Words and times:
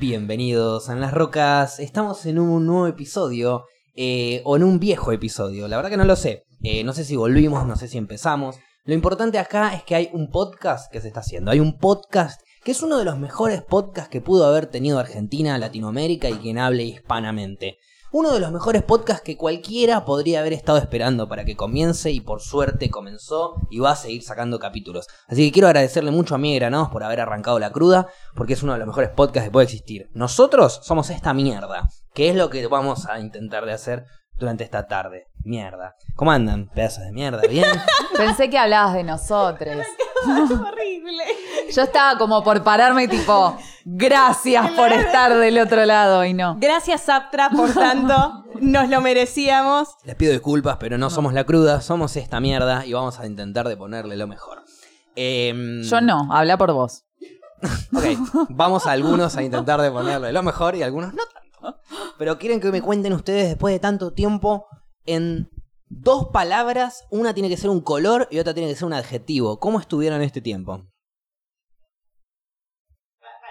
Bienvenidos 0.00 0.88
a 0.88 0.94
En 0.94 1.02
las 1.02 1.12
Rocas. 1.12 1.78
Estamos 1.78 2.24
en 2.24 2.38
un 2.38 2.64
nuevo 2.64 2.86
episodio, 2.86 3.66
eh, 3.94 4.40
o 4.46 4.56
en 4.56 4.64
un 4.64 4.80
viejo 4.80 5.12
episodio. 5.12 5.68
La 5.68 5.76
verdad 5.76 5.90
que 5.90 5.98
no 5.98 6.06
lo 6.06 6.16
sé. 6.16 6.44
Eh, 6.62 6.82
no 6.84 6.94
sé 6.94 7.04
si 7.04 7.16
volvimos, 7.16 7.66
no 7.66 7.76
sé 7.76 7.86
si 7.86 7.98
empezamos. 7.98 8.56
Lo 8.86 8.94
importante 8.94 9.38
acá 9.38 9.74
es 9.74 9.82
que 9.82 9.94
hay 9.94 10.08
un 10.14 10.30
podcast 10.30 10.90
que 10.90 11.02
se 11.02 11.08
está 11.08 11.20
haciendo. 11.20 11.50
Hay 11.50 11.60
un 11.60 11.76
podcast 11.76 12.40
que 12.64 12.70
es 12.70 12.82
uno 12.82 12.96
de 12.96 13.04
los 13.04 13.18
mejores 13.18 13.60
podcasts 13.60 14.08
que 14.08 14.22
pudo 14.22 14.46
haber 14.46 14.68
tenido 14.68 14.98
Argentina, 14.98 15.58
Latinoamérica 15.58 16.30
y 16.30 16.38
quien 16.38 16.56
hable 16.56 16.84
hispanamente. 16.84 17.76
Uno 18.12 18.32
de 18.32 18.40
los 18.40 18.50
mejores 18.50 18.82
podcasts 18.82 19.22
que 19.22 19.36
cualquiera 19.36 20.04
podría 20.04 20.40
haber 20.40 20.52
estado 20.52 20.78
esperando 20.78 21.28
para 21.28 21.44
que 21.44 21.54
comience 21.54 22.10
y 22.10 22.20
por 22.20 22.40
suerte 22.40 22.90
comenzó 22.90 23.54
y 23.70 23.78
va 23.78 23.92
a 23.92 23.96
seguir 23.96 24.24
sacando 24.24 24.58
capítulos. 24.58 25.06
Así 25.28 25.46
que 25.46 25.52
quiero 25.52 25.68
agradecerle 25.68 26.10
mucho 26.10 26.34
a 26.34 26.38
Miguel 26.38 26.58
Granados 26.58 26.88
por 26.88 27.04
haber 27.04 27.20
arrancado 27.20 27.60
la 27.60 27.70
cruda, 27.70 28.08
porque 28.34 28.54
es 28.54 28.64
uno 28.64 28.72
de 28.72 28.80
los 28.80 28.88
mejores 28.88 29.10
podcasts 29.10 29.46
que 29.46 29.52
puede 29.52 29.66
existir. 29.66 30.10
Nosotros 30.12 30.80
somos 30.82 31.08
esta 31.10 31.32
mierda, 31.34 31.88
que 32.12 32.30
es 32.30 32.34
lo 32.34 32.50
que 32.50 32.66
vamos 32.66 33.06
a 33.06 33.20
intentar 33.20 33.64
de 33.64 33.74
hacer 33.74 34.06
durante 34.40 34.64
esta 34.64 34.86
tarde. 34.88 35.28
Mierda. 35.44 35.94
¿Cómo 36.16 36.32
andan, 36.32 36.68
pedazos 36.68 37.04
de 37.04 37.12
mierda? 37.12 37.42
¿Bien? 37.48 37.66
Pensé 38.16 38.50
que 38.50 38.58
hablabas 38.58 38.94
de 38.94 39.04
nosotros. 39.04 39.86
horrible. 40.26 41.24
Yo 41.72 41.82
estaba 41.82 42.18
como 42.18 42.42
por 42.42 42.64
pararme 42.64 43.04
y 43.04 43.08
tipo, 43.08 43.56
gracias 43.84 44.70
por 44.72 44.92
estar 44.92 45.36
del 45.36 45.58
otro 45.58 45.84
lado 45.84 46.24
y 46.24 46.34
no. 46.34 46.56
Gracias, 46.58 47.02
Saptra, 47.02 47.50
por 47.50 47.72
tanto. 47.72 48.44
Nos 48.60 48.88
lo 48.88 49.00
merecíamos. 49.00 49.88
Les 50.04 50.16
pido 50.16 50.32
disculpas, 50.32 50.78
pero 50.78 50.98
no 50.98 51.10
somos 51.10 51.32
la 51.32 51.44
cruda, 51.44 51.80
somos 51.80 52.16
esta 52.16 52.40
mierda 52.40 52.84
y 52.84 52.92
vamos 52.92 53.20
a 53.20 53.26
intentar 53.26 53.68
de 53.68 53.76
ponerle 53.76 54.16
lo 54.16 54.26
mejor. 54.26 54.62
Em, 55.14 55.82
Yo 55.82 56.00
no, 56.00 56.28
habla 56.32 56.58
por 56.58 56.72
vos. 56.72 57.04
Ok, 57.94 58.48
vamos 58.48 58.86
a 58.86 58.92
algunos 58.92 59.36
a 59.36 59.42
intentar 59.42 59.82
de 59.82 59.90
ponerle 59.90 60.32
lo 60.32 60.42
mejor 60.42 60.76
y 60.76 60.82
algunos 60.82 61.12
no 61.12 61.22
tanto. 61.24 61.39
Pero 62.18 62.38
quieren 62.38 62.60
que 62.60 62.70
me 62.70 62.82
cuenten 62.82 63.12
ustedes 63.12 63.48
después 63.48 63.72
de 63.74 63.80
tanto 63.80 64.12
tiempo 64.12 64.66
en 65.06 65.50
dos 65.88 66.28
palabras, 66.32 67.04
una 67.10 67.34
tiene 67.34 67.48
que 67.48 67.56
ser 67.56 67.70
un 67.70 67.80
color 67.80 68.28
y 68.30 68.38
otra 68.38 68.54
tiene 68.54 68.68
que 68.68 68.76
ser 68.76 68.86
un 68.86 68.92
adjetivo. 68.92 69.58
¿Cómo 69.58 69.80
estuvieron 69.80 70.22
este 70.22 70.40
tiempo? 70.40 70.84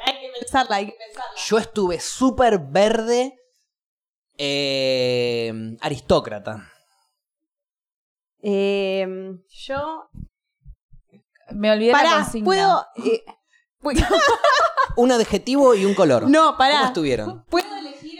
Hay 0.05 0.13
que 0.21 0.29
pensarla, 0.39 0.77
hay 0.77 0.85
que 0.88 0.93
pensarla. 0.97 1.31
Yo 1.47 1.57
estuve 1.57 1.99
súper 1.99 2.59
verde, 2.59 3.38
eh, 4.38 5.51
aristócrata. 5.81 6.69
Eh, 8.41 9.05
yo. 9.49 10.09
Me 11.51 11.71
olvidé 11.71 11.91
la 11.91 11.97
Pará, 11.97 12.16
consigna. 12.21 12.45
puedo. 12.45 12.85
eh, 13.05 13.23
Un 14.95 15.11
adjetivo 15.11 15.75
y 15.75 15.85
un 15.85 15.94
color. 15.94 16.29
no, 16.29 16.45
¿Cómo 16.47 16.57
pará. 16.57 16.85
estuvieron? 16.85 17.44
Puedo. 17.45 17.67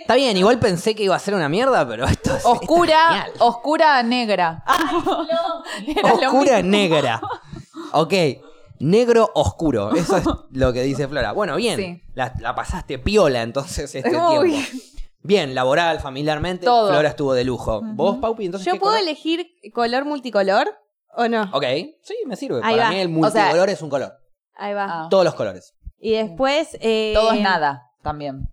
Está 0.10 0.18
bien, 0.18 0.36
igual 0.38 0.58
pensé 0.58 0.96
que 0.96 1.04
iba 1.04 1.16
a 1.16 1.20
ser 1.20 1.36
una 1.36 1.48
mierda, 1.50 1.88
pero 1.88 2.04
esto 2.06 2.36
es... 2.36 2.44
Oscura, 2.44 3.28
oscura 3.38 4.02
negra. 4.02 4.64
Oscura 6.04 6.64
negra. 6.64 7.22
Ok. 7.92 8.14
Negro 8.80 9.30
oscuro. 9.36 9.94
Eso 9.94 10.18
es 10.18 10.26
lo 10.50 10.74
que 10.74 10.82
dice 10.82 11.08
Flora. 11.08 11.32
Bueno, 11.34 11.58
bien. 11.58 11.78
Sí. 11.80 12.02
La, 12.16 12.34
la 12.40 12.56
pasaste 12.56 12.98
piola 12.98 13.44
entonces 13.44 13.94
este 13.94 14.10
Uy. 14.18 14.50
tiempo. 14.50 14.68
Bien, 15.22 15.54
laboral, 15.54 16.00
familiarmente. 16.00 16.66
Todo. 16.66 16.88
Flora 16.90 17.10
estuvo 17.10 17.36
de 17.36 17.44
lujo. 17.44 17.80
¿Vos, 17.84 18.18
Paupi? 18.18 18.46
Entonces, 18.46 18.66
¿Yo 18.66 18.74
¿qué 18.74 18.80
puedo 18.80 18.94
color? 18.94 19.08
elegir 19.08 19.46
color 19.76 20.06
multicolor 20.06 20.76
o 21.16 21.28
no? 21.28 21.44
Ok, 21.54 21.66
sí, 22.02 22.16
me 22.26 22.36
sirve. 22.36 22.62
Ahí 22.64 22.78
Para 22.78 22.86
va. 22.86 22.90
mí 22.96 23.00
el 23.00 23.16
O 23.16 23.30
sea- 23.30 23.42
multicolor 23.44 23.70
es 23.70 23.82
un 23.84 23.90
color. 23.92 24.14
Ahí 24.56 24.74
va. 24.74 24.86
Ah. 24.90 25.08
Todos 25.12 25.24
los 25.24 25.36
colores. 25.36 25.76
Y 26.00 26.14
después. 26.14 26.76
Eh, 26.82 27.12
Todo 27.14 27.34
es 27.34 27.42
nada 27.42 27.92
también. 28.02 28.52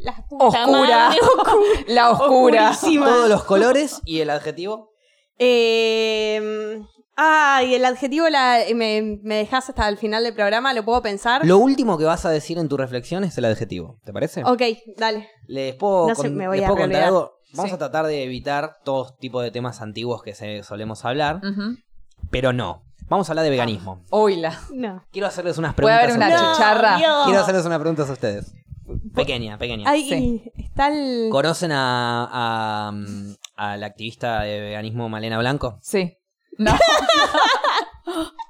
La 0.00 0.14
puta 0.28 0.44
Oscura. 0.64 0.66
madre, 1.08 1.18
oscura. 1.36 1.84
La 1.88 2.10
oscura. 2.10 2.70
Oscurísima. 2.70 3.06
Todos 3.06 3.28
los 3.28 3.44
colores 3.44 4.00
y 4.04 4.20
el 4.20 4.30
adjetivo. 4.30 4.90
Eh, 5.40 6.80
ah, 7.16 7.62
y 7.64 7.74
el 7.74 7.84
adjetivo 7.84 8.28
la, 8.28 8.58
me, 8.74 9.18
me 9.22 9.36
dejas 9.36 9.68
hasta 9.68 9.88
el 9.88 9.98
final 9.98 10.24
del 10.24 10.34
programa, 10.34 10.72
¿lo 10.74 10.84
puedo 10.84 11.00
pensar? 11.02 11.44
Lo 11.46 11.58
último 11.58 11.96
que 11.98 12.04
vas 12.04 12.24
a 12.24 12.30
decir 12.30 12.58
en 12.58 12.68
tu 12.68 12.76
reflexión 12.76 13.24
es 13.24 13.36
el 13.38 13.44
adjetivo. 13.44 13.98
¿Te 14.04 14.12
parece? 14.12 14.42
Ok, 14.44 14.62
dale. 14.96 15.28
Les 15.46 15.74
puedo, 15.74 16.08
No 16.08 16.14
sé, 16.14 16.22
con- 16.22 16.36
me 16.36 16.48
voy 16.48 16.58
les 16.58 16.66
a 16.66 16.68
puedo 16.70 16.82
contar 16.82 17.02
algo. 17.04 17.32
Vamos 17.54 17.70
Sí. 17.70 17.74
a 17.74 17.78
tratar 17.78 18.06
de 18.06 18.24
evitar 18.24 18.76
todo 18.84 19.14
tipo 19.18 19.40
de 19.40 19.50
temas 19.50 19.80
antiguos 19.80 20.22
que 20.22 20.34
se 20.34 20.62
solemos 20.62 21.04
hablar, 21.04 21.40
pero 22.30 22.52
no. 22.52 22.82
Vamos 23.08 23.26
a 23.28 23.32
hablar 23.32 23.44
de 23.44 23.50
veganismo. 23.50 24.02
Uy, 24.10 24.36
la. 24.36 24.58
No. 24.70 25.02
Quiero 25.10 25.28
hacerles 25.28 25.56
unas 25.56 25.74
Puede 25.74 25.96
preguntas. 25.96 26.04
haber 26.04 26.10
a 26.10 26.26
una 26.26 26.36
ustedes. 26.36 26.56
chicharra. 26.58 26.96
Dios. 26.98 27.24
Quiero 27.24 27.40
hacerles 27.40 27.64
unas 27.64 27.78
preguntas 27.78 28.10
a 28.10 28.12
ustedes. 28.12 28.52
Pequeña, 29.14 29.58
pequeña. 29.58 29.88
Ay, 29.88 30.08
Sí. 30.08 30.42
está 30.56 30.88
el. 30.88 31.28
¿Conocen 31.30 31.72
a, 31.72 32.28
a, 32.88 32.92
mm, 32.92 33.34
a 33.56 33.76
la 33.76 33.86
activista 33.86 34.42
de 34.42 34.60
veganismo 34.60 35.08
Malena 35.08 35.38
Blanco? 35.38 35.78
Sí. 35.82 36.14
No, 36.58 36.72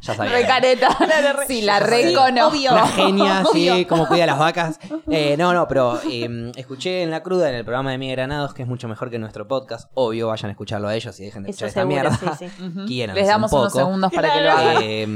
Ya 0.00 0.14
sabía. 0.14 0.32
recareta. 0.32 0.88
Sí, 1.46 1.62
la 1.62 1.78
Sí, 1.84 1.84
reconozco. 1.84 2.48
obvio. 2.56 2.72
Una 2.72 2.86
genia, 2.88 3.44
sí, 3.52 3.84
como 3.86 4.06
cuida 4.06 4.26
las 4.26 4.38
vacas. 4.40 4.78
Eh, 5.10 5.36
no, 5.36 5.52
no, 5.52 5.66
pero 5.68 6.00
eh, 6.10 6.52
escuché 6.56 7.02
en 7.02 7.10
La 7.10 7.22
Cruda, 7.22 7.48
en 7.48 7.56
el 7.56 7.64
programa 7.64 7.90
de 7.92 7.98
Miguel 7.98 8.16
Granados, 8.16 8.54
que 8.54 8.62
es 8.62 8.68
mucho 8.68 8.88
mejor 8.88 9.10
que 9.10 9.18
nuestro 9.18 9.46
podcast. 9.48 9.90
Obvio, 9.94 10.28
vayan 10.28 10.48
a 10.48 10.52
escucharlo 10.52 10.88
a 10.88 10.94
ellos 10.94 11.18
y 11.20 11.24
dejen 11.24 11.42
de 11.42 11.50
Eso 11.50 11.66
escuchar 11.66 11.68
esta 11.68 11.84
mierda. 11.84 12.36
sí, 12.38 12.46
sí. 12.56 12.62
Ujú. 12.64 12.86
Quiéranse 12.86 13.20
Les 13.20 13.28
damos 13.28 13.52
un 13.52 13.60
unos 13.60 13.72
segundos 13.72 14.12
para 14.12 14.32
que 14.32 14.40
lo 14.40 14.50
hagan. 14.50 14.76
Eh, 14.82 15.06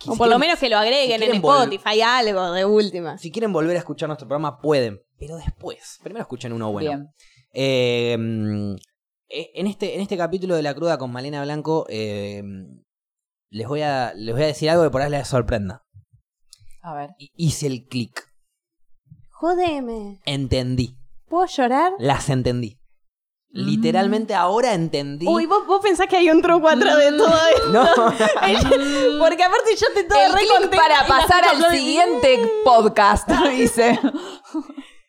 si 0.00 0.10
O 0.10 0.16
por 0.16 0.28
lo 0.28 0.38
menos 0.38 0.58
que 0.58 0.68
lo 0.68 0.78
agreguen 0.78 1.20
si 1.20 1.26
en 1.26 1.34
Spotify, 1.36 2.00
algo 2.02 2.52
de 2.52 2.64
última. 2.64 3.18
Si 3.18 3.30
quieren 3.30 3.52
volver 3.52 3.76
a 3.76 3.80
escuchar 3.80 4.08
nuestro 4.08 4.26
programa, 4.28 4.60
pueden. 4.60 5.00
Pero 5.18 5.36
después. 5.36 5.98
Primero 6.02 6.22
escuchen 6.22 6.52
uno 6.52 6.72
bueno. 6.72 6.90
Bien. 6.90 7.10
Mm, 8.18 8.76
eh, 9.28 9.50
en, 9.54 9.66
este, 9.66 9.94
en 9.94 10.00
este 10.00 10.16
capítulo 10.16 10.54
de 10.56 10.62
La 10.62 10.74
Cruda 10.74 10.98
con 10.98 11.12
Malena 11.12 11.42
Blanco, 11.42 11.86
eh, 11.88 12.42
les, 13.50 13.66
voy 13.68 13.82
a, 13.82 14.12
les 14.14 14.34
voy 14.34 14.44
a 14.44 14.46
decir 14.46 14.70
algo 14.70 14.82
que 14.84 14.90
por 14.90 15.02
ahí 15.02 15.10
les 15.10 15.28
sorprenda. 15.28 15.84
A 16.82 16.94
ver. 16.94 17.10
Hi- 17.18 17.30
Hice 17.34 17.66
el 17.66 17.86
clic. 17.86 18.26
Jodeme. 19.30 20.20
Entendí. 20.24 20.96
¿Puedo 21.28 21.46
llorar? 21.46 21.92
Las 21.98 22.28
entendí. 22.28 22.78
Mm. 23.52 23.60
Literalmente 23.66 24.34
ahora 24.34 24.74
entendí. 24.74 25.26
Uy, 25.26 25.46
¿vos, 25.46 25.66
vos 25.66 25.80
pensás 25.82 26.06
que 26.06 26.16
hay 26.16 26.30
un 26.30 26.40
truco 26.42 26.68
atrás 26.68 26.96
de 26.98 27.10
todo 27.16 27.34
esto. 27.56 27.70
No. 27.72 27.84
Porque 29.18 29.42
aparte 29.42 29.70
yo 29.76 29.86
te 29.94 30.04
todo 30.04 30.18
El 30.20 30.32
re 30.32 30.38
clic 30.40 30.50
contenta 30.52 30.76
para 30.76 31.06
pasar 31.06 31.44
al 31.44 31.56
cosas- 31.56 31.72
siguiente 31.72 32.38
podcast, 32.64 33.28
dice. 33.50 33.98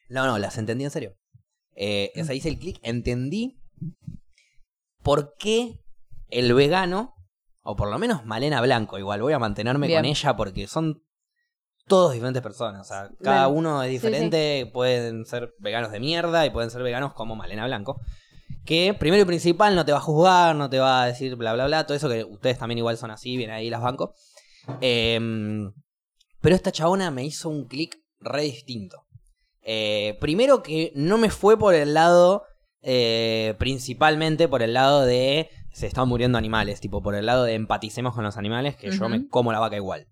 No, 0.10 0.26
no, 0.26 0.38
las 0.40 0.58
entendí 0.58 0.84
en 0.86 0.92
serio. 0.92 1.16
Eh, 1.76 2.12
o 2.20 2.24
sea, 2.26 2.36
hice 2.36 2.50
el 2.50 2.60
clic, 2.60 2.80
entendí 2.84 3.60
por 5.04 5.36
qué 5.38 5.80
el 6.30 6.54
vegano, 6.54 7.14
o 7.64 7.76
por 7.76 7.90
lo 7.90 8.00
menos 8.00 8.26
Malena 8.26 8.62
Blanco, 8.62 8.98
igual 8.98 9.22
voy 9.22 9.34
a 9.34 9.40
mantenerme 9.40 9.88
Bien. 9.88 10.00
con 10.00 10.06
ella 10.06 10.36
porque 10.36 10.68
son 10.68 11.04
todos 11.88 12.14
diferentes 12.14 12.42
personas. 12.42 12.82
O 12.82 12.84
sea, 12.86 13.10
cada 13.22 13.48
uno 13.48 13.84
es 13.84 13.90
sí, 13.90 13.94
diferente, 13.94 14.70
pueden 14.74 15.26
ser 15.26 15.54
veganos 15.60 15.92
de 15.92 16.00
mierda 16.00 16.46
y 16.46 16.50
pueden 16.50 16.72
ser 16.72 16.84
veganos 16.84 17.14
como 17.14 17.36
Malena 17.36 17.66
Blanco. 17.66 18.00
Que 18.66 18.96
primero 18.98 19.24
y 19.24 19.26
principal 19.26 19.76
no 19.76 19.86
te 19.86 19.92
va 19.92 19.98
a 19.98 20.02
juzgar, 20.02 20.56
no 20.56 20.70
te 20.70 20.80
va 20.80 21.04
a 21.04 21.08
decir 21.08 21.36
bla 21.36 21.54
bla 21.54 21.66
bla, 21.66 21.86
todo 21.86 21.98
eso 21.98 22.10
que 22.10 22.24
ustedes 22.24 22.58
también 22.58 22.78
igual 22.78 22.98
son 22.98 23.12
así, 23.12 23.38
vienen 23.38 23.56
ahí 23.56 23.70
las 23.70 23.82
bancos. 23.82 24.12
Em, 24.82 25.74
pero 26.42 26.56
esta 26.56 26.72
chabona 26.72 27.12
me 27.12 27.26
hizo 27.26 27.50
un 27.50 27.68
clic 27.68 27.98
re 28.20 28.44
distinto. 28.44 29.04
Eh, 29.64 30.18
primero 30.20 30.64
que 30.64 30.92
no 30.96 31.18
me 31.18 31.30
fue 31.30 31.58
por 31.58 31.76
el 31.76 31.94
lado, 31.94 32.44
eh, 32.82 33.56
principalmente 33.58 34.48
por 34.48 34.62
el 34.62 34.74
lado 34.74 35.06
de 35.06 35.50
se 35.72 35.88
están 35.88 36.08
muriendo 36.08 36.38
animales, 36.38 36.82
tipo 36.82 37.02
por 37.02 37.16
el 37.16 37.26
lado 37.26 37.44
de 37.44 37.54
empaticemos 37.54 38.14
con 38.14 38.24
los 38.24 38.38
animales, 38.38 38.76
que 38.76 38.92
yo 38.92 39.10
me 39.10 39.28
como 39.28 39.52
la 39.52 39.60
vaca 39.60 39.76
igual. 39.76 40.08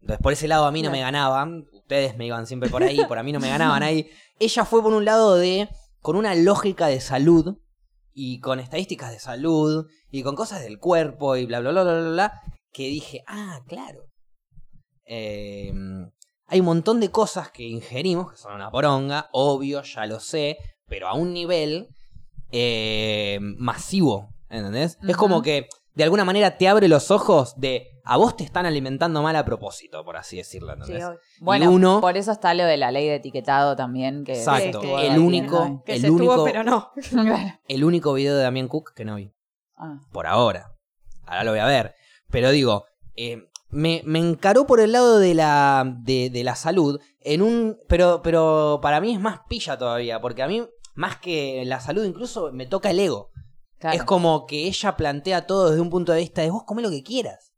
Entonces 0.00 0.22
por 0.22 0.32
ese 0.32 0.48
lado 0.48 0.66
a 0.66 0.72
mí 0.72 0.82
no 0.82 0.90
me 0.90 1.00
ganaban, 1.00 1.64
ustedes 1.72 2.16
me 2.16 2.26
iban 2.26 2.46
siempre 2.46 2.70
por 2.70 2.82
ahí, 2.82 3.04
por 3.06 3.18
a 3.18 3.22
mí 3.22 3.32
no 3.32 3.40
me 3.40 3.48
ganaban 3.48 3.82
ahí. 3.82 4.08
Ella 4.38 4.64
fue 4.64 4.82
por 4.82 4.92
un 4.92 5.04
lado 5.04 5.36
de, 5.36 5.68
con 6.00 6.16
una 6.16 6.34
lógica 6.34 6.86
de 6.86 7.00
salud 7.00 7.58
y 8.12 8.40
con 8.40 8.60
estadísticas 8.60 9.10
de 9.10 9.18
salud 9.18 9.86
y 10.10 10.22
con 10.22 10.34
cosas 10.34 10.62
del 10.62 10.78
cuerpo 10.78 11.36
y 11.36 11.46
bla 11.46 11.60
bla 11.60 11.70
bla 11.70 11.82
bla 11.82 12.00
bla, 12.00 12.10
bla 12.10 12.42
que 12.72 12.88
dije, 12.88 13.22
ah, 13.26 13.60
claro. 13.66 14.04
Eh, 15.04 15.72
hay 16.46 16.60
un 16.60 16.66
montón 16.66 17.00
de 17.00 17.10
cosas 17.10 17.50
que 17.50 17.64
ingerimos, 17.64 18.30
que 18.30 18.38
son 18.38 18.54
una 18.54 18.70
poronga, 18.70 19.28
obvio, 19.32 19.82
ya 19.82 20.06
lo 20.06 20.20
sé, 20.20 20.58
pero 20.86 21.08
a 21.08 21.14
un 21.14 21.32
nivel 21.32 21.88
eh, 22.50 23.38
masivo, 23.40 24.30
¿entendés? 24.50 24.98
Es 25.06 25.16
como 25.16 25.42
que 25.42 25.68
de 25.94 26.04
alguna 26.04 26.24
manera 26.24 26.56
te 26.56 26.68
abre 26.68 26.86
los 26.88 27.10
ojos 27.10 27.54
de 27.58 27.88
a 28.04 28.16
vos 28.16 28.36
te 28.36 28.44
están 28.44 28.64
alimentando 28.66 29.20
mal 29.22 29.36
a 29.36 29.44
propósito, 29.44 30.04
por 30.04 30.16
así 30.16 30.36
decirlo, 30.38 30.74
Sí. 30.86 30.94
Bueno, 31.40 31.70
uno- 31.70 32.00
por 32.00 32.16
eso 32.16 32.32
está 32.32 32.54
lo 32.54 32.64
de 32.64 32.76
la 32.78 32.90
ley 32.90 33.06
de 33.06 33.16
etiquetado 33.16 33.76
también. 33.76 34.24
Que 34.24 34.32
Exacto, 34.32 34.80
que 34.80 35.06
el 35.08 35.18
único-. 35.18 35.82
Que 35.84 35.94
El 35.96 36.00
se 36.00 36.10
único- 36.10 36.32
estuvo, 36.32 36.44
pero 36.44 36.64
no. 36.64 36.90
El 37.68 37.84
único 37.84 38.12
video 38.14 38.36
de 38.36 38.42
Damián 38.42 38.68
Cook 38.68 38.94
que 38.94 39.04
no 39.04 39.16
vi. 39.16 39.32
Ah, 39.76 39.98
Por 40.12 40.26
ahora. 40.26 40.72
Ahora 41.26 41.44
lo 41.44 41.50
voy 41.50 41.60
a 41.60 41.66
ver. 41.66 41.94
Pero 42.30 42.50
digo, 42.50 42.86
eh, 43.16 43.48
me, 43.68 44.00
me 44.06 44.18
encaró 44.18 44.66
por 44.66 44.80
el 44.80 44.92
lado 44.92 45.18
de 45.18 45.34
la, 45.34 45.84
de, 46.00 46.30
de 46.30 46.44
la 46.44 46.54
salud, 46.54 46.98
en 47.20 47.42
un. 47.42 47.76
Pero, 47.88 48.22
pero 48.22 48.78
para 48.80 49.00
mí 49.02 49.12
es 49.12 49.20
más 49.20 49.40
pilla 49.48 49.76
todavía, 49.76 50.20
porque 50.22 50.42
a 50.42 50.48
mí, 50.48 50.66
más 50.94 51.18
que 51.18 51.62
la 51.66 51.80
salud, 51.80 52.04
incluso 52.04 52.50
me 52.52 52.64
toca 52.66 52.90
el 52.90 53.00
ego. 53.00 53.30
Claro. 53.78 53.96
Es 53.96 54.04
como 54.04 54.46
que 54.46 54.66
ella 54.66 54.96
plantea 54.96 55.46
todo 55.46 55.70
desde 55.70 55.80
un 55.80 55.90
punto 55.90 56.12
de 56.12 56.20
vista 56.20 56.42
de 56.42 56.50
vos 56.50 56.64
come 56.64 56.82
lo 56.82 56.90
que 56.90 57.02
quieras. 57.02 57.52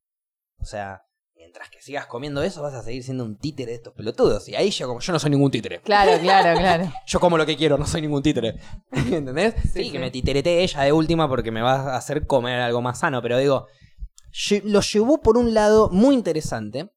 O 0.58 0.64
sea, 0.66 1.02
mientras 1.34 1.70
que 1.70 1.80
sigas 1.80 2.06
comiendo 2.06 2.42
eso, 2.42 2.62
vas 2.62 2.74
a 2.74 2.82
seguir 2.82 3.02
siendo 3.02 3.24
un 3.24 3.36
títere 3.36 3.70
de 3.70 3.76
estos 3.76 3.94
pelotudos. 3.94 4.48
Y 4.48 4.54
ahí 4.54 4.70
yo 4.70 4.86
como, 4.86 5.00
yo 5.00 5.12
no 5.12 5.18
soy 5.18 5.30
ningún 5.30 5.50
títere. 5.50 5.80
Claro, 5.80 6.20
claro, 6.20 6.58
claro. 6.58 6.92
Yo 7.06 7.18
como 7.18 7.38
lo 7.38 7.46
que 7.46 7.56
quiero, 7.56 7.78
no 7.78 7.86
soy 7.86 8.02
ningún 8.02 8.22
títere. 8.22 8.56
¿Entendés? 8.92 9.54
Sí, 9.62 9.84
sí. 9.84 9.90
que 9.90 9.98
me 9.98 10.10
titerete 10.10 10.62
ella 10.62 10.82
de 10.82 10.92
última 10.92 11.28
porque 11.28 11.50
me 11.50 11.62
va 11.62 11.94
a 11.94 11.96
hacer 11.96 12.26
comer 12.26 12.60
algo 12.60 12.82
más 12.82 13.00
sano. 13.00 13.22
Pero 13.22 13.38
digo, 13.38 13.66
lo 14.64 14.80
llevó 14.80 15.20
por 15.22 15.36
un 15.36 15.54
lado 15.54 15.88
muy 15.90 16.14
interesante, 16.14 16.90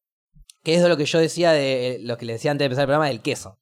que 0.62 0.76
es 0.76 0.84
de 0.84 0.90
lo 0.90 0.98
que 0.98 1.06
yo 1.06 1.20
decía 1.20 1.52
de 1.52 2.00
lo 2.02 2.18
que 2.18 2.26
le 2.26 2.34
decía 2.34 2.52
antes 2.52 2.64
de 2.64 2.66
empezar 2.66 2.84
el 2.84 2.88
programa 2.88 3.08
del 3.08 3.22
queso. 3.22 3.60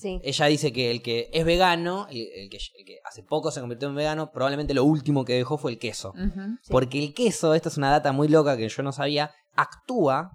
Sí. 0.00 0.20
Ella 0.22 0.46
dice 0.46 0.72
que 0.72 0.92
el 0.92 1.02
que 1.02 1.28
es 1.32 1.44
vegano, 1.44 2.06
el, 2.08 2.18
el 2.32 2.48
que, 2.50 2.58
el 2.78 2.84
que 2.86 2.98
hace 3.04 3.24
poco 3.24 3.50
se 3.50 3.58
convirtió 3.60 3.88
en 3.88 3.96
vegano, 3.96 4.30
probablemente 4.30 4.72
lo 4.72 4.84
último 4.84 5.24
que 5.24 5.32
dejó 5.34 5.58
fue 5.58 5.72
el 5.72 5.78
queso. 5.80 6.12
Porque 6.70 7.02
el 7.02 7.14
queso, 7.14 7.52
esta 7.54 7.68
es 7.68 7.76
una 7.78 7.90
data 7.90 8.12
muy 8.12 8.28
loca 8.28 8.56
que 8.56 8.68
yo 8.68 8.82
no 8.84 8.92
sabía, 8.92 9.32
actúa 9.56 10.30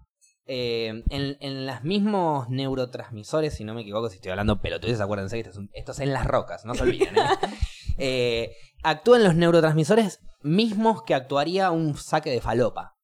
eh, 0.47 1.03
en, 1.09 1.37
en 1.39 1.65
los 1.65 1.81
mismos 1.85 2.49
neurotransmisores, 2.49 3.53
si 3.53 3.63
no 3.63 3.73
me 3.73 3.81
equivoco, 3.83 4.09
si 4.09 4.15
estoy 4.17 4.31
hablando 4.31 4.59
pelotudes, 4.61 4.99
acuérdense 4.99 5.37
que 5.37 5.39
esto 5.41 5.51
es, 5.51 5.57
un- 5.57 5.69
esto 5.73 5.93
es 5.93 5.99
en 5.99 6.11
las 6.11 6.25
rocas, 6.27 6.65
no 6.65 6.75
se 6.75 6.83
olviden. 6.83 7.15
¿eh? 7.17 7.21
Eh, 7.99 8.55
actúa 8.81 9.17
en 9.17 9.23
los 9.23 9.35
neurotransmisores 9.35 10.19
mismos 10.41 11.03
que 11.03 11.13
actuaría 11.13 11.69
un 11.69 11.95
saque 11.95 12.31
de 12.31 12.41
falopa. 12.41 12.95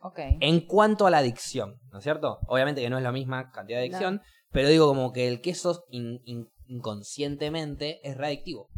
Ok. 0.00 0.18
En 0.40 0.60
cuanto 0.66 1.06
a 1.06 1.10
la 1.10 1.18
adicción, 1.18 1.76
¿no 1.92 1.98
es 1.98 2.04
cierto? 2.04 2.38
Obviamente 2.48 2.80
que 2.80 2.88
no 2.88 2.96
es 2.96 3.02
la 3.04 3.12
misma 3.12 3.50
cantidad 3.52 3.78
de 3.78 3.84
adicción, 3.84 4.22
pero 4.54 4.68
digo 4.70 4.86
como 4.86 5.12
que 5.12 5.28
el 5.28 5.42
queso 5.42 5.84
in- 5.90 6.20
in- 6.24 6.48
inconscientemente 6.66 8.00
es 8.08 8.16
readictivo. 8.16 8.68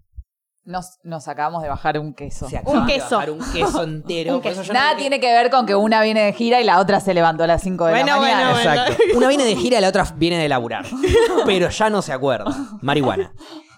Nos, 0.64 0.98
nos 1.04 1.28
acabamos 1.28 1.62
de 1.62 1.68
bajar 1.68 1.96
un 2.00 2.12
queso. 2.12 2.48
Se 2.48 2.56
acaba 2.58 2.84
de 2.86 2.92
queso. 2.94 3.14
bajar 3.16 3.30
un 3.30 3.38
queso 3.52 3.82
entero. 3.84 4.34
Un 4.34 4.42
por 4.42 4.50
queso. 4.50 4.64
no 4.64 4.72
Nada 4.72 4.96
tiene 4.96 5.20
que 5.20 5.28
ver 5.32 5.48
con 5.48 5.64
que 5.64 5.76
una 5.76 6.02
viene 6.02 6.24
de 6.24 6.32
gira 6.32 6.60
y 6.60 6.64
la 6.64 6.80
otra 6.80 6.98
se 6.98 7.14
levantó 7.14 7.44
a 7.44 7.46
las 7.46 7.62
5 7.62 7.84
de 7.86 7.92
Bueno, 7.92 8.06
la 8.06 8.16
mañana. 8.18 8.50
bueno, 8.50 8.64
bueno. 8.64 8.82
Exacto. 8.82 9.02
Una 9.16 9.28
viene 9.28 9.44
de 9.44 9.54
gira 9.54 9.78
y 9.78 9.80
la 9.80 9.88
otra 9.88 10.04
viene 10.16 10.38
de 10.38 10.48
laburar. 10.48 10.84
Pero 11.46 11.68
ya 11.68 11.88
no 11.88 12.02
se 12.02 12.12
acuerda. 12.12 12.52
Marihuana. 12.82 13.32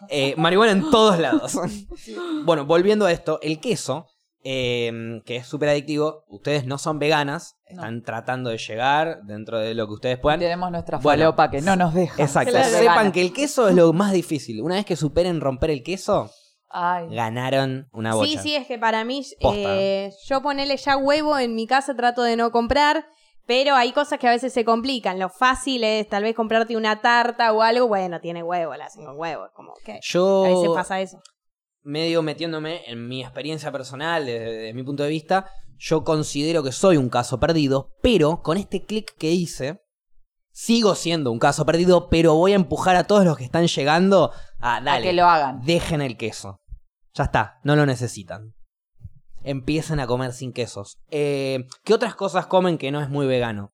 Eh, 0.09 0.33
marihuana 0.39 0.73
en 0.73 0.91
todos 0.91 1.19
lados. 1.19 1.59
Bueno, 2.47 2.65
volviendo 2.65 3.05
a 3.05 3.13
esto, 3.13 3.39
el 3.43 3.61
queso, 3.61 4.07
eh, 4.43 5.21
que 5.27 5.37
es 5.37 5.47
súper 5.47 5.69
adictivo, 5.69 6.25
ustedes 6.29 6.65
no 6.65 6.79
son 6.79 6.99
veganas, 6.99 7.57
están 7.69 8.03
tratando 8.03 8.51
de 8.51 8.59
llegar 8.59 9.23
dentro 9.25 9.59
de 9.59 9.75
lo 9.75 9.87
que 9.87 9.95
ustedes 9.95 10.19
puedan. 10.19 10.41
Tenemos 10.41 10.71
nuestra 10.71 10.99
Bueno. 10.99 11.23
falopa 11.25 11.51
que 11.51 11.61
no 11.61 11.77
nos 11.77 11.95
deja. 11.95 12.23
Exacto. 12.23 12.57
Sepan 12.63 13.13
que 13.13 13.23
el 13.23 13.33
queso 13.33 13.69
es 13.69 13.75
lo 13.75 13.93
más 13.93 14.13
difícil. 14.13 14.63
Una 14.63 14.77
vez 14.77 14.85
que 14.87 14.97
superen 14.97 15.41
romper 15.41 15.71
el 15.71 15.83
queso, 15.83 16.31
Ay, 16.71 17.09
ganaron 17.15 17.89
una 17.93 18.15
bocha. 18.15 18.31
Sí, 18.31 18.39
sí, 18.39 18.55
es 18.57 18.67
que 18.67 18.79
para 18.79 19.05
mí, 19.05 19.25
eh, 19.41 20.11
yo 20.27 20.43
ponerle 20.43 20.77
ya 20.77 20.97
huevo 20.97 21.39
en 21.39 21.55
mi 21.55 21.67
casa 21.67 21.95
trato 21.95 22.23
de 22.23 22.37
no 22.37 22.51
comprar, 22.51 23.07
pero 23.47 23.75
hay 23.75 23.93
cosas 23.93 24.19
que 24.19 24.29
a 24.29 24.31
veces 24.33 24.53
se 24.53 24.65
complican. 24.65 25.19
Lo 25.19 25.31
fácil 25.31 25.83
es 25.85 26.07
tal 26.09 26.23
vez 26.25 26.35
comprarte 26.35 26.77
una 26.77 27.01
tarta 27.01 27.53
o 27.55 27.63
algo, 27.63 27.89
bueno, 27.89 28.21
tiene 28.21 28.43
huevo, 28.43 28.75
la 28.77 28.85
hacen 28.87 29.05
con 29.07 29.19
huevo, 29.19 29.47
es 29.47 29.53
como 29.53 29.73
que 29.85 29.99
Yo 30.03 30.45
a 30.45 30.49
veces 30.49 30.69
pasa 30.75 31.01
eso. 31.01 31.23
medio 31.83 32.23
metiéndome 32.23 32.83
en 32.87 33.09
mi 33.09 33.23
experiencia 33.23 33.73
personal, 33.73 34.27
desde, 34.27 34.45
desde 34.53 34.75
mi 34.75 34.83
punto 34.83 35.05
de 35.05 35.09
vista, 35.09 35.47
yo 35.79 36.05
considero 36.05 36.63
que 36.63 36.73
soy 36.73 36.97
un 36.97 37.09
caso 37.09 37.39
perdido, 37.41 37.97
pero 38.03 38.43
con 38.43 38.57
este 38.57 38.85
clic 38.85 39.15
que 39.17 39.31
hice, 39.31 39.81
sigo 40.51 40.95
siendo 40.95 41.31
un 41.31 41.39
caso 41.39 41.65
perdido, 41.65 42.09
pero 42.09 42.35
voy 42.35 42.53
a 42.53 42.57
empujar 42.57 42.97
a 42.97 43.05
todos 43.05 43.25
los 43.25 43.37
que 43.37 43.45
están 43.45 43.67
llegando 43.67 44.33
a, 44.59 44.77
a 44.77 44.81
dale, 44.81 45.07
que 45.07 45.13
lo 45.13 45.27
hagan. 45.27 45.61
dejen 45.63 46.03
el 46.03 46.17
queso. 46.17 46.61
Ya 47.15 47.25
está, 47.25 47.61
no 47.63 47.77
lo 47.77 47.87
necesitan. 47.87 48.55
Empiecen 49.43 50.01
a 50.01 50.07
comer 50.07 50.33
sin 50.33 50.53
quesos. 50.53 50.99
Eh, 51.11 51.67
¿Qué 51.85 51.95
otras 51.95 52.15
cosas 52.17 52.47
comen 52.47 52.77
que 52.77 52.91
no 52.91 53.01
es 53.01 53.09
muy 53.09 53.27
vegano? 53.27 53.73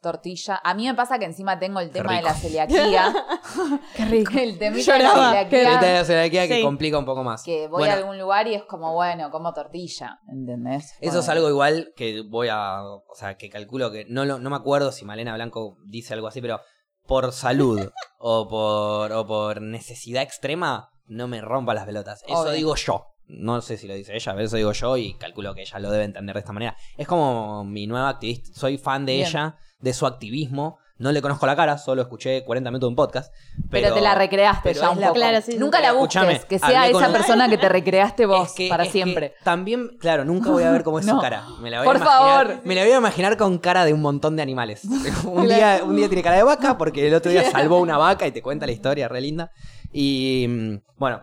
Tortilla. 0.00 0.60
A 0.62 0.74
mí 0.74 0.86
me 0.86 0.94
pasa 0.94 1.18
que 1.18 1.24
encima 1.24 1.58
tengo 1.58 1.80
el 1.80 1.90
tema 1.90 2.14
de 2.16 2.22
la 2.22 2.34
celiaquía. 2.34 3.12
Qué 3.96 4.04
rico. 4.04 4.32
el 4.38 4.58
temita 4.58 4.92
de 4.96 5.02
la 5.02 5.10
celiaquía. 5.10 5.72
Esta 5.74 5.86
es 5.92 5.98
la 6.00 6.04
celiaquía 6.04 6.48
que 6.48 6.56
Sí. 6.56 6.62
complica 6.62 6.98
un 6.98 7.04
poco 7.04 7.24
más. 7.24 7.42
Que 7.42 7.62
voy 7.68 7.80
Bueno, 7.80 7.94
a 7.94 7.96
algún 7.96 8.18
lugar 8.18 8.46
y 8.46 8.54
es 8.54 8.62
como, 8.64 8.94
bueno, 8.94 9.30
como 9.30 9.52
tortilla. 9.52 10.20
¿Entendés? 10.28 10.94
Eso 11.00 11.20
es 11.20 11.28
algo 11.28 11.48
igual 11.48 11.92
que 11.96 12.22
voy 12.28 12.48
a. 12.50 12.82
O 12.82 13.14
sea, 13.14 13.36
que 13.36 13.48
calculo 13.50 13.90
que. 13.90 14.04
No, 14.08 14.24
lo- 14.24 14.38
no 14.38 14.50
me 14.50 14.56
acuerdo 14.56 14.92
si 14.92 15.04
Malena 15.04 15.34
Blanco 15.34 15.76
dice 15.84 16.14
algo 16.14 16.28
así, 16.28 16.40
pero 16.40 16.60
por 17.06 17.32
salud 17.32 17.90
o, 18.18 18.48
por, 18.48 19.12
o 19.12 19.26
por 19.26 19.62
necesidad 19.62 20.22
extrema, 20.22 20.90
no 21.06 21.26
me 21.26 21.40
rompa 21.40 21.74
las 21.74 21.86
pelotas. 21.86 22.22
Eso 22.26 22.40
Obvio. 22.42 22.52
digo 22.52 22.74
yo. 22.76 23.04
No 23.30 23.60
sé 23.60 23.76
si 23.76 23.86
lo 23.86 23.92
dice 23.94 24.14
ella, 24.16 24.32
pero 24.32 24.46
eso 24.46 24.56
digo 24.56 24.72
yo 24.72 24.96
y 24.96 25.12
calculo 25.18 25.54
que 25.54 25.60
ella 25.60 25.78
lo 25.80 25.90
debe 25.90 26.04
entender 26.04 26.32
de 26.34 26.40
esta 26.40 26.52
manera. 26.52 26.74
Es 26.96 27.06
como 27.06 27.62
mi 27.62 27.86
nueva 27.86 28.08
activista. 28.08 28.48
Soy 28.58 28.78
fan 28.78 29.04
de 29.04 29.16
Bien. 29.16 29.26
ella, 29.26 29.58
de 29.80 29.92
su 29.94 30.06
activismo. 30.06 30.78
No 31.00 31.12
le 31.12 31.22
conozco 31.22 31.46
la 31.46 31.54
cara, 31.54 31.78
solo 31.78 32.02
escuché 32.02 32.42
40 32.44 32.70
minutos 32.72 32.88
de 32.88 32.90
un 32.90 32.96
podcast. 32.96 33.32
Pero, 33.70 33.84
Pero, 33.84 33.94
te 33.94 34.00
la 34.00 34.16
recreaste 34.16 34.60
pero 34.70 34.80
ya 34.80 34.90
un 34.90 35.00
la- 35.00 35.06
poco. 35.08 35.14
Claro, 35.20 35.40
sí, 35.42 35.52
sí. 35.52 35.58
Nunca 35.58 35.80
la 35.80 35.92
busques, 35.92 36.16
escúchame, 36.22 36.40
que 36.48 36.58
sea 36.58 36.88
esa 36.88 37.12
persona 37.12 37.48
que 37.48 37.56
te 37.56 37.68
recreaste 37.68 38.26
vos 38.26 38.48
Es 38.48 38.54
que- 38.56 38.68
para 38.68 38.82
es 38.82 38.88
que 38.88 38.92
siempre. 38.94 39.34
también, 39.44 39.96
claro, 40.00 40.24
nunca 40.24 40.50
voy 40.50 40.64
a 40.64 40.72
ver 40.72 40.82
cómo 40.82 40.98
es 40.98 41.06
su 41.06 41.16
cara. 41.20 41.44
Me 41.60 41.70
la 41.70 41.78
voy 41.78 41.86
Por 41.86 41.96
a 41.96 41.98
imaginar, 42.00 42.46
favor. 42.48 42.60
Me 42.66 42.74
la 42.74 42.82
voy 42.82 42.90
a 42.90 42.96
imaginar 42.98 43.36
con 43.36 43.58
cara 43.58 43.84
de 43.84 43.92
un 43.94 44.00
montón 44.02 44.34
de 44.34 44.42
animales. 44.42 44.82
un, 45.24 45.46
día, 45.46 45.82
un 45.84 45.94
día 45.94 46.08
tiene 46.08 46.22
cara 46.24 46.36
de 46.36 46.42
vaca 46.42 46.76
porque 46.76 47.06
el 47.06 47.14
otro 47.14 47.30
día 47.30 47.44
salvó 47.52 47.78
una 47.78 47.96
vaca 47.96 48.26
y 48.26 48.32
te 48.32 48.42
cuenta 48.42 48.66
la 48.66 48.72
historia, 48.72 49.06
re 49.06 49.20
linda. 49.20 49.52
Y 49.92 50.46
mm, 50.48 50.74
bueno, 50.96 51.22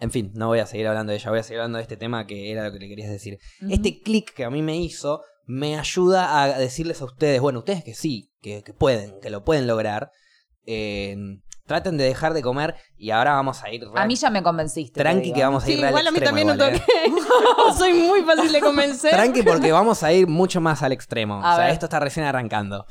en 0.00 0.10
fin, 0.12 0.32
no 0.34 0.46
voy 0.46 0.60
a 0.60 0.66
seguir 0.66 0.86
hablando 0.88 1.10
de 1.10 1.18
ella, 1.18 1.28
voy 1.28 1.40
a 1.40 1.42
seguir 1.42 1.60
hablando 1.60 1.76
de 1.76 1.82
este 1.82 1.98
tema 1.98 2.26
que 2.26 2.50
era 2.50 2.64
lo 2.64 2.72
que 2.72 2.78
le 2.78 2.88
querías 2.88 3.10
decir. 3.10 3.38
Este 3.68 4.00
clic 4.00 4.32
que 4.32 4.44
a 4.46 4.50
mí 4.50 4.62
me 4.62 4.76
hizo 4.78 5.20
me 5.46 5.78
ayuda 5.78 6.42
a 6.42 6.58
decirles 6.58 7.00
a 7.00 7.04
ustedes, 7.04 7.40
bueno, 7.40 7.60
ustedes 7.60 7.84
que 7.84 7.94
sí, 7.94 8.30
que, 8.40 8.62
que 8.62 8.72
pueden, 8.72 9.20
que 9.20 9.30
lo 9.30 9.44
pueden 9.44 9.66
lograr. 9.66 10.10
eh, 10.66 11.16
traten 11.66 11.96
de 11.96 12.04
dejar 12.04 12.34
de 12.34 12.42
comer 12.42 12.74
y 12.96 13.10
ahora 13.10 13.32
vamos 13.32 13.62
a 13.62 13.70
ir... 13.70 13.84
A 13.94 14.06
mí 14.06 14.16
ya 14.16 14.30
me 14.30 14.42
convenciste. 14.42 14.92
te 14.92 15.00
Tranqui 15.00 15.32
que 15.32 15.42
vamos 15.42 15.64
a 15.64 15.70
ir 15.70 15.76
Sí, 15.76 15.82
al 15.82 15.88
igual 15.90 16.06
a 16.06 16.10
mí 16.10 16.18
extremo 16.18 16.36
también 16.36 16.54
igual, 16.54 16.74
¿eh? 16.74 16.82
toque. 17.66 17.78
Soy 17.78 17.92
muy 17.94 18.22
fácil 18.22 18.52
de 18.52 18.60
convencer. 18.60 19.10
Tranqui 19.12 19.42
porque 19.42 19.72
vamos 19.72 20.02
a 20.02 20.12
ir 20.12 20.26
mucho 20.26 20.60
más 20.60 20.82
al 20.82 20.92
extremo. 20.92 21.42
A 21.42 21.52
o 21.52 21.56
sea, 21.56 21.64
ver. 21.64 21.72
esto 21.72 21.86
está 21.86 22.00
recién 22.00 22.26
arrancando. 22.26 22.86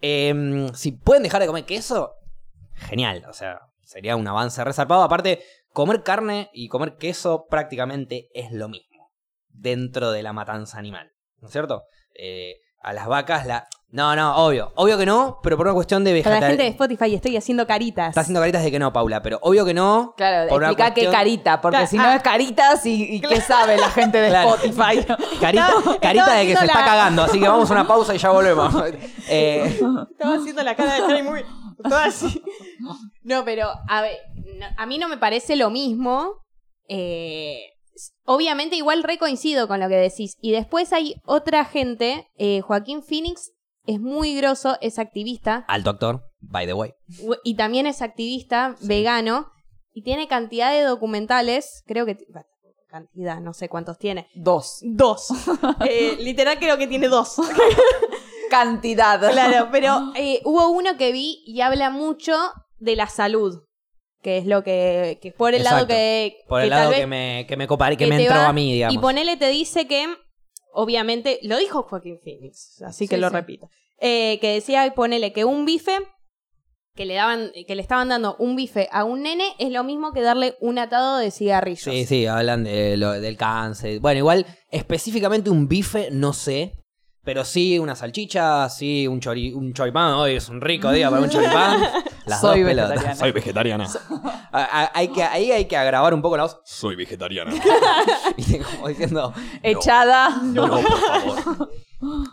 Em, 0.00 0.72
si 0.74 0.92
pueden 0.92 1.22
dejar 1.22 1.40
de 1.40 1.46
comer 1.46 1.64
queso, 1.64 2.14
genial. 2.74 3.24
O 3.28 3.32
sea, 3.32 3.60
sería 3.84 4.16
un 4.16 4.26
avance 4.26 4.62
resarpado. 4.64 5.02
Aparte, 5.02 5.42
comer 5.72 6.02
carne 6.02 6.50
y 6.52 6.68
comer 6.68 6.96
queso 6.96 7.46
prácticamente 7.48 8.28
es 8.34 8.50
lo 8.50 8.68
mismo. 8.68 9.12
Dentro 9.48 10.10
de 10.10 10.24
la 10.24 10.32
matanza 10.32 10.78
animal. 10.78 11.12
¿No 11.42 11.48
es 11.48 11.52
cierto? 11.52 11.82
Eh, 12.14 12.54
a 12.82 12.92
las 12.92 13.06
vacas 13.06 13.46
la... 13.46 13.66
No, 13.90 14.16
no, 14.16 14.34
obvio. 14.46 14.72
Obvio 14.76 14.96
que 14.96 15.04
no, 15.04 15.38
pero 15.42 15.58
por 15.58 15.66
una 15.66 15.74
cuestión 15.74 16.02
de 16.02 16.22
Para 16.22 16.36
la 16.36 16.46
vegetal... 16.46 16.50
gente 16.50 16.62
de 16.62 16.68
Spotify 16.70 17.14
estoy 17.14 17.36
haciendo 17.36 17.66
caritas. 17.66 18.08
Está 18.08 18.22
haciendo 18.22 18.40
caritas 18.40 18.62
de 18.64 18.70
que 18.70 18.78
no, 18.78 18.90
Paula, 18.90 19.20
pero 19.20 19.38
obvio 19.42 19.66
que 19.66 19.74
no. 19.74 20.14
Claro, 20.16 20.48
por 20.48 20.58
una 20.62 20.68
explica 20.68 20.94
qué 20.94 21.02
cuestión- 21.02 21.12
carita, 21.12 21.60
porque 21.60 21.76
Claro, 21.76 21.90
si 21.90 21.96
no 21.98 22.04
ah. 22.04 22.14
es 22.16 22.22
caritas 22.22 22.86
y, 22.86 23.16
y 23.16 23.20
qué 23.20 23.40
sabe 23.42 23.76
la 23.76 23.90
gente 23.90 24.18
de 24.18 24.30
Claro. 24.30 24.54
Spotify. 24.54 25.04
Carita, 25.40 25.68
carita 26.00 26.32
de 26.36 26.46
que 26.46 26.56
se 26.56 26.64
está 26.64 26.84
cagando, 26.86 27.22
así 27.24 27.38
que 27.38 27.46
vamos 27.46 27.70
a 27.70 27.74
una 27.74 27.86
pausa 27.86 28.14
y 28.14 28.18
ya 28.18 28.30
volvemos. 28.30 28.72
Eh, 29.28 29.78
Estaba 30.10 30.36
haciendo 30.36 30.62
la 30.62 30.74
cara 30.74 30.94
de 30.94 31.02
Trey 31.02 31.22
muy. 31.22 31.44
Toda 31.82 32.06
así. 32.06 32.42
No, 33.24 33.44
pero 33.44 33.68
a 33.88 34.00
ver, 34.02 34.16
a 34.78 34.86
mí 34.86 34.96
no 34.98 35.08
me 35.08 35.18
parece 35.18 35.54
lo 35.56 35.68
mismo. 35.70 36.38
Eh, 36.88 37.71
obviamente, 38.24 38.76
igual 38.76 39.02
recoincido 39.02 39.68
con 39.68 39.80
lo 39.80 39.88
que 39.88 39.96
decís. 39.96 40.36
Y 40.40 40.52
después 40.52 40.92
hay 40.92 41.16
otra 41.24 41.64
gente. 41.64 42.28
eh, 42.36 42.60
Joaquín 42.60 43.02
Phoenix 43.02 43.52
es 43.86 44.00
muy 44.00 44.36
grosso, 44.36 44.76
es 44.80 44.98
activista. 44.98 45.64
Alto 45.68 45.90
actor, 45.90 46.22
by 46.40 46.66
the 46.66 46.72
way. 46.74 46.92
Y 47.44 47.56
también 47.56 47.86
es 47.86 48.00
activista 48.02 48.76
vegano. 48.82 49.50
Y 49.92 50.02
tiene 50.02 50.28
cantidad 50.28 50.72
de 50.72 50.82
documentales. 50.82 51.82
Creo 51.86 52.06
que. 52.06 52.16
Cantidad, 52.88 53.40
no 53.40 53.54
sé 53.54 53.68
cuántos 53.68 53.98
tiene. 53.98 54.28
Dos. 54.34 54.78
Dos. 54.82 55.28
Eh, 55.88 56.16
literal, 56.20 56.58
creo 56.58 56.76
que 56.78 56.86
tiene 56.86 57.08
dos. 57.08 57.36
Cantidad. 58.50 59.18
Claro, 59.32 59.68
pero 59.72 60.12
eh, 60.14 60.40
hubo 60.44 60.68
uno 60.68 60.96
que 60.96 61.10
vi 61.12 61.42
y 61.46 61.60
habla 61.62 61.90
mucho 61.90 62.34
de 62.78 62.96
la 62.96 63.08
salud. 63.08 63.62
Que 64.22 64.38
es 64.38 64.46
lo 64.46 64.62
que. 64.62 65.18
que 65.20 65.32
por 65.32 65.52
el 65.54 65.64
lado 65.64 65.86
que. 65.86 66.38
Por 66.48 66.60
el 66.60 66.66
que 66.66 66.70
tal 66.70 66.78
lado 66.78 66.90
vez- 66.90 67.00
que 67.00 67.06
me, 67.06 67.44
que 67.48 67.56
me 67.56 67.66
copa- 67.66 67.90
que 67.90 67.96
que 67.96 68.06
me 68.06 68.22
entró 68.22 68.36
va- 68.36 68.48
a 68.48 68.52
mí, 68.52 68.72
digamos. 68.72 68.94
Y 68.94 68.98
ponele 68.98 69.36
te 69.36 69.48
dice 69.48 69.86
que. 69.86 70.06
Obviamente, 70.74 71.38
lo 71.42 71.58
dijo 71.58 71.82
Joaquín 71.82 72.18
Phoenix, 72.22 72.80
así 72.82 73.06
que 73.06 73.18
lo 73.18 73.28
sí. 73.28 73.34
repito. 73.34 73.68
Eh, 73.98 74.38
que 74.40 74.54
decía, 74.54 74.90
ponele 74.96 75.32
que 75.34 75.44
un 75.44 75.66
bife, 75.66 75.98
que 76.94 77.04
le 77.04 77.14
daban, 77.14 77.50
que 77.66 77.74
le 77.74 77.82
estaban 77.82 78.08
dando 78.08 78.36
un 78.38 78.56
bife 78.56 78.88
a 78.90 79.04
un 79.04 79.22
nene, 79.22 79.44
es 79.58 79.70
lo 79.70 79.84
mismo 79.84 80.12
que 80.12 80.22
darle 80.22 80.54
un 80.60 80.78
atado 80.78 81.18
de 81.18 81.30
cigarrillos. 81.30 81.82
Sí, 81.94 82.06
sí, 82.06 82.26
hablan 82.26 82.64
de 82.64 82.96
lo- 82.96 83.12
del 83.20 83.36
cáncer. 83.36 84.00
Bueno, 84.00 84.18
igual, 84.18 84.46
específicamente 84.70 85.50
un 85.50 85.68
bife, 85.68 86.08
no 86.10 86.32
sé. 86.32 86.72
Pero 87.24 87.44
sí, 87.44 87.78
una 87.78 87.94
salchicha, 87.94 88.68
sí, 88.68 89.06
un, 89.06 89.20
chori, 89.20 89.52
un 89.52 89.72
choripán. 89.72 90.14
Hoy 90.14 90.34
es 90.36 90.48
un 90.48 90.60
rico 90.60 90.90
día 90.90 91.08
para 91.08 91.22
un 91.22 91.30
choripán. 91.30 91.80
Las 92.26 92.40
Soy 92.40 92.60
dos 92.62 92.68
pelotas. 92.70 92.90
vegetariana. 92.90 93.14
Soy 93.16 93.32
vegetariana. 93.32 93.88
A- 94.52 94.82
a- 94.82 94.90
hay 94.94 95.08
que, 95.08 95.22
ahí 95.22 95.52
hay 95.52 95.64
que 95.66 95.76
agravar 95.76 96.14
un 96.14 96.22
poco 96.22 96.36
la 96.36 96.44
voz. 96.44 96.60
Soy 96.64 96.96
vegetariana. 96.96 97.52
¿viste? 98.36 98.60
Como 98.60 98.88
diciendo. 98.88 99.32
Echada. 99.62 100.40
No, 100.42 100.68
por 100.68 100.82
favor. 100.82 101.70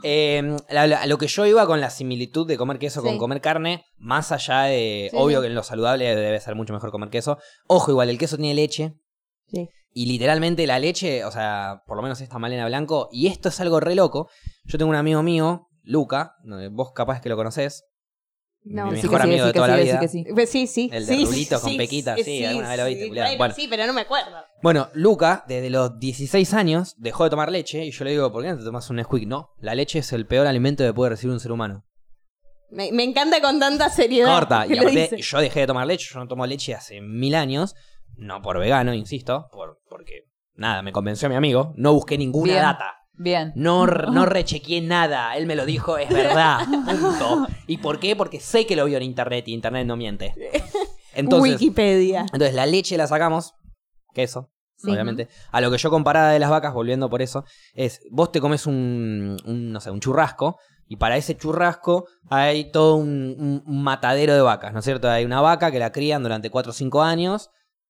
Eh, 0.01 0.57
la- 0.69 0.87
la- 0.87 1.05
lo 1.05 1.17
que 1.19 1.27
yo 1.27 1.45
iba 1.45 1.65
con 1.67 1.79
la 1.81 1.91
similitud 1.91 2.47
de 2.47 2.57
comer 2.57 2.79
queso 2.79 3.03
con 3.03 3.13
Sí. 3.13 3.17
comer 3.19 3.41
carne, 3.41 3.85
más 3.97 4.31
allá 4.31 4.63
de. 4.63 5.09
Sí, 5.11 5.17
obvio 5.19 5.37
sí. 5.37 5.43
que 5.43 5.47
en 5.49 5.55
lo 5.55 5.61
saludable 5.63 6.15
debe 6.15 6.39
ser 6.39 6.55
mucho 6.55 6.73
mejor 6.73 6.89
comer 6.91 7.09
queso. 7.11 7.37
Ojo, 7.67 7.91
igual, 7.91 8.09
el 8.09 8.17
queso 8.17 8.37
tiene 8.37 8.55
leche. 8.55 8.95
Sí. 9.51 9.69
Y 9.93 10.05
literalmente 10.05 10.67
la 10.67 10.77
leche, 10.79 11.25
o 11.25 11.31
sea, 11.31 11.81
por 11.87 11.97
lo 11.97 12.03
menos 12.03 12.21
esta 12.21 12.37
Malena 12.37 12.65
Blanco, 12.67 13.09
y 13.11 13.27
esto 13.27 13.49
es 13.49 13.59
algo 13.59 13.79
re 13.79 13.95
loco. 13.95 14.29
Yo 14.65 14.77
tengo 14.77 14.89
un 14.89 14.95
amigo 14.95 15.23
mío, 15.23 15.67
Luca, 15.83 16.35
vos 16.71 16.91
capaz 16.93 17.21
que 17.21 17.29
lo 17.29 17.35
conocés, 17.35 17.83
No. 18.63 18.85
mi 18.91 19.01
mejor 19.01 19.21
amigo 19.23 19.45
de 19.47 19.53
toda 19.53 19.67
la 19.69 19.77
vida. 19.77 20.07
sí. 20.07 20.25
Pues 20.31 20.49
sí, 20.51 20.67
sí. 20.67 20.89
El 20.93 21.05
de 21.07 21.15
sí, 21.15 21.25
rulitos 21.25 21.61
con 21.61 21.75
pequitas, 21.77 22.19
sí, 22.23 22.45
alguna 22.45 22.69
vez 22.69 22.77
lo 22.77 22.85
viste, 22.85 23.37
bueno, 23.37 23.55
sí, 23.55 23.67
pero 23.67 23.87
no 23.87 23.93
me 23.93 24.01
acuerdo. 24.01 24.37
Bueno, 24.61 24.89
Luca, 24.93 25.43
desde 25.47 25.69
los 25.71 25.97
16 25.97 26.53
años, 26.53 26.93
dejó 26.97 27.23
de 27.23 27.29
tomar 27.31 27.51
leche, 27.51 27.83
y 27.85 27.91
yo 27.91 28.03
le 28.05 28.11
digo, 28.11 28.31
¿por 28.31 28.43
qué 28.43 28.49
no 28.49 28.57
te 28.57 28.63
tomas 28.63 28.87
un 28.91 28.97
Nesquik? 28.97 29.25
No, 29.27 29.49
la 29.59 29.73
leche 29.73 29.99
es 29.99 30.13
el 30.13 30.27
peor 30.27 30.45
alimento 30.45 30.83
que 30.83 30.93
puede 30.93 31.11
recibir 31.11 31.33
un 31.33 31.39
ser 31.39 31.51
humano. 31.51 31.83
Me, 32.69 32.91
me 32.91 33.03
encanta 33.03 33.41
con 33.41 33.59
tanta 33.59 33.89
seriedad. 33.89 34.31
Corta. 34.31 34.67
Y 34.67 34.77
aparte, 34.77 35.17
yo 35.19 35.39
dejé 35.39 35.61
de 35.61 35.67
tomar 35.67 35.87
leche, 35.87 36.07
yo 36.13 36.19
no 36.19 36.27
tomo 36.27 36.45
leche 36.45 36.75
hace 36.75 37.01
mil 37.01 37.33
años, 37.33 37.73
no 38.19 38.41
por 38.41 38.59
vegano, 38.59 38.93
insisto, 38.93 39.47
por, 39.51 39.79
porque 39.89 40.25
nada, 40.55 40.81
me 40.81 40.91
convenció 40.91 41.29
mi 41.29 41.35
amigo, 41.35 41.73
no 41.77 41.93
busqué 41.93 42.17
ninguna 42.17 42.51
Bien. 42.53 42.63
data. 42.63 42.95
Bien. 43.13 43.51
No, 43.55 43.85
no 44.11 44.25
rechequeé 44.25 44.81
nada, 44.81 45.35
él 45.35 45.45
me 45.45 45.55
lo 45.55 45.65
dijo, 45.65 45.97
es 45.97 46.09
verdad, 46.09 46.59
punto. 46.99 47.47
¿Y 47.67 47.77
por 47.77 47.99
qué? 47.99 48.15
Porque 48.15 48.39
sé 48.39 48.65
que 48.65 48.75
lo 48.75 48.85
vio 48.85 48.97
en 48.97 49.03
internet 49.03 49.47
y 49.47 49.53
internet 49.53 49.85
no 49.87 49.95
miente. 49.97 50.33
Entonces, 51.13 51.53
Wikipedia. 51.53 52.21
entonces 52.21 52.53
la 52.53 52.65
leche 52.65 52.95
la 52.97 53.07
sacamos, 53.07 53.53
queso, 54.13 54.51
Sí. 54.77 54.91
obviamente. 54.91 55.27
A 55.51 55.59
lo 55.59 55.69
que 55.71 55.77
yo 55.77 55.89
comparaba 55.89 56.29
de 56.31 56.39
las 56.39 56.49
vacas, 56.49 56.73
volviendo 56.73 57.09
por 57.09 57.21
eso, 57.21 57.43
es 57.73 57.99
vos 58.11 58.31
te 58.31 58.39
comes 58.39 58.65
un, 58.67 59.35
un, 59.43 59.71
no 59.73 59.81
sé, 59.81 59.91
un 59.91 59.99
churrasco 59.99 60.57
y 60.87 60.95
para 60.95 61.17
ese 61.17 61.35
churrasco 61.35 62.05
hay 62.29 62.71
todo 62.71 62.95
un, 62.95 63.35
un- 63.37 63.63
un 63.65 63.83
matadero 63.83 64.33
de 64.35 64.41
vacas, 64.41 64.71
¿no 64.71 64.79
es 64.79 64.85
cierto? 64.85 65.09
Hay 65.09 65.25
una 65.25 65.41
vaca 65.41 65.71
que 65.71 65.79
la 65.79 65.91
crían 65.91 66.23
durante 66.23 66.49
4 66.49 66.69
o 66.69 66.73
5 66.73 67.01
años, 67.01 67.49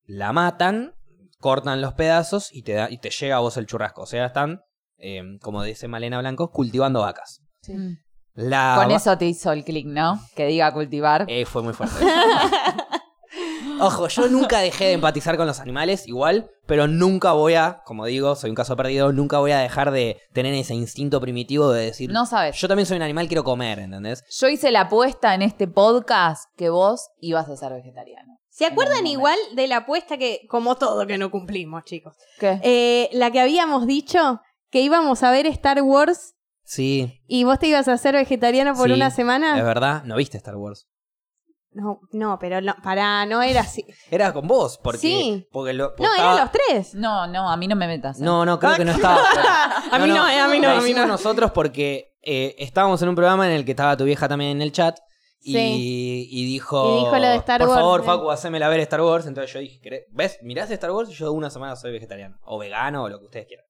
la 0.10 0.34
matan, 0.34 0.96
cortan 1.38 1.82
los 1.82 1.94
pedazos 1.94 2.50
y 2.52 2.64
te, 2.64 2.74
da, 2.74 2.90
y 2.90 2.98
te 2.98 3.12
llega 3.12 3.36
a 3.36 3.40
vos 3.40 3.58
el 3.58 3.68
churrasco. 3.68 4.02
O 4.02 4.06
sea, 4.08 4.26
están, 4.26 4.62
eh, 4.98 5.22
como 5.40 5.62
dice 5.62 5.88
Malena 5.88 6.20
Blanco, 6.20 6.52
cultivando 6.52 7.02
vacas. 7.02 7.42
Mm. 7.68 7.94
La 8.34 8.74
Con 8.82 8.92
eso 8.92 9.16
te 9.20 9.26
hizo 9.26 9.52
el 9.52 9.64
clic, 9.64 9.86
¿no? 9.86 10.20
Que 10.36 10.48
diga 10.48 10.74
cultivar. 10.74 11.26
eh, 11.28 11.46
fue 11.46 11.62
muy 11.62 11.74
fuerte. 11.74 11.96
Ojo, 13.82 14.08
yo 14.08 14.28
nunca 14.28 14.60
dejé 14.60 14.86
de 14.86 14.94
empatizar 14.94 15.38
con 15.38 15.46
los 15.46 15.60
animales, 15.60 16.08
igual, 16.08 16.50
pero 16.66 16.88
nunca 16.88 17.32
voy 17.34 17.54
a, 17.54 17.82
como 17.86 18.06
digo, 18.08 18.36
soy 18.36 18.50
un 18.50 18.56
caso 18.56 18.76
perdido, 18.76 19.14
nunca 19.14 19.38
voy 19.38 19.52
a 19.52 19.60
dejar 19.60 19.92
de 19.92 20.20
tener 20.34 20.54
ese 20.56 20.74
instinto 20.74 21.22
primitivo 21.22 21.72
de 21.72 21.86
decir, 21.86 22.12
no 22.12 22.26
sabes. 22.26 22.58
yo 22.58 22.68
también 22.68 22.88
soy 22.88 22.98
un 22.98 23.04
animal, 23.04 23.28
quiero 23.28 23.44
comer, 23.44 23.80
¿entendés? 23.80 24.26
Yo 24.38 24.50
hice 24.50 24.72
la 24.72 24.82
apuesta 24.82 25.34
en 25.34 25.44
este 25.44 25.68
podcast 25.68 26.50
que 26.58 26.70
vos 26.70 27.10
ibas 27.22 27.48
a 27.48 27.56
ser 27.56 27.74
vegetariano. 27.74 28.39
¿Se 28.60 28.66
acuerdan 28.66 29.08
igual 29.08 29.38
de 29.54 29.68
la 29.68 29.78
apuesta 29.78 30.18
que, 30.18 30.42
como 30.50 30.76
todo 30.76 31.08
que 31.08 31.18
no 31.18 31.32
cumplimos, 31.32 31.86
chicos? 31.86 32.18
¿Qué? 32.40 32.60
Eh, 32.62 33.10
la 33.14 33.32
que 33.32 33.40
habíamos 33.40 33.88
dicho 33.88 34.42
que 34.70 34.82
íbamos 34.82 35.24
a 35.24 35.32
ver 35.32 35.46
Star 35.48 35.82
Wars 35.82 36.36
Sí, 36.66 37.22
y 37.26 37.46
vos 37.46 37.58
te 37.58 37.68
ibas 37.68 37.88
a 37.88 37.94
hacer 37.94 38.16
vegetariano 38.16 38.76
por 38.76 38.88
Sí, 38.90 38.94
una 38.94 39.08
es 39.08 39.16
semana. 39.16 39.64
verdad, 39.64 40.04
no 40.04 40.18
viste 40.18 40.36
Star 40.38 40.58
Wars. 40.58 40.88
No, 41.72 42.02
no, 42.12 42.38
pero 42.38 42.60
no, 42.60 42.76
pará, 42.84 43.26
no 43.26 43.42
era 43.42 43.62
así. 43.62 43.86
Era 44.12 44.34
con 44.34 44.46
vos, 44.46 44.78
porque... 44.84 45.00
Sí. 45.00 45.48
porque 45.54 45.72
lo, 45.72 45.94
No, 45.98 46.06
estaba- 46.14 46.34
eran 46.34 46.38
los 46.38 46.52
tres. 46.52 46.96
No, 46.96 47.28
no, 47.28 47.50
a 47.50 47.56
mí 47.56 47.66
no 47.68 47.78
me 47.78 47.88
metas. 47.88 48.20
¿eh? 48.20 48.24
No, 48.26 48.44
no, 48.46 48.60
creo 48.60 48.76
que 48.76 48.84
no 48.86 48.92
estaba. 48.92 49.20
A 49.92 50.00
mí 50.00 50.10
no, 50.10 50.28
eh, 50.28 50.38
a 50.38 50.48
mí 50.50 50.60
no, 50.60 50.68
lo 50.74 50.80
a 50.80 50.82
mí 50.82 50.94
no. 50.94 51.08
nosotros 51.08 51.52
porque 51.52 52.12
eh, 52.22 52.56
estábamos 52.60 53.02
en 53.02 53.08
un 53.10 53.16
programa 53.16 53.48
en 53.48 53.54
el 53.54 53.64
que 53.64 53.72
estaba 53.72 53.96
tu 53.96 54.04
vieja 54.04 54.28
también 54.28 54.52
en 54.52 54.62
el 54.62 54.74
chat. 54.74 55.00
Y, 55.42 55.54
Sí. 55.54 56.28
y 56.30 56.46
dijo, 56.46 56.98
Y 56.98 57.00
dijo 57.06 57.18
lo 57.18 57.28
de 57.28 57.36
Star 57.38 57.60
por 57.62 57.70
Wars, 57.70 57.80
favor, 57.80 58.02
eh. 58.02 58.04
Facu, 58.04 58.32
hacémela 58.32 58.68
ver 58.70 58.82
Star 58.82 59.02
Wars. 59.02 59.26
Entonces 59.26 59.54
yo 59.54 59.60
dije, 59.60 59.80
¿querés- 59.82 60.06
¿ves? 60.12 60.38
¿Mirás 60.42 60.70
Star 60.72 60.92
Wars? 60.92 61.10
Y 61.10 61.14
yo 61.14 61.32
una 61.32 61.50
semana 61.50 61.76
soy 61.76 61.92
vegetariano. 61.92 62.38
O 62.44 62.58
vegano, 62.60 63.04
o 63.04 63.10
lo 63.10 63.20
que 63.20 63.26
ustedes 63.26 63.48
quieran. 63.48 63.66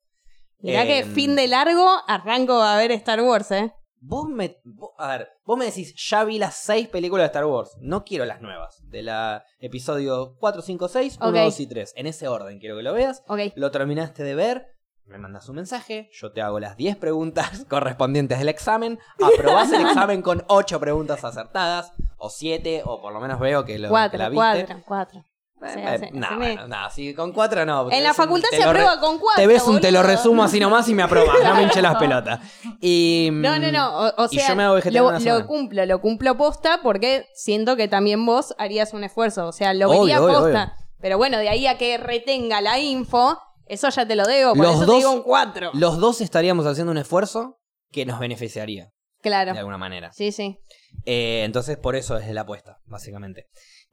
Mirá 0.62 0.86
que 0.86 1.00
Em, 1.00 1.14
fin 1.14 1.36
de 1.36 1.48
largo, 1.48 1.88
arranco 2.08 2.62
a 2.62 2.76
ver 2.78 2.92
Star 2.92 3.22
Wars, 3.22 3.52
¿eh? 3.52 3.72
Vos 4.02 4.28
me... 4.30 4.58
vos- 4.64 4.92
a 4.98 5.10
ver, 5.18 5.30
vos 5.46 5.58
me 5.58 5.66
decís, 5.66 5.94
ya 6.10 6.24
vi 6.24 6.40
las 6.40 6.56
seis 6.56 6.88
películas 6.88 7.24
de 7.24 7.28
Star 7.28 7.46
Wars. 7.46 7.72
No 7.80 8.04
quiero 8.04 8.26
las 8.26 8.42
nuevas. 8.42 8.82
De 8.88 9.04
la 9.04 9.44
episodio 9.60 10.36
4, 10.40 10.62
5, 10.62 10.88
6, 10.88 11.18
1, 11.22 11.30
Ok. 11.30 11.36
2 11.36 11.60
y 11.60 11.68
3. 11.68 11.94
En 11.98 12.08
ese 12.08 12.28
orden 12.28 12.60
quiero 12.60 12.78
que 12.78 12.84
lo 12.84 12.94
veas. 12.94 13.24
Lo 13.56 13.72
terminaste 13.72 14.24
de 14.24 14.36
ver, 14.36 14.68
me 15.10 15.18
mandas 15.18 15.50
un 15.50 15.56
mensaje, 15.58 16.10
yo 16.14 16.32
te 16.32 16.42
hago 16.42 16.60
las 16.60 16.78
10 16.78 16.96
preguntas 16.98 17.66
correspondientes 17.70 18.40
del 18.40 18.50
examen, 18.50 19.00
aprobás 19.22 19.72
el 19.74 19.82
examen 19.88 20.22
con 20.22 20.44
8 20.48 20.80
preguntas 20.80 21.24
acertadas, 21.24 21.92
o 22.18 22.30
7, 22.30 22.84
o 22.86 23.02
por 23.02 23.14
lo 23.14 23.20
menos 23.20 23.40
veo 23.40 23.66
que, 23.66 23.80
lo, 23.80 23.88
que 23.88 23.92
Cuatro, 23.92 24.20
la 24.20 24.30
viste. 24.30 24.66
cuatro, 24.66 24.84
cuatro. 24.86 25.20
Eh, 25.20 25.26
Sí, 25.74 25.80
eh, 25.84 25.98
sí, 26.00 26.06
no, 26.14 26.28
sí, 26.30 26.36
bueno, 26.36 26.62
me- 26.64 26.68
no, 26.70 26.90
sí, 26.90 27.14
con 27.14 27.34
4 27.34 27.66
no. 27.66 27.92
En 27.92 28.02
la 28.02 28.14
facultad 28.14 28.48
se 28.50 28.60
re- 28.60 28.64
aprueba 28.64 28.98
con 29.02 29.20
cuatro. 29.20 29.42
Te 29.42 29.46
ves 29.46 29.64
un 29.64 29.82
te 29.82 29.92
lo 29.92 30.02
resumo 30.04 30.42
así 30.42 30.58
nomás 30.58 30.88
y 30.88 30.94
me 30.94 31.04
aprobas, 31.04 31.36
no 31.44 31.54
me 31.56 31.64
hinche 31.64 31.82
las 31.82 31.96
pelotas. 32.00 32.40
Y, 32.80 33.28
No, 33.34 33.60
no, 33.60 33.70
no. 33.70 34.08
O, 34.18 34.28
sea, 34.30 34.48
yo 34.48 34.56
me 34.56 34.64
hago 34.64 34.78
lo, 34.90 35.12
lo 35.20 35.48
cumplo, 35.48 35.86
lo 35.86 36.00
cumplo 36.00 36.38
posta 36.38 36.80
porque 36.82 37.26
siento 37.36 37.76
que 37.76 37.90
también 37.90 38.26
vos 38.26 38.56
harías 38.58 38.94
un 38.94 39.04
esfuerzo. 39.04 39.48
O 39.48 39.52
sea, 39.52 39.74
lo 39.74 39.90
Obvio, 39.90 40.00
vería 40.00 40.22
obvio, 40.22 40.40
posta. 40.40 40.78
Pero 41.02 41.18
bueno, 41.18 41.38
de 41.40 41.50
ahí 41.50 41.68
a 41.68 41.78
que 41.78 41.98
retenga 41.98 42.62
la 42.62 42.80
info, 42.80 43.38
eso 43.70 43.90
ya 43.90 44.06
te 44.08 44.16
lo 44.16 44.26
debo. 44.28 44.54
Por 44.56 44.66
Los 44.66 44.76
eso 44.76 44.86
dos- 44.86 44.96
te 44.96 44.98
digo 45.08 45.24
un. 45.72 45.80
Los 45.80 45.98
dos 46.00 46.22
estaríamos 46.22 46.66
haciendo 46.66 46.92
un 46.92 46.98
esfuerzo 46.98 47.60
que 47.92 48.06
nos 48.06 48.20
beneficiaría, 48.20 48.90
Claro. 49.22 49.54
de 49.54 49.60
alguna 49.60 49.78
manera. 49.78 50.12
Sí, 50.12 50.32
sí. 50.32 50.58
Eh, 51.06 51.44
entonces, 51.46 51.78
por 51.78 51.96
eso 51.96 52.18
es 52.18 52.28
la 52.34 52.42
apuesta, 52.42 52.78
básicamente. 52.86 53.46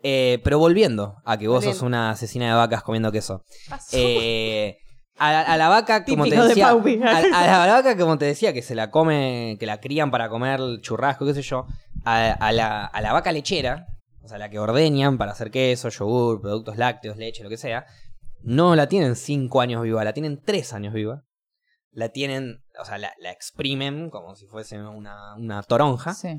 Eh, 0.02 0.40
pero 0.44 0.58
volviendo 0.58 1.16
a 1.24 1.38
que 1.38 1.48
vos 1.48 1.56
Volviendo. 1.56 1.74
sos 1.78 1.86
una 1.86 2.10
asesina 2.10 2.46
de 2.48 2.54
vacas 2.54 2.82
comiendo 2.82 3.10
queso. 3.12 3.42
Eh, 3.92 4.76
a, 5.18 5.40
a 5.40 5.56
la 5.56 5.68
vaca, 5.68 6.04
como 6.04 6.24
te 6.24 6.30
Típico 6.30 6.46
decía. 6.48 6.68
A, 6.68 7.18
a 7.18 7.66
la 7.66 7.72
vaca, 7.74 7.96
como 7.96 8.18
te 8.18 8.26
decía, 8.26 8.52
que 8.52 8.60
se 8.62 8.74
la 8.74 8.90
come, 8.90 9.56
que 9.58 9.64
la 9.66 9.80
crían 9.80 10.10
para 10.10 10.28
comer 10.28 10.60
churrasco, 10.82 11.24
qué 11.24 11.32
sé 11.34 11.42
yo. 11.42 11.66
A, 12.04 12.32
a 12.32 12.52
la, 12.52 12.84
a 12.84 13.00
la 13.00 13.12
vaca 13.14 13.32
lechera, 13.32 13.86
o 14.22 14.28
sea, 14.28 14.36
la 14.38 14.50
que 14.50 14.58
ordeñan 14.58 15.16
para 15.18 15.32
hacer 15.32 15.50
queso, 15.50 15.88
yogur, 15.88 16.40
productos 16.42 16.76
lácteos, 16.76 17.16
leche, 17.16 17.42
lo 17.42 17.48
que 17.48 17.56
sea. 17.56 17.86
No 18.46 18.74
la 18.76 18.88
tienen 18.88 19.16
5 19.16 19.60
años 19.60 19.82
viva, 19.82 20.04
la 20.04 20.12
tienen 20.12 20.40
3 20.42 20.72
años 20.72 20.94
viva. 20.94 21.24
La 21.90 22.10
tienen, 22.10 22.62
o 22.80 22.84
sea, 22.84 22.98
la, 22.98 23.12
la 23.20 23.30
exprimen 23.32 24.10
como 24.10 24.34
si 24.36 24.46
fuese 24.46 24.78
una, 24.80 25.34
una 25.36 25.62
toronja. 25.62 26.12
Sí. 26.14 26.38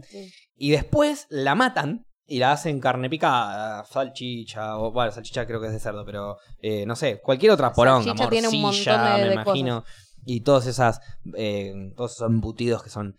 Y 0.56 0.72
después 0.72 1.26
la 1.30 1.56
matan 1.56 2.06
y 2.28 2.40
la 2.40 2.52
hacen 2.52 2.80
carne 2.80 3.10
picada, 3.10 3.84
salchicha, 3.86 4.78
o 4.78 4.92
bueno, 4.92 5.12
salchicha 5.12 5.48
creo 5.48 5.60
que 5.60 5.68
es 5.68 5.74
de 5.74 5.80
cerdo, 5.80 6.06
pero 6.06 6.38
eh, 6.60 6.86
no 6.86 6.96
sé, 6.96 7.20
cualquier 7.22 7.52
otra 7.54 7.72
poronga, 7.74 8.04
Salchicha 8.04 8.30
tiene 8.30 8.48
un 8.50 8.62
morcilla, 8.62 8.98
montón 8.98 9.16
de- 9.16 9.22
me 9.22 9.28
de 9.30 9.34
imagino. 9.34 9.84
Y 10.26 10.42
todas 10.42 10.68
esas, 10.68 11.00
eh, 11.36 11.74
todos 11.96 12.14
esos 12.16 12.30
embutidos 12.30 12.84
que 12.84 12.90
son 12.90 13.16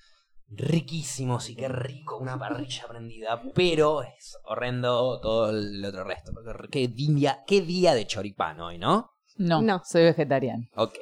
riquísimos 0.50 1.50
y 1.50 1.57
qué 1.57 1.69
rico, 1.69 2.17
una 2.19 2.38
parrilla 2.38 2.87
prendida, 2.88 3.43
pero 3.55 4.02
es 4.02 4.37
horrendo 4.45 5.21
todo 5.21 5.50
el 5.50 5.85
otro 5.85 6.05
resto. 6.05 6.33
Qué 6.71 6.88
día, 6.88 7.40
qué 7.47 7.61
día 7.61 7.95
de 7.95 8.07
choripán 8.07 8.61
hoy, 8.61 8.78
¿no? 8.78 9.12
No, 9.37 9.62
No. 9.62 9.83
soy 9.85 10.02
vegetariano. 10.05 10.67
Ok. 10.75 10.95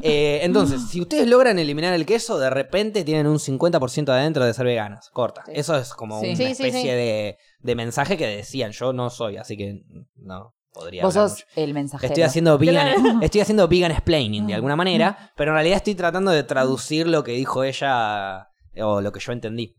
Eh, 0.00 0.40
entonces, 0.42 0.82
si 0.88 1.00
ustedes 1.00 1.26
logran 1.28 1.58
eliminar 1.58 1.94
el 1.94 2.04
queso, 2.04 2.38
de 2.38 2.50
repente 2.50 3.04
tienen 3.04 3.26
un 3.26 3.38
50% 3.38 4.08
adentro 4.10 4.44
de 4.44 4.52
ser 4.52 4.66
veganas. 4.66 5.08
Corta. 5.10 5.44
Sí. 5.46 5.52
Eso 5.54 5.76
es 5.76 5.94
como 5.94 6.20
Sí. 6.20 6.26
una 6.28 6.36
Sí, 6.36 6.44
especie 6.44 6.72
sí. 6.82 6.86
De, 6.88 7.38
de 7.60 7.74
mensaje 7.74 8.16
que 8.18 8.26
decían. 8.26 8.72
Yo 8.72 8.92
no 8.92 9.08
soy, 9.10 9.36
así 9.38 9.56
que 9.56 9.82
no 10.16 10.54
podría 10.72 11.04
Vos 11.04 11.14
sos 11.14 11.32
mucho. 11.32 11.44
el 11.56 11.72
mensajero. 11.72 12.08
Estoy 12.12 12.24
haciendo 12.24 12.58
vegan, 12.58 13.00
Claro. 13.00 13.18
estoy 13.22 13.40
haciendo 13.40 13.68
vegan 13.68 13.92
explaining 13.92 14.46
de 14.46 14.52
Mm. 14.54 14.56
alguna 14.56 14.76
manera, 14.76 15.32
pero 15.36 15.52
en 15.52 15.54
realidad 15.54 15.76
estoy 15.76 15.94
tratando 15.94 16.32
de 16.32 16.42
traducir 16.42 17.06
lo 17.06 17.22
que 17.24 17.32
dijo 17.32 17.62
ella 17.64 18.48
o 18.80 19.00
lo 19.00 19.12
que 19.12 19.20
yo 19.20 19.32
entendí. 19.32 19.74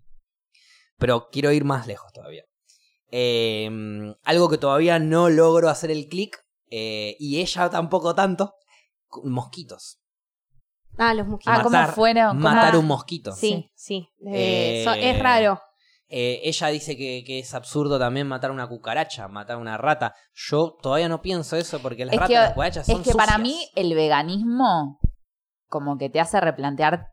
Pero 0.98 1.30
quiero 1.32 1.52
ir 1.52 1.64
más 1.66 1.88
lejos 1.88 2.12
todavía. 2.14 2.44
Eh, 3.12 3.70
algo 4.24 4.50
que 4.50 4.58
todavía 4.58 5.00
no 5.00 5.30
logro 5.30 5.70
hacer 5.70 5.92
el 5.92 6.08
clic 6.08 6.38
eh, 6.70 7.16
y 7.20 7.40
ella 7.42 7.70
tampoco 7.70 8.16
tanto. 8.16 8.56
Mosquitos. 9.24 10.00
Ah, 10.98 11.14
los 11.14 11.28
mosquitos. 11.28 11.54
Ah, 11.60 11.64
¿cómo 11.64 11.78
Matar- 11.78 11.94
fueron? 11.94 12.28
¿Cómo- 12.30 12.40
Matar 12.40 12.78
un 12.78 12.86
mosquito. 12.88 13.32
Sí, 13.34 13.70
sí. 13.76 14.08
Eh, 14.26 14.82
Eh, 14.82 14.84
so- 14.86 14.94
es 14.94 15.20
raro. 15.20 15.60
Eh, 16.08 16.42
ella 16.44 16.68
dice 16.68 16.96
que, 16.96 17.24
que 17.26 17.40
es 17.40 17.54
absurdo 17.54 17.98
también 17.98 18.28
matar 18.28 18.52
una 18.52 18.68
cucaracha, 18.68 19.28
matar 19.28 19.58
una 19.58 19.78
rata. 19.78 20.14
Yo 20.34 20.78
todavía 20.82 21.10
no 21.10 21.22
pienso 21.22 21.56
eso 21.58 21.80
porque 21.82 22.06
las 22.06 22.14
Es 22.14 22.20
ratas 22.20 22.28
que- 22.30 22.34
y 22.34 22.38
las 22.38 22.54
cucarachas 22.54 22.86
son 22.86 23.02
Es 23.02 23.08
que 23.08 23.14
para 23.16 23.38
mí 23.38 23.70
el 23.76 23.94
veganismo 23.96 25.00
como 25.68 25.98
que 25.98 26.10
te 26.10 26.20
hace 26.20 26.40
replantear 26.40 27.08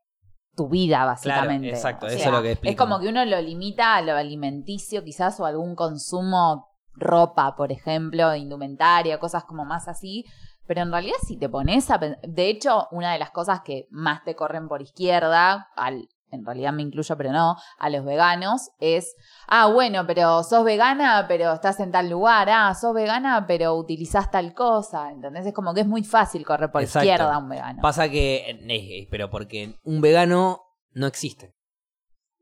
tu 0.54 0.68
vida, 0.68 1.04
básicamente. 1.04 1.70
exacto, 1.70 2.06
O 2.06 2.08
eso 2.08 2.18
es 2.18 2.30
lo 2.32 2.42
que 2.42 2.48
Es 2.48 2.52
explican. 2.54 2.76
como 2.88 3.00
que 3.00 3.08
uno 3.08 3.24
lo 3.24 3.40
limita 3.40 3.96
a 3.96 4.02
lo 4.02 4.14
alimenticio, 4.14 5.02
quizás, 5.04 5.38
o 5.40 5.46
algún 5.46 5.74
consumo, 5.74 6.68
ropa, 6.94 7.56
por 7.56 7.72
ejemplo, 7.72 8.34
indumentaria, 8.34 9.18
cosas 9.18 9.44
como 9.44 9.64
más 9.64 9.88
así. 9.88 10.24
Pero 10.66 10.82
en 10.82 10.92
realidad, 10.92 11.16
si 11.26 11.36
te 11.38 11.48
pones 11.48 11.90
a 11.90 11.98
De 11.98 12.48
hecho, 12.48 12.86
una 12.92 13.12
de 13.12 13.18
las 13.18 13.30
cosas 13.30 13.62
que 13.62 13.88
más 13.90 14.22
te 14.24 14.36
corren 14.36 14.68
por 14.68 14.82
izquierda, 14.82 15.68
al, 15.74 16.08
en 16.32 16.44
realidad 16.44 16.72
me 16.72 16.82
incluyo, 16.82 17.16
pero 17.16 17.30
no, 17.30 17.56
a 17.78 17.90
los 17.90 18.04
veganos, 18.04 18.70
es. 18.80 19.14
Ah, 19.46 19.66
bueno, 19.66 20.06
pero 20.06 20.42
sos 20.42 20.64
vegana, 20.64 21.26
pero 21.28 21.52
estás 21.52 21.78
en 21.80 21.92
tal 21.92 22.08
lugar. 22.10 22.48
Ah, 22.50 22.74
sos 22.74 22.94
vegana, 22.94 23.44
pero 23.46 23.74
utilizás 23.76 24.30
tal 24.30 24.54
cosa. 24.54 25.10
¿Entendés? 25.12 25.46
Es 25.46 25.52
como 25.54 25.74
que 25.74 25.82
es 25.82 25.86
muy 25.86 26.02
fácil 26.02 26.44
correr 26.44 26.72
por 26.72 26.82
Exacto. 26.82 27.04
izquierda 27.06 27.34
a 27.34 27.38
un 27.38 27.48
vegano. 27.48 27.82
Pasa 27.82 28.08
que, 28.08 28.36
eh, 28.50 28.58
eh, 28.68 29.08
pero 29.10 29.30
porque 29.30 29.78
un 29.84 30.00
vegano 30.00 30.62
no 30.92 31.06
existe. 31.06 31.54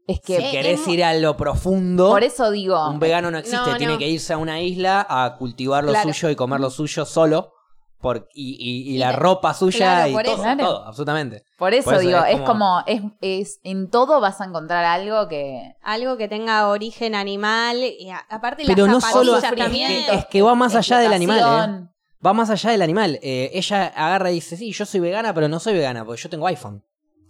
Es 0.07 0.21
que. 0.21 0.39
si 0.41 0.51
querés 0.51 0.81
es- 0.81 0.89
ir 0.89 1.05
a 1.05 1.15
lo 1.15 1.37
profundo, 1.37 2.09
Por 2.09 2.25
eso 2.25 2.51
digo. 2.51 2.89
un 2.89 2.99
vegano 2.99 3.31
no 3.31 3.39
existe. 3.39 3.59
No, 3.71 3.77
Tiene 3.77 3.93
no. 3.93 3.99
que 3.99 4.09
irse 4.09 4.33
a 4.33 4.39
una 4.39 4.61
isla 4.61 5.07
a 5.09 5.37
cultivar 5.37 5.85
lo 5.85 5.91
Claro. 5.93 6.13
suyo 6.13 6.31
y 6.31 6.37
comer 6.37 6.59
lo 6.61 6.71
suyo 6.71 7.05
solo. 7.05 7.53
Por, 8.01 8.29
y, 8.33 8.57
y- 8.59 8.95
y 8.95 8.99
la 8.99 9.13
ropa 9.13 9.53
suya 9.53 9.79
claro, 9.79 10.11
y 10.11 10.13
por 10.15 10.23
todo, 10.25 10.35
eso. 10.35 10.43
Claro. 10.43 10.65
todo, 10.65 10.85
absolutamente. 10.87 11.45
Por 11.59 11.75
eso, 11.75 11.85
Por 11.85 11.95
eso 11.95 12.07
digo, 12.07 12.19
es 12.25 12.29
es 12.35 12.41
como- 12.41 12.47
como, 12.47 12.83
es, 12.87 13.03
es, 13.21 13.61
en 13.63 13.91
todo 13.91 14.21
vas 14.21 14.41
a 14.41 14.45
encontrar 14.47 14.85
algo 14.87 15.29
que... 15.29 15.75
Algo 15.83 16.17
que 16.17 16.27
tenga 16.27 16.69
origen 16.69 17.15
animal. 17.15 17.77
Y 17.77 18.09
a- 18.11 18.25
aparte 18.31 18.65
Pero 18.67 18.87
las 18.87 18.95
no 18.95 19.01
solo 19.03 19.41
también. 19.41 19.91
es 19.93 20.07
que- 20.07 20.15
es 20.15 20.27
que 20.27 20.41
va 20.43 20.55
más 20.55 20.75
allá 20.75 20.99
del 20.99 21.13
animal, 21.13 21.39
¿eh? 21.39 21.87
Va 22.25 22.33
más 22.33 22.49
allá 22.51 22.71
del 22.71 22.83
animal. 22.83 23.19
Eh, 23.23 23.51
ella 23.55 23.87
agarra 23.95 24.31
y 24.31 24.35
dice, 24.35 24.57
sí, 24.57 24.73
yo 24.73 24.85
soy 24.87 25.01
vegana, 25.01 25.33
pero 25.35 25.49
no 25.49 25.59
soy 25.61 25.75
vegana, 25.75 26.05
porque 26.05 26.23
yo 26.23 26.29
tengo 26.31 26.47
iPhone. 26.47 26.83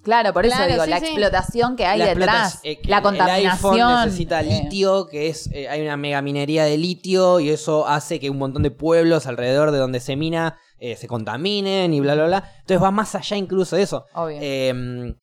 Claro, 0.03 0.33
por 0.33 0.47
eso 0.47 0.57
Claro, 0.57 0.73
digo, 0.73 0.85
sí, 0.85 0.91
la 0.91 0.99
sí. 1.01 1.07
explotación 1.07 1.77
que 1.77 1.87
hay 1.87 1.99
La 1.99 2.07
detrás, 2.07 2.61
eh, 2.63 2.81
que 2.81 2.89
la 2.89 2.99
El 2.99 3.03
contaminación. 3.03 3.75
iPhone 3.81 4.05
necesita 4.07 4.41
eh, 4.41 4.45
litio, 4.45 5.07
que 5.09 5.29
es 5.29 5.49
eh, 5.53 5.69
hay 5.69 5.83
una 5.83 5.97
mega 5.97 6.23
minería 6.23 6.65
de 6.65 6.79
litio 6.79 7.39
y 7.41 7.51
eso 7.51 7.87
hace 7.87 8.19
que 8.19 8.31
un 8.31 8.39
montón 8.39 8.63
de 8.63 8.71
pueblos 8.71 9.27
alrededor 9.27 9.71
de 9.73 9.79
donde 9.79 10.01
se 10.01 10.17
mina 10.17 10.59
eh, 10.79 10.97
se 10.97 11.07
contaminen 11.07 11.93
y 11.93 12.01
bla, 12.01 12.15
bla, 12.15 12.25
bla. 12.27 12.53
Entonces 12.61 12.83
va 12.83 12.91
más 12.91 13.15
allá 13.15 13.37
incluso 13.37 13.77
de 13.77 13.83
eso. 13.83 14.07
obvio. 14.15 14.39
Eh, 14.41 15.15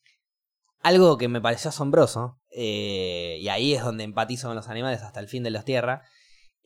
algo 0.83 1.17
que 1.17 1.27
me 1.27 1.41
pareció 1.41 1.69
asombroso, 1.69 2.39
eh, 2.51 3.37
y 3.41 3.49
ahí 3.49 3.73
es 3.73 3.83
donde 3.83 4.03
empatizo 4.03 4.47
con 4.47 4.55
los 4.55 4.69
animales 4.69 5.01
hasta 5.01 5.19
el 5.19 5.27
fin 5.27 5.43
de 5.43 5.49
los 5.49 5.65
tierras. 5.65 6.01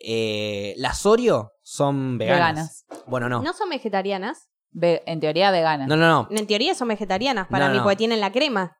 eh, 0.03 0.74
las 0.77 1.06
Oreo 1.06 1.53
son 1.62 2.18
veganas. 2.18 2.86
Bueno, 3.08 3.30
no. 3.30 3.41
¿No 3.41 3.53
son 3.53 3.70
vegetarianas? 3.70 4.50
Ve- 4.72 5.04
en 5.06 5.20
teoría 5.20 5.51
vegana. 5.51 5.86
No, 5.88 5.96
no, 5.98 6.08
no. 6.08 6.28
En 6.32 6.48
teoría 6.48 6.74
son 6.75 6.88
vegetarianas 6.88 7.48
para 7.48 7.66
No, 7.68 7.72
mí, 7.72 7.78
no. 7.78 7.84
porque 7.84 7.98
tienen 7.98 8.20
la 8.22 8.32
crema. 8.32 8.78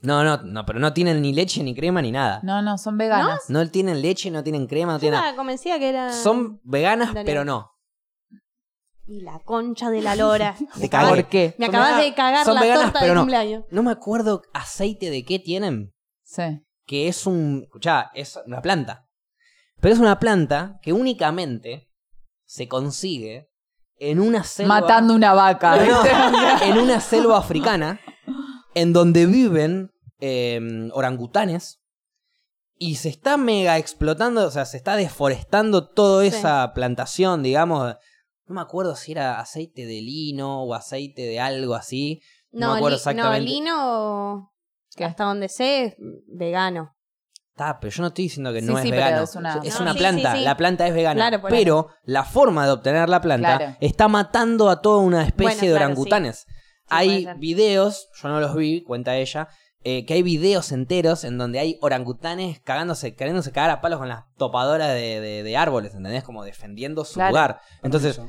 No, 0.00 0.22
no, 0.24 0.36
no, 0.42 0.64
pero 0.64 0.78
no 0.78 0.92
tienen 0.92 1.20
ni 1.20 1.32
leche 1.32 1.62
ni 1.64 1.74
crema 1.74 2.00
ni 2.00 2.12
nada. 2.12 2.40
no, 2.44 2.62
no, 2.62 2.78
son 2.78 2.96
veganas. 2.96 3.50
No 3.50 3.68
tienen 3.68 4.00
leche, 4.00 4.30
no 4.30 4.42
tienen 4.44 4.66
crema, 4.66 4.92
no 4.92 4.98
Yo 4.98 5.00
tienen 5.00 5.16
nada. 5.18 5.28
estaba 5.30 5.36
convencida 5.36 5.78
que 5.78 5.88
era. 5.88 6.12
Son 6.12 6.60
veganas, 6.62 7.10
pero 7.24 7.44
no. 7.44 7.72
Y 9.06 9.22
la 9.22 9.38
concha 9.40 9.90
de 9.90 10.02
la 10.02 10.14
lora. 10.16 10.54
Te 10.80 10.88
cagué. 10.88 11.08
¿Por 11.08 11.24
qué? 11.28 11.54
Me 11.58 11.66
Son 11.66 11.74
acabas 11.74 11.96
veganas- 11.96 12.04
de 12.04 12.14
cagar 12.14 12.44
son 12.44 12.54
la 12.54 12.60
veganas, 12.60 12.82
torta 12.84 13.00
pero 13.00 13.10
de 13.10 13.14
no. 13.14 13.20
cumpleaños. 13.22 13.64
No 13.70 13.82
me 13.82 13.90
acuerdo 13.90 14.42
aceite 14.52 15.10
de 15.10 15.24
qué 15.24 15.38
tienen. 15.38 15.94
Sí. 16.24 16.42
Que 16.86 17.08
es 17.08 17.26
un. 17.26 17.62
Escuchá, 17.64 18.10
es 18.14 18.38
una 18.46 18.60
planta. 18.62 19.06
Pero 19.80 19.94
es 19.94 20.00
una 20.00 20.18
planta 20.18 20.78
que 20.82 20.92
únicamente 20.92 21.90
se 22.44 22.68
consigue 22.68 23.48
en 24.00 24.20
una 24.20 24.44
selva. 24.44 24.80
Matando 24.80 25.14
una 25.14 25.32
vaca. 25.34 25.76
No, 25.84 26.02
en 26.62 26.78
una 26.78 27.00
selva 27.00 27.38
africana 27.38 28.00
en 28.74 28.92
donde 28.92 29.26
viven 29.26 29.90
eh, 30.20 30.60
orangutanes 30.92 31.80
y 32.76 32.96
se 32.96 33.08
está 33.08 33.36
mega 33.36 33.76
explotando, 33.78 34.46
o 34.46 34.50
sea, 34.50 34.64
se 34.64 34.76
está 34.76 34.94
deforestando 34.96 35.88
toda 35.88 36.22
Sí. 36.22 36.28
esa 36.28 36.72
plantación, 36.74 37.42
digamos. 37.42 37.96
No 38.46 38.54
me 38.54 38.60
acuerdo 38.60 38.94
si 38.96 39.12
era 39.12 39.40
aceite 39.40 39.84
de 39.84 40.00
lino 40.00 40.62
o 40.62 40.74
aceite 40.74 41.22
de 41.22 41.40
algo 41.40 41.74
así. 41.74 42.20
No, 42.50 42.68
No, 42.68 42.72
me 42.74 42.78
acuerdo 42.78 42.96
li- 42.96 42.98
exactamente. 43.00 43.40
no, 43.40 43.46
lino, 43.50 44.52
¿Qué? 44.96 45.04
hasta 45.04 45.24
donde 45.24 45.48
sé, 45.48 45.84
es 45.84 45.94
vegano. 46.28 46.94
Está, 47.58 47.80
pero 47.80 47.90
yo 47.90 48.02
no 48.02 48.08
estoy 48.08 48.24
diciendo 48.26 48.52
que 48.52 48.60
Sí, 48.60 48.66
no 48.66 48.78
es 48.78 48.84
sí, 48.84 48.90
vegano. 48.92 49.22
es 49.22 49.34
una- 49.34 49.60
Es 49.64 49.74
No, 49.74 49.80
una 49.82 49.92
sí, 49.94 49.98
planta, 49.98 50.32
sí, 50.32 50.38
sí. 50.38 50.44
la 50.44 50.56
planta 50.56 50.86
es 50.86 50.94
vegana. 50.94 51.28
Claro, 51.28 51.42
pero 51.48 51.88
la 52.04 52.22
forma 52.24 52.64
de 52.66 52.72
obtener 52.72 53.08
la 53.08 53.20
planta 53.20 53.56
Claro. 53.58 53.76
está 53.80 54.06
matando 54.06 54.70
a 54.70 54.80
toda 54.80 54.98
una 55.02 55.24
especie 55.24 55.44
Bueno, 55.44 55.60
de 55.60 55.68
claro, 55.70 55.84
orangutanes. 55.86 56.46
hay 56.88 57.26
videos, 57.38 58.08
yo 58.14 58.28
no 58.28 58.38
los 58.40 58.54
vi, 58.54 58.82
cuenta 58.84 59.16
ella, 59.16 59.48
eh, 59.82 60.06
que 60.06 60.14
hay 60.14 60.22
videos 60.22 60.70
enteros 60.72 61.24
en 61.24 61.36
donde 61.36 61.58
hay 61.58 61.78
orangutanes 61.82 62.60
cagándose, 62.60 63.14
queriéndose 63.16 63.50
cagar 63.52 63.70
a 63.70 63.80
palos 63.80 63.98
con 63.98 64.08
las 64.08 64.24
topadoras 64.36 64.88
de, 64.88 65.20
de- 65.20 65.42
de 65.42 65.56
árboles, 65.56 65.94
¿entendés? 65.94 66.22
Como 66.24 66.44
defendiendo 66.44 67.04
su 67.04 67.14
Claro. 67.14 67.30
lugar. 67.30 67.60
Entonces. 67.82 68.20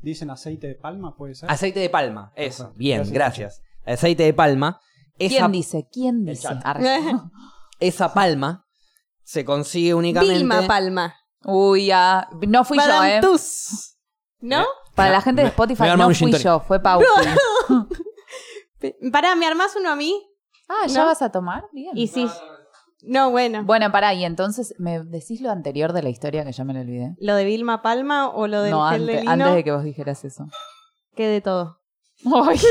Dicen 0.00 0.30
aceite 0.30 0.66
de 0.68 0.74
palma, 0.74 1.14
puede 1.16 1.34
ser. 1.34 1.50
aceite 1.50 1.80
de 1.80 1.90
palma, 1.90 2.32
eso. 2.34 2.64
Perfecto. 2.64 2.78
Bien, 2.78 2.98
Gracias, 3.00 3.14
gracias. 3.14 3.62
Aceite 3.84 4.22
de 4.22 4.32
palma. 4.32 4.80
Esa, 5.18 5.36
¿Quién 5.36 5.52
dice? 5.52 5.86
¿Quién 5.92 6.24
dice? 6.24 6.48
esa 7.78 8.12
palma 8.14 8.66
se 9.30 9.44
consigue 9.44 9.94
únicamente. 9.94 10.34
Vilma 10.34 10.66
Palma. 10.66 11.14
Uy, 11.44 11.86
ya. 11.86 12.28
No 12.48 12.64
fui 12.64 12.76
yo, 12.78 13.04
¿eh? 13.04 13.20
Tuss. 13.20 13.96
¿No? 14.40 14.66
Para 14.96 15.10
Me- 15.10 15.14
la 15.16 15.20
gente 15.22 15.42
de 15.42 15.44
me- 15.44 15.50
Spotify 15.50 15.82
me 15.82 15.84
voy 15.84 15.88
a 15.90 15.92
armar 15.92 16.04
no 16.06 16.08
un 16.08 16.14
gin 16.14 16.24
fui 16.24 16.32
tonic. 16.32 16.44
yo, 16.44 16.60
fue. 16.60 16.80
Pe- 18.80 18.96
Pará, 19.12 19.36
¿me 19.36 19.46
armás 19.46 19.76
uno 19.78 19.90
a 19.90 19.94
mí? 19.94 20.20
Ah, 20.68 20.88
¿ya 20.88 21.02
¿No? 21.02 21.06
vas 21.06 21.22
a 21.22 21.30
tomar? 21.30 21.62
Bien. 21.72 21.96
Y 21.96 22.08
sí. 22.08 22.28
No, 23.02 23.30
bueno. 23.30 23.62
Bueno, 23.64 23.92
pará, 23.92 24.12
y 24.14 24.24
entonces, 24.24 24.74
¿me 24.78 24.98
decís 25.04 25.40
lo 25.40 25.50
anterior 25.52 25.92
de 25.92 26.02
la 26.02 26.08
historia 26.08 26.44
que 26.44 26.50
ya 26.50 26.64
me 26.64 26.74
lo 26.74 26.80
olvidé? 26.80 27.14
¿Lo 27.20 27.36
de 27.36 27.44
Vilma 27.44 27.82
Palma 27.82 28.30
o 28.30 28.48
lo 28.48 28.62
del 28.62 28.72
no, 28.72 28.88
gel 28.90 29.06
de 29.06 29.12
antes, 29.12 29.20
lino? 29.30 29.32
antes 29.44 29.54
de 29.54 29.64
que 29.64 29.70
vos 29.72 29.84
dijeras 29.84 30.24
eso. 30.24 30.46
Que 31.14 31.28
de 31.28 31.40
todo. 31.40 31.78
Ay. 32.46 32.58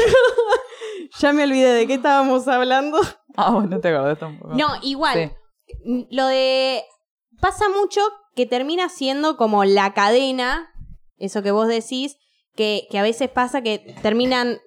Ya 1.19 1.34
me 1.34 1.43
olvidé 1.43 1.74
de 1.74 1.88
qué 1.88 1.95
estábamos 1.95 2.48
hablando. 2.48 3.00
Ah, 3.36 3.50
vos 3.52 3.67
no 3.67 3.80
te 3.80 3.88
acordás 3.88 4.19
tampoco. 4.19 4.54
No, 4.54 4.67
igual. 4.84 5.13
Sí. 5.30 5.36
Lo 6.10 6.27
de. 6.27 6.84
Pasa 7.41 7.65
mucho 7.69 8.01
que 8.36 8.45
termina 8.45 8.89
siendo 8.89 9.38
como 9.38 9.63
la 9.65 9.93
cadena, 9.93 10.69
eso 11.17 11.41
que 11.41 11.51
vos 11.51 11.67
decís, 11.67 12.17
que, 12.55 12.88
que 12.91 12.99
a 12.99 13.03
veces 13.03 13.29
pasa 13.29 13.62
que 13.62 13.95
terminan 14.01 14.60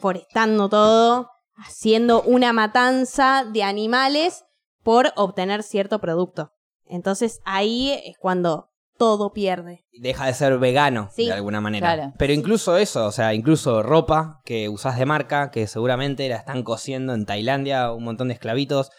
forestando 0.00 0.68
todo, 0.68 1.30
haciendo 1.56 2.22
una 2.22 2.52
matanza 2.52 3.44
de 3.50 3.62
animales 3.62 4.44
por 4.82 5.12
obtener 5.16 5.62
cierto 5.62 6.00
producto. 6.00 6.52
Entonces 6.84 7.40
ahí 7.44 7.92
es 8.04 8.16
cuando 8.18 8.70
todo 8.98 9.32
pierde. 9.34 9.84
deja 9.92 10.24
de 10.26 10.32
ser 10.32 10.58
vegano 10.58 11.10
Sí, 11.12 11.26
de 11.26 11.34
alguna 11.34 11.60
manera. 11.60 11.94
claro. 11.94 12.12
Pero 12.18 12.32
incluso 12.32 12.78
eso, 12.78 13.04
o 13.06 13.12
sea, 13.12 13.34
incluso 13.34 13.82
ropa 13.82 14.40
que 14.44 14.70
usás 14.70 14.98
de 14.98 15.04
marca, 15.04 15.50
que 15.50 15.66
seguramente 15.66 16.26
la 16.30 16.36
están 16.36 16.62
cosiendo 16.62 17.12
en 17.12 17.26
Tailandia, 17.26 17.92
un 17.92 18.04
montón 18.04 18.28
de 18.28 18.34
esclavitos, 18.34 18.90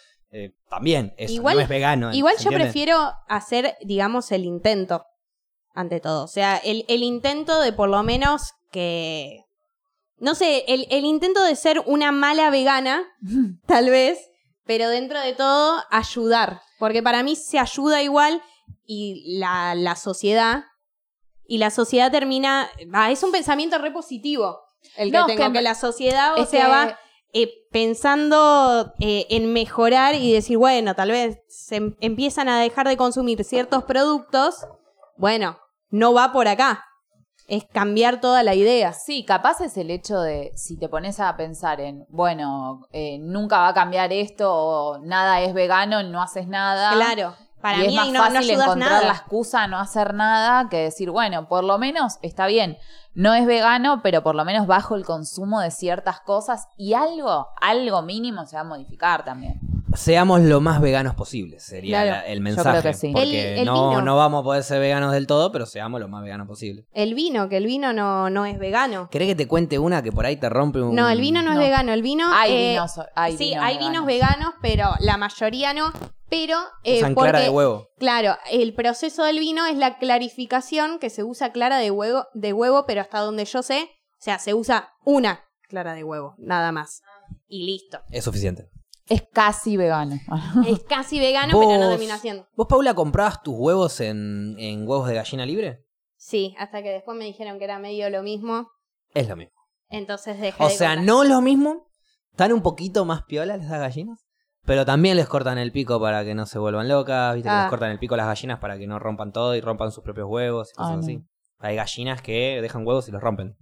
eh, 0.45 0.54
también 0.69 1.13
eso 1.17 1.34
Igual- 1.34 1.56
no 1.56 1.62
es 1.62 1.69
vegano. 1.69 2.13
Igual 2.13 2.38
¿se 2.38 2.43
yo 2.43 2.50
entiende? 2.50 2.65
prefiero 2.65 3.13
hacer, 3.28 3.76
digamos, 3.82 4.32
el 4.32 4.45
intento, 4.45 5.06
ante 5.73 6.00
todo. 6.00 6.23
O 6.23 6.28
sea, 6.28 6.58
el, 6.58 6.86
el 6.88 7.04
intento 7.04 7.60
de 7.62 7.73
por 7.73 7.89
lo 7.89 8.02
menos 8.04 8.54
que... 8.71 9.43
No 10.19 10.34
sé, 10.36 10.65
el, 10.67 10.88
el 10.89 11.06
intento 11.06 11.43
de 11.43 11.56
ser 11.56 11.82
una 11.86 12.12
mala 12.12 12.50
vegana, 12.50 13.04
tal 13.67 13.89
vez, 13.89 14.19
pero 14.65 14.89
dentro 14.89 15.19
de 15.21 15.34
todo 15.34 15.82
ayudar. 15.91 16.62
Porque 16.80 17.04
para 17.04 17.23
mí 17.23 17.36
se 17.36 17.60
ayuda 17.60 18.02
igual 18.02 18.41
y 18.86 19.38
la, 19.39 19.76
la 19.76 19.95
sociedad... 19.95 20.63
Y 21.50 21.60
la 21.60 21.69
sociedad 21.69 22.12
termina... 22.12 22.69
ah, 22.93 23.10
es 23.10 23.23
un 23.23 23.32
pensamiento 23.32 23.78
repositivo 23.78 24.60
el 24.97 25.12
que 25.12 25.17
No, 25.17 25.26
tengo, 25.28 25.45
que- 25.47 25.54
que, 25.54 25.62
la 25.62 25.76
sociedad, 25.76 26.38
o 26.38 26.45
sea, 26.45 26.65
que- 26.65 26.71
va 26.71 27.00
eh, 27.33 27.49
pensando 27.71 28.93
eh, 28.99 29.27
en 29.29 29.53
mejorar 29.53 30.15
y 30.15 30.31
decir, 30.31 30.57
bueno, 30.57 30.95
tal 30.95 31.11
vez 31.11 31.39
se 31.49 31.75
em- 31.77 31.95
empiezan 31.99 32.49
a 32.49 32.59
dejar 32.59 32.87
de 32.87 32.97
consumir 32.97 33.43
ciertos 33.43 33.83
productos, 33.83 34.65
bueno, 35.17 35.57
no 35.89 36.13
va 36.13 36.31
por 36.31 36.47
acá. 36.47 36.83
Es 37.47 37.63
cambiar 37.65 38.19
toda 38.19 38.43
la 38.43 38.55
idea. 38.55 38.91
Sí, 38.91 39.23
capaz 39.23 39.61
es 39.61 39.77
el 39.77 39.89
hecho 39.89 40.19
de 40.19 40.51
si 40.55 40.77
te 40.77 40.89
pones 40.89 41.21
a 41.21 41.37
pensar 41.37 41.79
en, 41.79 42.05
bueno, 42.09 42.81
eh, 42.91 43.19
nunca 43.19 43.59
va 43.59 43.69
a 43.69 43.73
cambiar 43.73 44.11
esto 44.11 44.53
o 44.53 44.97
nada 44.99 45.39
es 45.41 45.53
vegano, 45.53 46.03
no 46.03 46.21
haces 46.21 46.47
nada. 46.49 46.91
Claro, 46.93 47.35
para 47.61 47.77
y 47.79 47.81
mí 47.83 47.87
es 47.87 47.93
más 47.93 48.07
no, 48.07 48.13
no 48.13 48.19
fácil 48.19 48.37
ayudas 48.51 48.65
encontrar 48.67 48.91
nada. 48.91 49.07
la 49.07 49.13
excusa 49.13 49.63
a 49.63 49.67
no 49.67 49.79
hacer 49.79 50.13
nada 50.13 50.67
que 50.69 50.77
decir, 50.77 51.09
bueno, 51.09 51.47
por 51.47 51.63
lo 51.63 51.77
menos 51.77 52.17
está 52.21 52.47
bien, 52.47 52.77
no 53.17 53.34
es 53.34 53.45
vegano, 53.47 54.01
pero 54.03 54.21
por 54.23 54.36
lo 54.36 54.45
menos 54.45 54.67
bajo 54.67 54.95
el 54.95 55.03
consumo 55.03 55.60
de 55.60 55.71
ciertas 55.71 56.21
cosas 56.21 56.67
y 56.77 56.93
algo, 56.93 57.47
algo 57.60 58.01
mínimo 58.03 58.45
se 58.45 58.56
va 58.56 58.62
a 58.62 58.65
modificar 58.65 59.25
también. 59.25 59.60
seamos 59.95 60.41
lo 60.41 60.60
más 60.62 60.80
veganos 60.82 61.15
posible, 61.15 61.60
sería 61.60 62.03
Claro. 62.03 62.12
la- 62.21 62.27
el 62.27 62.38
Yo 62.39 62.43
mensaje. 62.43 62.69
creo 62.82 62.91
que 62.91 62.93
sí. 62.93 63.12
Porque 63.13 63.53
El- 63.53 63.60
el 63.62 63.65
no, 63.65 63.89
vino. 63.89 64.01
no 64.03 64.17
vamos 64.17 64.41
a 64.41 64.43
poder 64.43 64.62
ser 64.63 64.80
veganos 64.80 65.12
del 65.13 65.25
todo, 65.25 65.51
pero 65.51 65.65
seamos 65.65 65.99
lo 65.99 66.08
más 66.10 66.21
veganos 66.23 66.45
posible. 66.45 66.86
El 66.93 67.15
vino, 67.15 67.49
que 67.49 67.58
el 67.58 67.65
vino 67.65 67.93
no, 67.93 68.30
no 68.30 68.45
es 68.45 68.60
vegano. 68.60 69.08
¿Querés 69.10 69.30
que 69.30 69.36
te 69.36 69.47
cuente 69.47 69.80
una 69.80 70.03
que 70.03 70.12
por 70.12 70.25
ahí 70.25 70.36
te 70.36 70.49
rompe 70.49 70.82
un... 70.82 70.93
No, 70.93 71.10
el 71.10 71.19
vino 71.19 71.41
no, 71.41 71.47
No. 71.47 71.53
es 71.53 71.60
vegano. 71.60 71.93
El 71.93 72.01
vino. 72.03 72.25
Hay 72.32 72.51
eh, 72.53 72.69
vinos, 72.73 72.99
hay 73.15 73.38
sí, 73.38 73.49
vinos 73.49 73.63
hay 73.63 73.77
vinos 73.80 74.06
veganos, 74.06 74.53
pero 74.62 74.89
la 74.99 75.17
mayoría 75.17 75.73
no. 75.73 75.91
Pero. 76.30 76.58
eh, 76.84 76.97
Usan 76.97 77.15
porque, 77.15 77.30
clara 77.32 77.43
de 77.45 77.49
huevo. 77.49 77.88
Claro, 77.97 78.38
el 78.51 78.73
proceso 78.73 79.23
del 79.23 79.39
vino 79.39 79.65
es 79.65 79.75
la 79.77 79.97
clarificación 79.97 80.99
que 80.99 81.10
se 81.10 81.23
usa 81.23 81.51
clara 81.51 81.77
de 81.77 81.89
huevo, 81.91 82.25
de 82.33 82.53
huevo, 82.53 82.86
pero 82.86 83.01
hasta 83.01 83.19
donde 83.19 83.45
yo 83.45 83.63
sé, 83.63 83.89
o 84.19 84.21
sea, 84.21 84.38
se 84.39 84.53
usa 84.53 84.93
una 85.03 85.43
clara 85.67 85.93
de 85.93 86.03
huevo, 86.03 86.36
nada 86.38 86.71
más. 86.71 87.01
Y 87.47 87.65
listo. 87.65 87.99
Es 88.12 88.23
suficiente. 88.23 88.69
Es 89.07 89.23
casi 89.33 89.77
vegano. 89.77 90.15
Es 90.67 90.83
casi 90.83 91.19
vegano, 91.19 91.57
pero 91.60 91.79
no 91.79 91.89
termina 91.89 92.17
siendo. 92.17 92.47
¿Vos, 92.55 92.67
Paula, 92.67 92.93
comprabas 92.93 93.41
tus 93.41 93.55
huevos 93.57 93.99
en, 94.01 94.55
en 94.60 94.88
huevos 94.88 95.07
de 95.07 95.15
gallina 95.15 95.45
libre? 95.45 95.86
Sí, 96.17 96.55
hasta 96.60 96.83
que 96.83 96.89
después 96.89 97.17
me 97.17 97.25
dijeron 97.25 97.57
que 97.57 97.63
era 97.65 97.79
medio 97.79 98.10
lo 98.10 98.21
mismo. 98.21 98.69
Es 99.13 99.27
lo 99.29 99.36
mismo. 99.36 99.53
Entonces 99.89 100.39
dejé 100.39 100.62
O 100.63 100.67
de 100.67 100.73
sea, 100.75 100.95
comprar. 100.95 101.05
no 101.05 101.23
lo 101.23 101.41
mismo. 101.41 101.88
Están 102.31 102.51
un 102.53 102.62
poquito 102.62 103.05
más 103.05 103.23
piolas 103.23 103.60
las 103.60 103.69
gallinas. 103.79 104.26
Pero 104.67 104.86
también 104.86 105.15
les 105.15 105.27
cortan 105.27 105.58
el 105.58 105.71
pico 105.71 105.99
para 105.99 106.23
que 106.25 106.36
no 106.36 106.45
se 106.45 106.60
vuelvan 106.60 106.89
locas. 106.89 107.34
¿viste? 107.36 107.49
Ah. 107.49 107.62
Les 107.62 107.69
cortan 107.69 107.89
el 107.89 107.99
pico 107.99 108.13
a 108.15 108.17
las 108.17 108.27
gallinas 108.27 108.60
para 108.60 108.77
que 108.77 108.86
no 108.86 108.99
rompan 108.99 109.32
todo 109.32 109.56
y 109.56 109.62
rompan 109.62 109.91
sus 109.91 110.03
propios 110.03 110.27
huevos 110.30 110.71
y 110.71 110.75
cosas 110.75 110.91
Ah, 110.91 110.95
no. 110.95 110.99
así. 110.99 111.23
Hay 111.60 111.75
gallinas 111.77 112.21
que 112.21 112.62
dejan 112.62 112.86
huevos 112.86 113.08
y 113.08 113.12
los 113.12 113.21
rompen. 113.21 113.56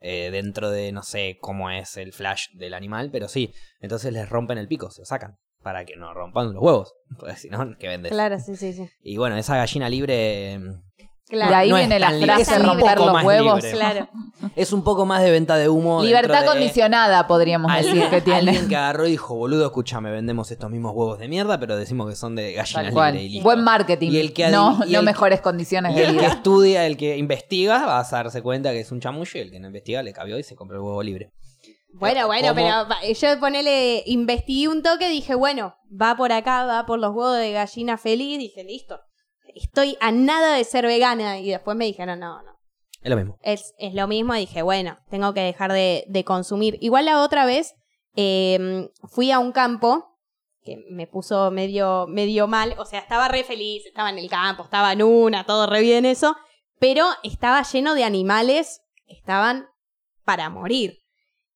Eh, 0.00 0.30
dentro 0.30 0.70
de, 0.70 0.92
no 0.92 1.02
sé 1.02 1.38
cómo 1.40 1.70
es 1.70 1.96
el 1.96 2.12
flash 2.12 2.48
del 2.52 2.74
animal, 2.74 3.08
pero 3.10 3.26
sí. 3.26 3.54
Entonces 3.80 4.12
les 4.12 4.28
rompen 4.28 4.58
el 4.58 4.68
pico, 4.68 4.90
se 4.90 5.00
lo 5.00 5.06
sacan. 5.06 5.38
Para 5.62 5.86
que 5.86 5.96
no 5.96 6.12
rompan 6.12 6.52
los 6.52 6.62
huevos. 6.62 6.92
Porque 7.18 7.36
si 7.36 7.48
no, 7.48 7.76
que 7.78 7.88
vendes. 7.88 8.12
Claro, 8.12 8.38
sí, 8.38 8.54
sí, 8.54 8.74
sí. 8.74 8.86
Y 9.00 9.16
bueno, 9.16 9.36
esa 9.38 9.56
gallina 9.56 9.88
libre 9.88 10.60
Claro. 11.26 11.50
De 11.50 11.56
ahí 11.56 11.70
No 11.70 11.78
es 11.78 11.88
viene 11.88 11.98
la 11.98 12.10
frase 12.10 12.60
un 12.60 12.66
romper 12.66 12.98
los 12.98 13.22
huevos. 13.24 13.62
libre. 13.62 13.72
Claro. 13.72 14.08
es 14.56 14.72
un 14.74 14.84
poco 14.84 15.06
más 15.06 15.22
de 15.22 15.30
venta 15.30 15.56
de 15.56 15.70
humo. 15.70 16.02
Libertad 16.02 16.40
de- 16.42 16.46
condicionada, 16.46 17.26
podríamos 17.26 17.72
Alguien, 17.72 17.94
decir 17.94 18.10
que 18.10 18.20
tiene. 18.20 18.38
alguien 18.40 18.68
que 18.68 18.76
agarró 18.76 19.06
y 19.06 19.12
dijo, 19.12 19.34
boludo, 19.34 19.64
escúchame, 19.64 20.10
vendemos 20.10 20.50
estos 20.50 20.70
mismos 20.70 20.92
huevos 20.94 21.18
de 21.18 21.28
mierda, 21.28 21.58
pero 21.58 21.76
decimos 21.76 22.10
que 22.10 22.14
son 22.16 22.36
de 22.36 22.52
gallina 22.52 22.82
libre 22.82 22.92
cual. 22.92 23.16
y 23.16 23.28
listo. 23.30 23.42
Buen 23.44 23.64
marketing. 23.64 24.10
Y 24.12 24.18
el 24.20 24.34
que 24.34 24.48
no, 24.48 24.80
y 24.86 24.92
no 24.92 24.98
el- 24.98 25.04
mejores 25.06 25.40
condiciones 25.40 25.92
Y 25.92 25.94
de 25.96 26.02
el 26.04 26.10
que 26.12 26.18
vida. 26.20 26.26
estudia, 26.28 26.86
el 26.86 26.98
que 26.98 27.16
investiga, 27.16 27.86
vas 27.86 28.12
a 28.12 28.16
darse 28.16 28.42
cuenta 28.42 28.70
que 28.72 28.80
es 28.80 28.92
un 28.92 29.00
chamullo 29.00 29.30
y 29.34 29.38
el 29.38 29.50
que 29.50 29.60
no 29.60 29.68
investiga 29.68 30.02
le 30.02 30.12
cabió 30.12 30.38
y 30.38 30.42
se 30.42 30.54
compró 30.54 30.76
el 30.76 30.82
huevo 30.82 31.02
libre. 31.02 31.32
Bueno, 31.94 32.26
bueno, 32.26 32.48
¿Cómo? 32.48 32.60
pero 32.60 33.12
yo 33.14 33.40
ponele, 33.40 34.02
investigué 34.06 34.68
un 34.68 34.82
toque, 34.82 35.08
dije, 35.08 35.34
bueno, 35.36 35.76
va 35.90 36.16
por 36.16 36.32
acá, 36.32 36.66
va 36.66 36.84
por 36.86 36.98
los 36.98 37.14
huevos 37.14 37.38
de 37.38 37.52
gallina 37.52 37.96
feliz, 37.96 38.38
dije, 38.38 38.62
listo. 38.64 39.00
Estoy 39.54 39.96
a 40.00 40.10
nada 40.12 40.56
de 40.56 40.64
ser 40.64 40.86
vegana. 40.86 41.38
Y 41.38 41.50
después 41.50 41.76
me 41.76 41.86
dijeron, 41.86 42.20
no, 42.20 42.42
no. 42.42 42.54
Es 43.02 43.10
lo 43.10 43.16
mismo. 43.16 43.38
Es, 43.42 43.74
es 43.78 43.94
lo 43.94 44.06
mismo, 44.06 44.34
y 44.34 44.40
dije, 44.40 44.62
bueno, 44.62 44.96
tengo 45.10 45.34
que 45.34 45.40
dejar 45.40 45.72
de, 45.72 46.04
de 46.08 46.24
consumir. 46.24 46.78
Igual 46.80 47.04
la 47.04 47.22
otra 47.22 47.44
vez 47.44 47.74
eh, 48.16 48.88
fui 49.10 49.30
a 49.30 49.38
un 49.38 49.52
campo 49.52 50.14
que 50.62 50.82
me 50.90 51.06
puso 51.06 51.50
medio, 51.50 52.06
medio 52.08 52.48
mal. 52.48 52.74
O 52.78 52.86
sea, 52.86 53.00
estaba 53.00 53.28
re 53.28 53.44
feliz, 53.44 53.84
estaba 53.86 54.08
en 54.08 54.18
el 54.18 54.30
campo, 54.30 54.64
estaba 54.64 54.92
en 54.92 55.02
una, 55.02 55.44
todo 55.44 55.66
re 55.66 55.82
bien 55.82 56.06
eso. 56.06 56.34
Pero 56.78 57.06
estaba 57.22 57.62
lleno 57.62 57.94
de 57.94 58.04
animales 58.04 58.80
que 59.06 59.14
estaban 59.14 59.68
para 60.24 60.48
morir. 60.48 61.02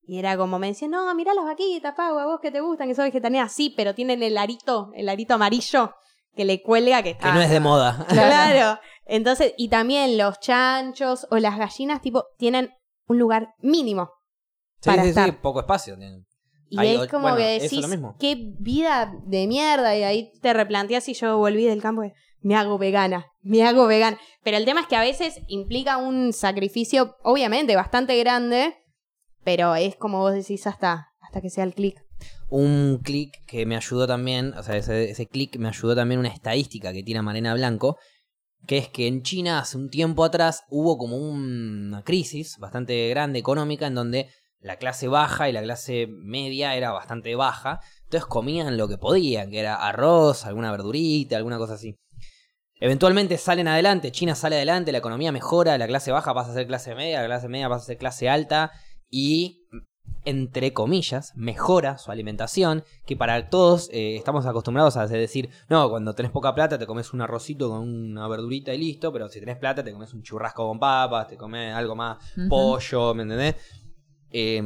Y 0.02 0.18
era 0.18 0.37
como 0.37 0.58
me 0.58 0.68
decían, 0.68 0.90
no, 0.90 1.14
mirá 1.14 1.34
las 1.34 1.44
vaquitas, 1.44 1.94
Pau, 1.94 2.18
a 2.18 2.26
vos 2.26 2.40
que 2.40 2.50
te 2.50 2.61
gustan, 2.61 2.88
que 2.88 2.94
sos 2.94 3.04
vegetariana. 3.04 3.48
Sí, 3.48 3.72
pero 3.76 3.94
tienen 3.94 4.22
el 4.22 4.37
arito, 4.38 4.90
el 4.94 5.08
arito 5.08 5.34
amarillo 5.34 5.94
que 6.36 6.44
le 6.44 6.62
cuelga 6.62 7.02
que 7.02 7.10
está. 7.10 7.28
Que 7.28 7.32
no 7.34 7.40
es 7.42 7.50
de 7.50 7.60
moda. 7.60 8.06
Claro. 8.08 8.80
Entonces, 9.06 9.54
y 9.56 9.68
también 9.68 10.18
los 10.18 10.38
chanchos 10.40 11.26
o 11.30 11.38
las 11.38 11.56
gallinas, 11.58 12.02
tipo, 12.02 12.26
tienen 12.36 12.70
un 13.06 13.18
lugar 13.18 13.54
mínimo. 13.60 14.10
Sí, 14.80 14.90
Para 14.90 15.02
sí, 15.02 15.06
sí, 15.06 15.18
estar. 15.18 15.40
poco 15.40 15.60
espacio 15.60 15.96
tienen. 15.96 16.26
Y 16.70 16.78
Ahí, 16.78 16.94
es 16.96 17.08
como 17.08 17.22
bueno, 17.22 17.38
que 17.38 17.58
decís, 17.60 17.80
lo 17.80 17.88
mismo. 17.88 18.16
qué 18.20 18.36
vida 18.58 19.10
de 19.24 19.46
mierda. 19.46 19.96
Y 19.96 20.02
ahí 20.02 20.30
te 20.42 20.52
replanteas 20.52 21.04
si 21.04 21.14
yo 21.14 21.38
volví 21.38 21.64
del 21.64 21.80
campo 21.80 22.04
y 22.04 22.12
me 22.42 22.54
hago 22.56 22.76
vegana, 22.76 23.26
me 23.40 23.66
hago 23.66 23.86
vegana. 23.86 24.18
Pero 24.44 24.58
el 24.58 24.66
tema 24.66 24.80
es 24.82 24.86
que 24.86 24.96
a 24.96 25.00
veces 25.00 25.40
implica 25.48 25.96
un 25.96 26.34
sacrificio, 26.34 27.16
obviamente, 27.24 27.74
bastante 27.74 28.18
grande, 28.18 28.76
pero 29.42 29.74
es 29.74 29.96
como 29.96 30.18
vos 30.18 30.34
decís 30.34 30.66
hasta, 30.66 31.08
hasta 31.20 31.40
que 31.40 31.48
sea 31.48 31.64
el 31.64 31.74
clic. 31.74 31.98
Un 32.50 33.00
clic 33.02 33.44
que 33.46 33.66
me 33.66 33.76
ayudó 33.76 34.06
también, 34.06 34.54
o 34.54 34.62
sea, 34.62 34.76
ese, 34.76 35.26
clic 35.26 35.58
me 35.58 35.68
ayudó 35.68 35.94
también 35.94 36.18
una 36.18 36.28
estadística 36.28 36.92
que 36.92 37.02
tiene 37.02 37.22
Marena 37.22 37.54
Blanco, 37.54 37.98
que 38.66 38.78
es 38.78 38.88
que 38.88 39.06
en 39.06 39.22
China 39.22 39.61
hace 39.61 39.76
un 39.76 39.90
tiempo 39.90 40.24
atrás 40.24 40.64
hubo 40.70 40.96
como 40.96 41.16
una 41.16 42.02
crisis 42.02 42.56
bastante 42.58 43.08
grande 43.08 43.38
económica 43.38 43.87
en 43.87 43.94
donde 43.94 44.30
la 44.61 44.76
clase 44.76 45.08
baja 45.08 45.48
y 45.48 45.52
la 45.52 45.62
clase 45.62 46.08
media 46.08 46.74
era 46.74 46.90
bastante 46.90 47.34
baja, 47.37 47.80
entonces 48.04 48.26
comían 48.26 48.76
lo 48.76 48.88
que 48.88 48.98
podían, 48.98 49.50
que 49.50 49.61
era 49.61 49.76
arroz, 49.76 50.46
alguna 50.46 50.70
verdurita, 50.70 51.37
alguna 51.37 51.58
cosa 51.58 51.74
así. 51.74 51.96
Eventualmente 52.80 53.38
salen 53.38 53.68
adelante, 53.68 54.12
China 54.12 54.34
sale 54.34 54.56
adelante, 54.56 54.92
la 54.92 54.98
economía 54.98 55.32
mejora, 55.32 55.76
la 55.78 55.87
clase 55.87 56.12
baja 56.12 56.32
pasa 56.32 56.52
a 56.52 56.54
ser 56.54 56.66
clase 56.66 56.94
media, 56.94 57.20
la 57.20 57.26
clase 57.26 57.48
media 57.48 57.68
pasa 57.68 57.82
a 57.82 57.87
ser 57.87 57.98
clase 57.98 58.28
alta 58.28 58.72
y, 59.11 59.66
entre 60.25 60.73
comillas, 60.73 61.33
mejora 61.37 61.99
su 61.99 62.11
alimentación, 62.11 62.85
que 63.07 63.16
para 63.16 63.49
todos 63.49 63.88
eh, 63.92 64.16
estamos 64.16 64.44
acostumbrados 64.47 64.97
a 64.97 65.07
decir, 65.07 65.49
no, 65.68 65.88
cuando 65.88 66.14
tenés 66.14 66.33
poca 66.33 66.55
plata 66.55 66.79
te 66.79 66.87
comes 66.87 67.12
un 67.12 67.23
arrocito 67.23 67.71
con 67.71 67.81
una 67.81 68.29
verdurita 68.29 68.75
y 68.75 68.79
listo, 68.79 69.12
pero 69.12 69.29
si 69.29 69.40
tenés 69.40 69.57
plata 69.57 69.83
te 69.83 69.92
comes 69.92 70.12
un 70.12 70.23
churrasco 70.23 70.66
con 70.66 70.79
papas, 70.79 71.29
te 71.29 71.37
comes 71.37 71.75
algo 71.75 71.97
más 71.97 72.18
pollo, 72.49 73.14
¿me 73.14 73.23
entendés? 73.23 73.57
Eh, 74.31 74.62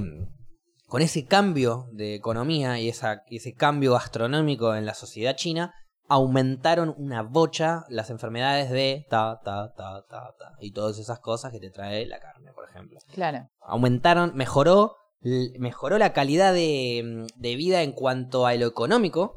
con 0.87 1.01
ese 1.01 1.25
cambio 1.25 1.87
de 1.93 2.15
economía 2.15 2.79
y 2.79 2.89
esa, 2.89 3.23
ese 3.31 3.55
cambio 3.55 3.93
gastronómico 3.93 4.75
en 4.75 4.85
la 4.85 4.95
sociedad 4.95 5.37
china, 5.37 5.73
aumentaron 6.09 6.95
una 6.99 7.23
bocha 7.23 7.85
las 7.89 8.11
enfermedades 8.11 8.71
de 8.71 9.07
ta, 9.09 9.41
ta, 9.43 9.73
ta, 9.75 10.05
ta, 10.07 10.35
ta, 10.39 10.57
y 10.61 10.73
todas 10.73 10.99
esas 10.99 11.21
cosas 11.21 11.51
que 11.51 11.61
te 11.61 11.71
trae 11.71 12.05
la 12.05 12.21
carne, 12.21 12.53
por 12.53 12.69
ejemplo. 12.69 12.99
Claro. 13.15 13.49
Aumentaron, 13.63 14.33
mejoró, 14.35 14.97
mejoró 15.59 15.99
la 15.99 16.13
calidad 16.13 16.53
de, 16.53 17.27
de 17.37 17.57
vida 17.57 17.83
en 17.83 17.93
cuanto 17.93 18.47
a 18.47 18.55
lo 18.55 18.67
económico, 18.67 19.37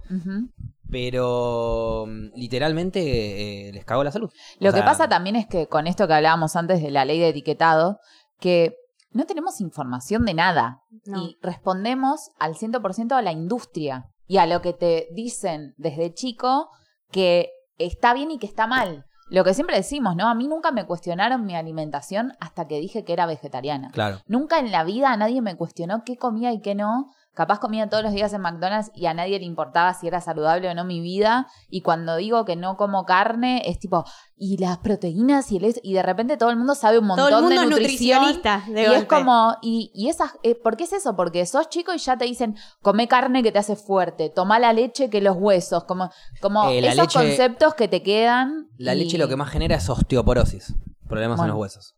pero 0.90 2.06
mm, 2.08 2.28
literalmente 2.36 3.68
eh, 3.70 3.74
les 3.74 3.86
cagó 3.86 4.04
la 4.04 4.12
salud. 4.12 4.32
Lo 4.60 4.70
O 4.70 4.74
que 4.74 4.80
sea, 4.80 4.86
pasa 4.86 5.08
también 5.10 5.36
es 5.36 5.48
que 5.48 5.68
con 5.68 5.88
esto 5.88 6.08
que 6.08 6.14
hablábamos 6.14 6.56
antes 6.56 6.82
de 6.82 6.92
la 6.92 7.06
ley 7.06 7.20
de 7.20 7.30
etiquetado, 7.30 8.00
que 8.40 8.76
no 9.12 9.26
tenemos 9.26 9.62
información 9.62 10.26
de 10.26 10.34
nada 10.34 10.82
No. 11.06 11.22
y 11.24 11.38
respondemos 11.42 12.32
al 12.40 12.56
100% 12.56 13.14
a 13.14 13.22
la 13.22 13.32
industria 13.32 14.06
y 14.28 14.38
a 14.38 14.46
lo 14.46 14.62
que 14.62 14.74
te 14.74 15.08
dicen 15.14 15.74
desde 15.78 16.14
chico 16.14 16.70
que 17.12 17.50
está 17.78 18.14
bien 18.14 18.32
y 18.32 18.40
que 18.40 18.48
está 18.48 18.68
mal. 18.68 19.06
Lo 19.28 19.44
que 19.44 19.54
siempre 19.54 19.76
decimos, 19.76 20.16
¿no? 20.16 20.28
A 20.28 20.36
mí 20.36 20.48
nunca 20.48 20.72
me 20.72 20.86
cuestionaron 20.86 21.46
mi 21.46 21.56
alimentación 21.56 22.34
hasta 22.40 22.68
que 22.68 22.80
dije 22.80 23.04
que 23.04 23.14
era 23.14 23.26
vegetariana. 23.26 23.90
Claro. 23.92 24.20
Nunca 24.28 24.60
en 24.60 24.72
la 24.72 24.84
vida 24.84 25.16
nadie 25.18 25.42
me 25.42 25.56
cuestionó 25.56 26.04
qué 26.06 26.18
comía 26.18 26.52
y 26.54 26.62
qué 26.62 26.76
no. 26.76 27.12
Capaz 27.36 27.60
comía 27.60 27.90
todos 27.90 28.02
los 28.02 28.14
días 28.14 28.32
en 28.34 28.42
McDonald's 28.42 28.92
y 28.96 29.06
a 29.08 29.14
nadie 29.14 29.38
le 29.38 29.46
importaba 29.46 29.94
si 29.94 30.08
era 30.08 30.22
saludable 30.22 30.70
o 30.70 30.74
no 30.74 30.86
mi 30.86 31.02
vida. 31.02 31.48
Y 31.70 31.82
cuando 31.82 32.16
digo 32.16 32.46
que 32.46 32.56
no 32.56 32.78
como 32.78 33.06
carne, 33.06 33.62
es 33.66 33.78
tipo, 33.78 34.06
y 34.38 34.58
las 34.58 34.78
proteínas 34.78 35.52
y 35.52 35.58
el 35.58 35.66
es- 35.66 35.82
y 35.84 35.94
de 35.94 36.02
repente 36.02 36.38
todo 36.38 36.50
el 36.50 36.56
mundo 36.56 36.76
sabe 36.76 36.98
un 36.98 37.08
montón 37.08 37.28
Todo 37.30 37.40
el 37.40 37.44
mundo 37.46 37.62
de 37.62 37.68
nutrición. 37.68 38.22
nutricionista. 38.22 38.64
De 38.68 38.82
y 38.84 38.86
es 38.96 39.04
como, 39.06 39.58
y, 39.62 39.92
y 39.94 40.08
esas, 40.10 40.32
eh, 40.44 40.56
¿por 40.56 40.78
qué 40.78 40.86
es 40.86 40.94
eso? 40.94 41.16
Porque 41.18 41.46
sos 41.46 41.70
chico 41.70 41.94
y 41.94 41.98
ya 41.98 42.18
te 42.18 42.24
dicen, 42.26 42.56
come 42.82 43.08
carne 43.10 43.44
que 43.44 43.52
te 43.52 43.60
hace 43.60 43.76
fuerte, 43.76 44.30
toma 44.30 44.58
la 44.58 44.72
leche 44.72 45.10
que 45.10 45.20
los 45.20 45.36
huesos, 45.38 45.84
como, 45.84 46.10
como 46.42 46.70
Eh, 46.70 46.80
esos 46.80 46.96
leche- 47.08 47.20
conceptos 47.20 47.76
que 47.76 47.90
te 47.90 48.02
quedan. 48.02 48.70
La 48.78 48.96
y 48.96 49.00
leche 49.00 49.18
lo 49.18 49.28
que 49.28 49.36
más 49.36 49.50
genera 49.50 49.76
es 49.76 49.90
osteoporosis, 49.90 50.74
problemas 51.08 51.38
Bueno. 51.38 51.52
en 51.52 51.58
los 51.58 51.62
huesos. 51.62 51.96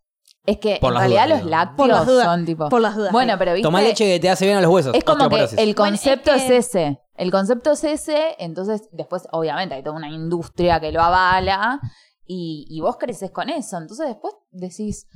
Es 0.48 0.58
que 0.58 0.78
por 0.82 0.90
en 0.90 0.94
las 0.96 1.02
realidad 1.04 1.26
dudas, 1.26 1.30
los 1.30 1.40
digo. 1.40 1.50
lácteos 1.52 1.76
Por 1.78 1.88
las 1.90 2.08
dudas. 2.08 2.26
son 2.26 2.46
tipo. 2.46 2.70
Por 2.70 2.82
las 2.82 2.96
dudas. 2.96 3.12
Bueno, 3.12 3.36
pero 3.38 3.54
viste. 3.54 3.64
Toma 3.68 3.82
leche 3.82 4.06
que 4.06 4.20
te 4.20 4.30
hace 4.30 4.46
bien 4.46 4.58
a 4.58 4.62
los 4.62 4.72
huesos. 4.72 4.96
Es 4.96 5.04
como 5.04 5.18
que 5.30 5.36
osteoporosis. 5.44 5.60
el 5.60 5.76
Bueno, 5.76 5.96
es 5.96 6.02
concepto 6.02 6.32
es, 6.32 6.44
que- 6.44 6.58
ese. 6.58 7.00
El 7.16 7.32
concepto 7.32 7.72
es 7.74 7.84
ese, 7.84 8.36
entonces 8.40 8.88
después 8.92 9.28
obviamente 9.32 9.76
hay 9.76 9.84
toda 9.84 9.96
una 9.98 10.10
industria 10.10 10.80
que 10.80 10.92
lo 10.92 11.02
avala 11.02 11.80
y, 12.26 12.66
y 12.70 12.80
vos 12.82 12.98
creces 12.98 13.30
con 13.32 13.50
eso. 13.50 13.78
Entonces 13.78 14.08
después 14.08 14.34
decís, 14.52 15.08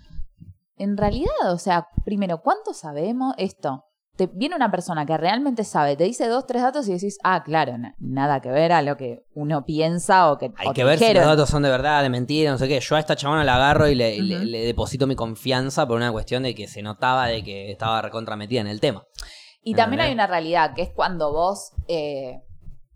en 0.76 0.98
realidad, 0.98 1.30
o 1.54 1.58
sea, 1.58 1.88
primero, 2.04 2.42
¿cuánto 2.42 2.74
sabemos 2.74 3.34
esto? 3.38 3.86
Te 4.22 4.28
viene 4.28 4.56
una 4.56 4.70
persona 4.70 5.04
que 5.04 5.18
realmente 5.18 5.64
sabe, 5.64 5.96
te 5.96 6.04
dice 6.04 6.28
dos, 6.28 6.46
tres 6.46 6.62
datos 6.62 6.88
y 6.88 6.94
decís, 6.94 7.18
ah, 7.24 7.42
claro, 7.44 7.76
na- 7.80 7.96
nada 7.98 8.40
que 8.40 8.50
ver 8.52 8.72
a 8.72 8.84
lo 8.84 8.96
que 8.96 9.26
uno 9.34 9.66
piensa 9.66 10.32
o 10.32 10.38
que 10.38 10.52
Hay 10.58 10.68
o 10.68 10.74
que 10.74 10.84
ver 10.84 11.00
si 11.00 11.12
los 11.12 11.26
datos 11.26 11.50
son 11.50 11.64
de 11.64 11.72
verdad, 11.72 12.04
de 12.04 12.10
mentira, 12.12 12.52
no 12.52 12.60
sé 12.60 12.68
qué. 12.68 12.80
Yo 12.80 12.96
a 12.96 13.00
esta 13.00 13.16
chabona 13.16 13.44
la 13.44 13.56
agarro 13.56 13.88
y 13.88 13.96
le, 13.96 14.22
deposito 14.68 15.08
mi 15.08 15.16
confianza 15.16 15.88
por 15.88 15.98
una 15.98 16.12
cuestión 16.12 16.44
de 16.44 16.54
que 16.54 16.68
se 16.68 16.84
notaba 16.84 17.26
de 17.30 17.44
que 17.44 17.72
estaba 17.72 18.00
recontra 18.04 18.36
metida 18.36 18.62
en 18.62 18.68
el 18.68 18.80
tema. 18.80 19.02
Y 19.64 19.74
también 19.74 20.02
hay 20.02 20.14
una 20.14 20.28
realidad, 20.28 20.76
que 20.76 20.84
es 20.84 20.92
cuando 20.96 21.32
vos 21.32 21.72
eh, 21.88 22.42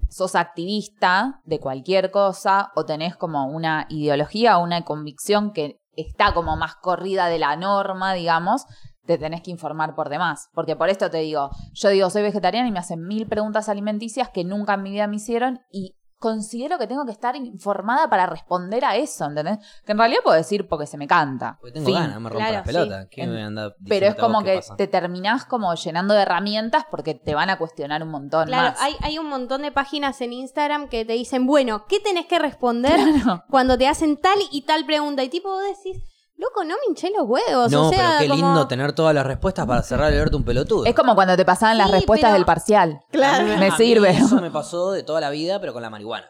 sos 0.10 0.36
activista 0.36 1.42
de 1.46 1.60
cualquier 1.60 2.12
cosa 2.12 2.72
o 2.76 2.86
tenés 2.86 3.16
como 3.16 3.48
una 3.48 3.88
ideología 3.90 4.60
o 4.60 4.64
una 4.64 4.84
convicción 4.84 5.54
que 5.54 5.80
está 5.96 6.36
como 6.36 6.56
más 6.56 6.76
corrida 6.76 7.30
de 7.30 7.40
la 7.40 7.56
norma, 7.56 8.14
digamos, 8.14 8.66
te 9.06 9.18
tenés 9.18 9.42
que 9.42 9.52
informar 9.52 9.96
por 9.96 10.10
demás. 10.10 10.50
Porque 10.54 10.76
por 10.76 10.90
esto 10.90 11.10
te 11.10 11.18
digo, 11.20 11.50
yo 11.74 11.90
digo, 11.90 12.10
soy 12.10 12.24
vegetariana 12.24 12.68
y 12.68 12.72
me 12.72 12.80
hacen 12.80 13.06
mil 13.06 13.28
preguntas 13.28 13.70
alimenticias 13.70 14.30
que 14.30 14.44
nunca 14.44 14.74
en 14.76 14.84
mi 14.84 14.92
vida 14.92 15.08
me 15.08 15.18
hicieron 15.18 15.60
y 15.72 15.96
considero 16.18 16.80
que 16.80 16.88
tengo 16.88 17.06
que 17.06 17.12
estar 17.12 17.36
informada 17.36 18.10
para 18.10 18.26
responder 18.26 18.84
a 18.86 18.96
eso, 18.96 19.26
¿entendés? 19.26 19.60
Que 19.86 19.92
en 19.92 19.98
realidad 20.00 20.22
puedo 20.24 20.36
decir 20.36 20.68
porque 20.68 20.88
se 20.88 20.98
me 20.98 21.08
canta. 21.08 21.58
Porque 21.60 21.74
tengo 21.74 21.86
Fin. 21.88 21.96
ganas, 21.96 22.20
me 22.20 22.30
rompo 22.30 22.40
Claro, 22.40 22.54
las 22.54 22.66
pelotas. 22.66 23.04
sí. 23.04 23.10
¿Qué 23.12 23.28
me 23.28 23.34
voy 23.34 23.42
a 23.42 23.46
andar 23.46 23.76
Pero 23.88 24.08
es 24.08 24.16
como 24.16 24.42
que 24.42 24.56
pasa? 24.56 24.76
te 24.76 24.88
terminás 24.88 25.46
como 25.46 25.76
llenando 25.76 26.14
de 26.16 26.22
herramientas 26.22 26.86
porque 26.90 27.14
te 27.14 27.36
van 27.36 27.50
a 27.52 27.58
cuestionar 27.60 28.02
un 28.02 28.10
montón 28.10 28.48
Claro, 28.48 28.70
más. 28.72 28.82
hay, 28.82 28.96
hay 29.02 29.20
un 29.20 29.28
montón 29.30 29.62
de 29.62 29.72
páginas 29.72 30.20
en 30.22 30.34
Instagram 30.34 30.88
que 30.88 31.06
te 31.06 31.14
dicen, 31.14 31.46
bueno, 31.46 31.86
¿qué 31.88 32.00
tenés 32.00 32.26
que 32.26 32.40
responder 32.40 32.96
Claro. 33.24 33.44
cuando 33.50 33.78
te 33.78 33.88
hacen 33.88 34.18
tal 34.18 34.40
y 34.52 34.62
tal 34.62 34.86
pregunta? 34.86 35.22
Y 35.24 35.30
tipo 35.30 35.50
vos 35.50 35.62
decís, 35.64 36.02
loco, 36.38 36.64
no 36.64 36.76
me 36.76 36.82
hinché 36.90 37.10
los 37.12 37.28
huevos. 37.28 37.72
No, 37.72 37.88
o 37.88 37.90
sea, 37.90 38.16
pero 38.20 38.20
qué 38.20 38.28
como- 38.30 38.36
lindo 38.54 38.68
tener 38.68 38.94
todas 38.94 39.14
las 39.16 39.26
respuestas 39.26 39.66
para 39.66 39.82
cerrar 39.84 40.12
y 40.14 40.18
verte 40.18 40.36
un 40.36 40.44
pelotudo. 40.44 40.86
Es 40.86 40.94
como 40.96 41.16
cuando 41.16 41.36
te 41.38 41.46
pasaban 41.46 41.78
las 41.78 41.88
Sí, 41.88 41.94
respuestas 41.94 42.28
pero- 42.30 42.36
del 42.36 42.46
parcial. 42.46 43.00
Claro. 43.12 43.46
Me 43.46 43.54
A 43.54 43.58
mí 43.58 43.72
sirve. 43.78 44.10
Eso 44.12 44.42
me 44.42 44.52
pasó 44.52 44.92
de 44.92 45.04
toda 45.04 45.22
la 45.22 45.30
vida, 45.30 45.60
pero 45.60 45.74
con 45.74 45.82
la 45.82 45.90
marihuana. 45.90 46.30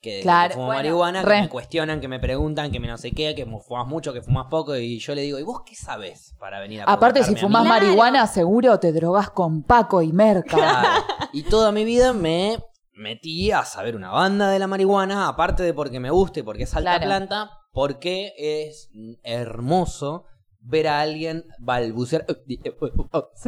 Que, 0.00 0.20
Claro, 0.20 0.48
que 0.48 0.54
fumo 0.56 0.66
bueno, 0.66 0.78
marihuana, 0.80 1.22
que 1.24 1.30
me 1.40 1.48
cuestionan, 1.48 1.98
que 1.98 2.08
me 2.08 2.20
preguntan, 2.20 2.70
que 2.70 2.78
me 2.78 2.86
no 2.88 2.98
sé 2.98 3.12
qué, 3.12 3.34
que 3.34 3.46
fumas 3.46 3.86
mucho, 3.86 4.12
que 4.12 4.20
fumas 4.20 4.48
poco, 4.50 4.76
y 4.76 4.98
yo 4.98 5.14
le 5.14 5.22
digo, 5.22 5.38
¿y 5.38 5.42
vos 5.44 5.62
qué 5.64 5.74
sabés 5.74 6.34
para 6.38 6.60
venir 6.60 6.82
a 6.82 6.84
Aparte, 6.84 7.24
si 7.24 7.34
fumas? 7.36 7.62
Claro. 7.62 7.80
marihuana, 7.86 8.26
seguro 8.26 8.78
te 8.78 8.92
drogas 8.92 9.30
con 9.30 9.62
Paco 9.62 10.02
y 10.02 10.12
Merca. 10.12 10.56
Claro. 10.56 10.88
Y 11.32 11.42
toda 11.44 11.72
mi 11.72 11.84
vida 11.86 12.12
me 12.12 12.58
metí 12.92 13.50
a 13.50 13.64
saber 13.64 13.96
una 13.96 14.10
banda 14.10 14.50
de 14.50 14.58
la 14.58 14.66
marihuana, 14.66 15.26
aparte 15.26 15.62
de 15.62 15.72
porque 15.72 15.98
me 16.00 16.10
guste, 16.10 16.44
porque 16.44 16.64
es 16.64 16.74
alta 16.76 16.90
Claro. 16.98 17.06
planta, 17.06 17.50
porque 17.74 18.32
es 18.38 18.88
hermoso 19.24 20.24
ver 20.66 20.88
a 20.88 21.00
alguien 21.00 21.44
balbucear 21.58 22.24
y 22.46 22.58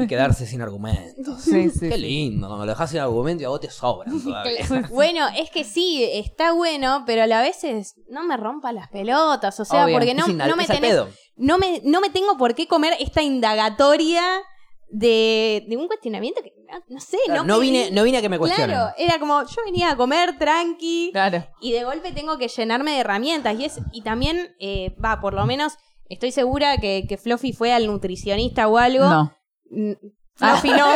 quedarse 0.06 0.46
sin 0.46 0.60
argumentos. 0.60 1.40
Sí, 1.40 1.70
sí, 1.70 1.88
Qué 1.88 1.96
lindo, 1.96 2.46
cuando 2.46 2.66
lo 2.66 2.72
dejas 2.72 2.90
sin 2.90 2.98
argumento 2.98 3.42
y 3.42 3.46
a 3.46 3.48
vos 3.48 3.60
te 3.60 3.70
sobran 3.70 4.20
todavía. 4.22 4.88
Bueno, 4.90 5.26
es 5.34 5.48
que 5.50 5.64
sí, 5.64 6.04
está 6.04 6.52
bueno, 6.52 7.04
pero 7.06 7.22
a 7.22 7.26
la 7.26 7.40
vez 7.40 7.64
es, 7.64 7.94
no 8.10 8.24
me 8.24 8.36
rompa 8.36 8.72
las 8.72 8.88
pelotas, 8.88 9.58
o 9.60 9.64
sea, 9.64 9.86
Obvio. 9.86 9.96
porque 9.96 10.14
no, 10.14 10.26
no 10.26 10.56
me 10.56 10.66
tenés, 10.66 11.00
no 11.36 11.56
me, 11.56 11.80
no 11.84 12.00
me 12.02 12.10
tengo 12.10 12.36
por 12.36 12.54
qué 12.54 12.66
comer 12.66 12.94
esta 13.00 13.22
indagatoria 13.22 14.22
de, 14.88 15.64
de 15.68 15.77
un 15.77 15.87
cuestionamiento 15.88 16.42
que 16.42 16.53
no, 16.70 16.79
no 16.88 17.01
sé, 17.01 17.18
Claro, 17.27 17.44
no, 17.44 17.59
vine, 17.59 17.90
no 17.90 18.03
vine 18.05 18.18
a 18.18 18.22
que 18.22 18.29
me 18.29 18.38
cuestionen. 18.38 18.70
Claro, 18.77 18.94
era 18.96 19.18
como 19.18 19.42
yo 19.42 19.57
venía 19.64 19.90
a 19.90 19.96
comer 19.96 20.38
tranqui 20.38 21.11
Claro. 21.12 21.44
y 21.61 21.72
de 21.72 21.85
golpe 21.85 22.12
tengo 22.12 22.38
que 22.38 22.49
llenarme 22.49 22.92
de 22.92 22.99
herramientas 23.01 23.59
y 23.59 23.64
es 23.64 23.81
y 23.92 24.03
también 24.03 24.55
eh, 24.61 24.94
va, 25.03 25.20
por 25.20 25.35
lo 25.35 25.44
menos 25.46 25.77
estoy 26.09 26.31
segura 26.33 26.79
que, 26.79 27.05
que 27.09 27.16
Fluffy 27.16 27.53
fue 27.53 27.72
al 27.72 27.87
nutricionista 27.87 28.68
o 28.68 28.79
algo. 28.79 29.05
No. 29.05 29.33
Mm, 29.70 29.92
Fluffy 30.37 30.70
no. 30.70 30.87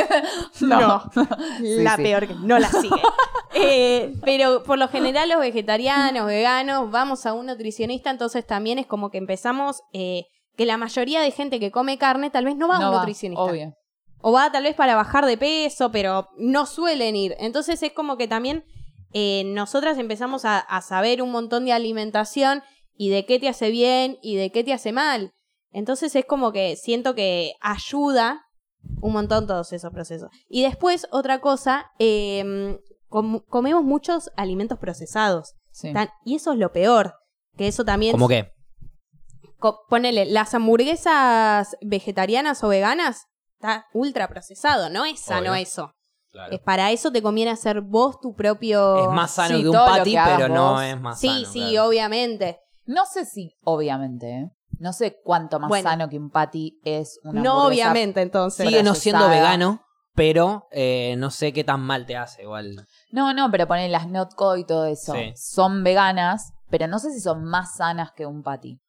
No. 0.61 1.11
la 1.61 1.97
sí. 1.97 2.03
peor 2.03 2.29
que 2.29 2.35
no 2.35 2.59
la 2.59 2.69
sigue. 2.69 3.03
Eh, 3.55 4.15
pero 4.25 4.63
por 4.63 4.79
lo 4.79 4.89
general 4.89 5.29
los 5.29 5.41
vegetarianos, 5.41 6.27
veganos, 6.27 6.91
vamos 6.91 7.27
a 7.27 7.33
un 7.33 7.47
nutricionista, 7.47 8.11
entonces 8.11 8.47
también 8.47 8.79
es 8.79 8.87
como 8.87 9.11
que 9.11 9.19
empezamos 9.19 9.83
eh, 9.93 10.25
que 10.57 10.67
la 10.67 10.77
mayoría 10.77 11.21
de 11.21 11.31
gente 11.31 11.59
que 11.59 11.71
come 11.71 11.99
carne 11.99 12.31
tal 12.31 12.45
vez 12.45 12.57
no 12.57 12.69
va 12.69 12.77
a 12.77 12.79
un 12.89 12.95
va, 12.95 12.99
nutricionista. 12.99 13.43
Obvio. 13.43 13.75
O 14.23 14.33
va 14.33 14.51
tal 14.53 14.65
vez 14.65 14.75
para 14.75 14.95
bajar 14.95 15.25
de 15.27 15.37
peso, 15.39 15.91
pero 15.91 16.29
no 16.37 16.67
suelen 16.67 17.17
ir. 17.17 17.35
Entonces 17.39 17.83
es 17.83 17.93
como 17.93 18.17
que 18.17 18.29
también 18.29 18.65
eh, 19.13 19.45
nosotras 19.47 19.99
empezamos 19.99 20.45
a, 20.45 20.59
a 20.59 20.83
saber 20.83 21.23
un 21.23 21.31
montón 21.31 21.65
de 21.65 21.73
alimentación 21.73 22.63
y 22.97 23.09
de 23.11 23.25
qué 23.25 23.39
te 23.39 23.49
hace 23.49 23.71
bien 23.71 24.19
y 24.23 24.37
de 24.37 24.51
qué 24.53 24.63
te 24.63 24.73
hace 24.73 24.93
mal. 24.93 25.33
Entonces 25.73 26.15
es 26.17 26.25
como 26.27 26.53
que 26.53 26.77
siento 26.77 27.15
que 27.15 27.53
ayuda 27.61 28.43
un 29.01 29.13
montón 29.13 29.47
todos 29.47 29.73
esos 29.73 29.93
procesos. 29.93 30.29
Y 30.49 30.63
después, 30.63 31.07
otra 31.11 31.41
cosa, 31.41 31.91
eh, 31.99 32.79
com- 33.09 33.41
comemos 33.49 33.85
muchos 33.85 34.31
alimentos 34.37 34.79
procesados. 34.79 35.55
Sí. 35.73 35.93
Tan- 35.93 36.11
y 36.25 36.35
eso 36.37 36.53
es 36.53 36.59
lo 36.59 36.73
peor. 36.73 37.15
Que 37.57 37.69
eso 37.69 37.85
también... 37.85 38.13
¿Cómo 38.13 38.29
qué? 38.29 38.51
co- 39.59 39.81
ponele, 39.89 40.25
las 40.27 40.55
hamburguesas 40.55 41.77
vegetarianas 41.83 42.63
o 42.65 42.69
veganas, 42.69 43.27
está 43.61 43.87
ultra 43.93 44.29
procesado. 44.29 44.89
No 44.91 45.05
es 45.05 45.21
sano 45.21 45.53
Obvio. 45.53 45.63
eso. 45.63 45.93
Claro. 46.33 46.53
Es 46.55 46.61
para 46.61 46.91
eso 46.93 47.11
te 47.11 47.23
conviene 47.23 47.51
hacer 47.51 47.81
vos 47.81 48.21
tu 48.21 48.35
propio... 48.35 48.97
Es 49.09 49.09
más 49.15 49.33
sano 49.33 49.57
Sí, 49.57 49.63
que 49.63 49.69
un 49.69 49.75
todo 49.75 49.87
lo 49.89 49.97
patty, 49.97 50.11
que 50.13 50.19
hagas 50.19 50.37
pero 50.41 50.55
no 50.55 50.71
vos. 50.73 50.83
es 50.83 51.01
más 51.01 51.21
Sí, 51.21 51.29
sano. 51.29 51.53
sí, 51.53 51.61
claro. 51.71 51.89
obviamente. 51.89 52.61
No 52.87 53.05
sé 53.05 53.25
si, 53.27 53.57
obviamente, 53.65 54.31
¿eh? 54.31 54.51
No 54.79 54.93
sé 54.93 55.19
cuánto 55.23 55.59
más 55.61 55.69
Bueno. 55.69 55.91
sano 55.91 56.09
que 56.09 56.17
un 56.19 56.31
patty 56.31 56.81
es 56.85 57.19
una 57.25 57.43
No, 57.43 57.51
hamburguesa. 57.59 57.67
obviamente, 57.91 58.23
entonces. 58.23 58.67
Sigue 58.67 58.83
no 58.83 58.95
siendo 58.95 59.19
procesada. 59.25 59.51
vegano, 59.51 59.85
pero 60.15 60.69
eh, 60.71 61.17
no 61.19 61.31
sé 61.31 61.53
qué 61.53 61.65
tan 61.65 61.81
mal 61.81 62.07
te 62.07 62.17
hace 62.17 62.43
igual. 62.43 62.87
No, 63.11 63.35
no, 63.35 63.51
pero 63.51 63.67
ponen 63.67 63.91
las 63.93 64.09
notco 64.09 64.57
y 64.57 64.65
todo 64.65 64.87
eso. 64.87 65.13
Sí. 65.15 65.33
Son 65.37 65.83
veganas, 65.85 66.53
pero 66.71 66.87
no 66.87 66.99
sé 67.01 67.13
si 67.13 67.21
son 67.21 67.45
más 67.45 67.77
sanas 67.77 68.13
que 68.13 68.25
un 68.25 68.43
patty. 68.43 68.81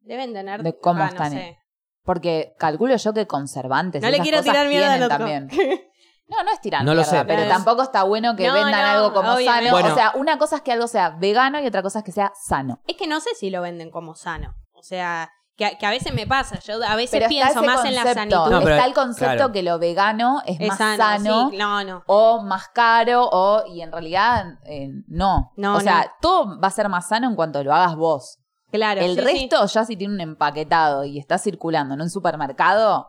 Deben 0.00 0.32
tener... 0.34 0.62
De 0.62 0.78
cómo 0.78 1.00
ah, 1.02 1.06
no 1.06 1.10
están. 1.12 1.32
sé. 1.32 1.58
Porque 2.04 2.54
calculo 2.58 2.94
yo 2.96 3.12
que 3.14 3.26
conservantes. 3.26 4.02
No 4.02 4.10
le 4.10 4.20
quiero 4.20 4.38
cosas 4.38 4.52
tirar 4.52 4.68
mierda 4.68 4.92
al 4.94 4.98
tienen 4.98 5.12
otro. 5.12 5.18
también. 5.48 5.80
No, 6.26 6.42
no 6.42 6.52
es 6.52 6.60
tirar 6.62 6.82
No 6.84 6.94
lo 6.94 7.02
mierda, 7.02 7.18
sé. 7.18 7.24
pero 7.26 7.42
No, 7.42 7.48
tampoco 7.48 7.82
está 7.82 8.02
bueno 8.04 8.34
que 8.34 8.46
No, 8.48 8.54
vendan 8.54 8.80
no, 8.80 8.86
algo 8.88 9.12
como 9.12 9.34
obviamente. 9.34 9.66
sano. 9.68 9.70
Bueno. 9.72 9.92
O 9.92 9.94
sea, 9.94 10.12
una 10.16 10.38
cosa 10.38 10.56
es 10.56 10.62
que 10.62 10.72
algo 10.72 10.86
sea 10.88 11.10
vegano 11.10 11.60
y 11.60 11.66
otra 11.66 11.82
cosa 11.82 11.98
es 11.98 12.04
que 12.06 12.12
sea 12.12 12.32
sano. 12.42 12.80
Es 12.86 12.96
que 12.96 13.06
no 13.06 13.20
sé 13.20 13.34
si 13.38 13.50
lo 13.50 13.60
venden 13.60 13.90
como 13.90 14.14
sano. 14.14 14.54
O 14.72 14.82
sea, 14.82 15.30
que, 15.54 15.66
a- 15.66 15.76
que 15.76 15.84
a 15.84 15.90
veces 15.90 16.14
me 16.14 16.26
pasa. 16.26 16.58
Yo 16.60 16.82
a 16.82 16.96
veces 16.96 17.10
Pero 17.18 17.28
pienso 17.28 17.62
más 17.62 17.84
en 17.84 17.94
la 17.94 18.04
concepto, 18.04 18.36
sanitud. 18.36 18.50
No, 18.52 18.58
pero- 18.62 18.74
está 18.74 18.86
el 18.86 18.94
concepto 18.94 19.34
claro. 19.34 19.52
que 19.52 19.62
lo 19.62 19.78
vegano 19.78 20.40
es, 20.46 20.58
Es 20.60 20.68
más 20.68 20.78
sano, 20.78 20.96
sano, 20.96 21.50
sí, 21.50 21.56
no, 21.58 21.84
no. 21.84 22.02
o 22.06 22.40
más 22.42 22.68
caro 22.68 23.28
o 23.30 23.62
y 23.66 23.82
en 23.82 23.92
realidad 23.92 24.46
eh, 24.64 24.88
no. 25.06 25.52
No, 25.58 25.76
o 25.76 25.80
sea, 25.80 26.04
no. 26.04 26.10
todo 26.22 26.58
va 26.58 26.68
a 26.68 26.70
ser 26.70 26.88
más 26.88 27.06
sano 27.06 27.28
en 27.28 27.36
cuanto 27.36 27.62
lo 27.62 27.74
hagas 27.74 27.96
vos. 27.96 28.38
Claro. 28.74 29.00
el 29.00 29.14
sí, 29.14 29.20
sí. 29.20 29.24
resto 29.24 29.66
ya 29.66 29.84
si 29.84 29.96
tiene 29.96 30.14
un 30.14 30.20
empaquetado 30.20 31.04
y 31.04 31.18
está 31.18 31.38
circulando 31.38 31.94
en 31.94 32.00
un 32.02 32.10
supermercado, 32.10 33.06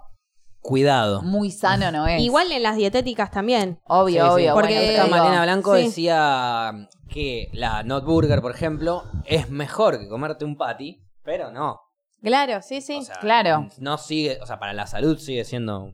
Cuidado. 0.62 1.22
muy 1.24 1.52
sano 1.52 1.92
no 1.92 2.08
es. 2.08 2.22
Igual 2.22 2.52
en 2.52 2.64
las 2.64 2.76
dietéticas 2.76 3.32
también. 3.32 3.80
obvio, 3.88 4.22
Sí, 4.24 4.28
sí. 4.28 4.34
obvio. 4.34 4.54
Porque- 4.54 4.98
bueno, 4.98 5.08
Malena 5.18 5.44
Blanco 5.44 5.76
Sí. 5.76 5.84
decía 5.86 6.72
que 7.10 7.50
la 7.54 7.84
Not 7.84 8.06
Burger, 8.06 8.42
por 8.42 8.52
ejemplo, 8.52 9.04
es 9.26 9.50
mejor 9.50 10.00
que 10.00 10.08
comerte 10.08 10.46
un 10.46 10.56
patty, 10.58 11.02
pero 11.24 11.52
no. 11.52 11.80
Claro, 12.24 12.62
sí, 12.62 12.82
sí. 12.82 12.98
O 12.98 13.02
sea, 13.04 13.16
Claro. 13.20 13.68
No 13.80 13.98
sigue, 13.98 14.40
o 14.42 14.46
sea, 14.46 14.58
para 14.60 14.74
la 14.74 14.88
salud 14.88 15.18
sigue 15.20 15.44
siendo. 15.46 15.84
O 15.86 15.94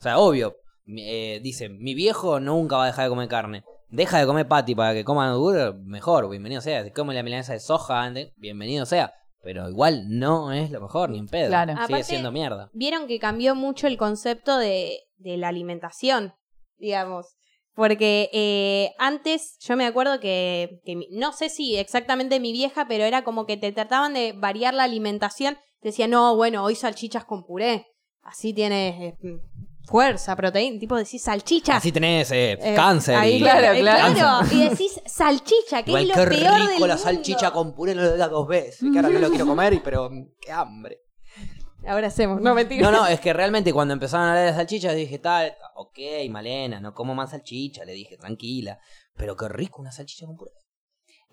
sea, 0.00 0.18
obvio. 0.18 0.54
eh, 0.90 1.40
dice, 1.42 1.68
mi 1.68 1.92
viejo 1.94 2.40
nunca 2.40 2.78
va 2.78 2.84
a 2.84 2.86
dejar 2.86 3.04
de 3.04 3.10
comer 3.10 3.28
carne. 3.28 3.62
Deja 3.90 4.18
de 4.18 4.26
comer 4.26 4.46
patty 4.46 4.74
para 4.74 4.92
que 4.92 5.02
coma 5.04 5.28
Not 5.28 5.38
Burger, 5.40 5.74
mejor, 5.74 6.28
bienvenido 6.28 6.60
sea. 6.60 6.84
Si 6.84 6.90
come 6.90 7.14
la 7.14 7.22
milanesa 7.22 7.54
de 7.54 7.60
soja 7.60 8.02
antes, 8.02 8.32
bienvenido 8.36 8.84
sea. 8.84 9.14
Pero 9.40 9.68
igual 9.70 10.04
no 10.08 10.52
es 10.52 10.70
lo 10.70 10.80
mejor, 10.82 11.08
ni 11.08 11.18
en 11.18 11.26
pedo. 11.26 11.48
Claro. 11.48 11.72
Sigue 11.72 11.84
Aparte- 11.84 12.04
siendo 12.04 12.30
mierda. 12.30 12.68
Vieron 12.74 13.06
que 13.06 13.18
cambió 13.18 13.54
mucho 13.54 13.86
el 13.86 13.96
concepto 13.96 14.58
de, 14.58 14.98
de 15.16 15.38
la 15.38 15.48
alimentación, 15.48 16.34
digamos. 16.76 17.36
Porque 17.74 18.28
eh, 18.32 18.92
antes 18.98 19.56
yo 19.60 19.76
me 19.76 19.86
acuerdo 19.86 20.20
que, 20.20 20.80
no 21.12 21.32
sé 21.32 21.48
si 21.48 21.76
exactamente 21.76 22.40
mi 22.40 22.52
vieja, 22.52 22.86
pero 22.88 23.04
era 23.04 23.22
como 23.24 23.46
que 23.46 23.56
te 23.56 23.72
trataban 23.72 24.12
de 24.12 24.34
variar 24.36 24.74
la 24.74 24.82
alimentación. 24.84 25.54
Te 25.80 25.88
decían, 25.88 26.10
no, 26.10 26.36
bueno, 26.36 26.62
hoy 26.64 26.74
salchichas 26.74 27.24
con 27.24 27.44
puré. 27.46 27.86
Así 28.20 28.52
tienes 28.52 29.00
eh, 29.00 29.18
fuerza, 29.88 30.36
proteína. 30.36 30.78
Tipo 30.78 30.96
decís 30.96 31.22
salchichas. 31.22 31.76
Así 31.76 31.90
tenés 31.92 32.30
eh, 32.30 32.52
Eh, 32.60 32.74
cáncer 32.74 33.16
ahí, 33.16 33.36
y. 33.36 33.40
Claro, 33.40 33.72
eh, 33.72 33.80
claro. 33.80 34.46
Y 34.52 34.68
decís 34.68 35.00
salchicha, 35.06 35.82
que 35.82 35.90
Igual 35.90 36.02
es 36.02 36.08
lo 36.08 36.14
qué 36.14 36.20
peor 36.30 36.30
rico 36.40 36.44
del 36.52 36.80
la 36.80 36.94
mundo. 36.94 36.96
salchicha 36.98 37.50
con 37.50 37.74
puré, 37.74 37.94
no 37.94 38.02
lo 38.02 38.12
digas 38.12 38.30
dos 38.30 38.46
veces. 38.46 38.78
Que 38.92 38.98
ahora 38.98 39.08
no 39.08 39.18
lo 39.18 39.28
quiero 39.30 39.46
comer, 39.46 39.72
y- 39.74 39.80
pero 39.80 40.10
mm, 40.10 40.26
qué 40.40 40.52
hambre. 40.52 40.98
Ahora 41.86 42.08
hacemos, 42.08 42.40
no 42.40 42.54
mentira. 42.54 42.82
No, 42.82 42.90
no, 42.96 43.06
es 43.06 43.20
que 43.20 43.32
realmente 43.32 43.72
cuando 43.72 43.94
empezaron 43.94 44.26
a 44.26 44.30
hablar 44.32 44.46
de 44.46 44.54
salchichas 44.54 44.94
dije, 44.94 45.18
tal, 45.20 45.54
ok, 45.76 45.98
Malena, 46.28 46.80
no 46.80 46.92
como 46.92 47.14
más 47.14 47.30
salchicha, 47.30 47.84
le 47.84 47.92
dije, 47.92 48.16
tranquila. 48.18 48.78
Pero 49.16 49.36
qué 49.36 49.48
rico 49.48 49.80
una 49.80 49.90
salchicha 49.92 50.26
con 50.26 50.36
puré. 50.36 50.50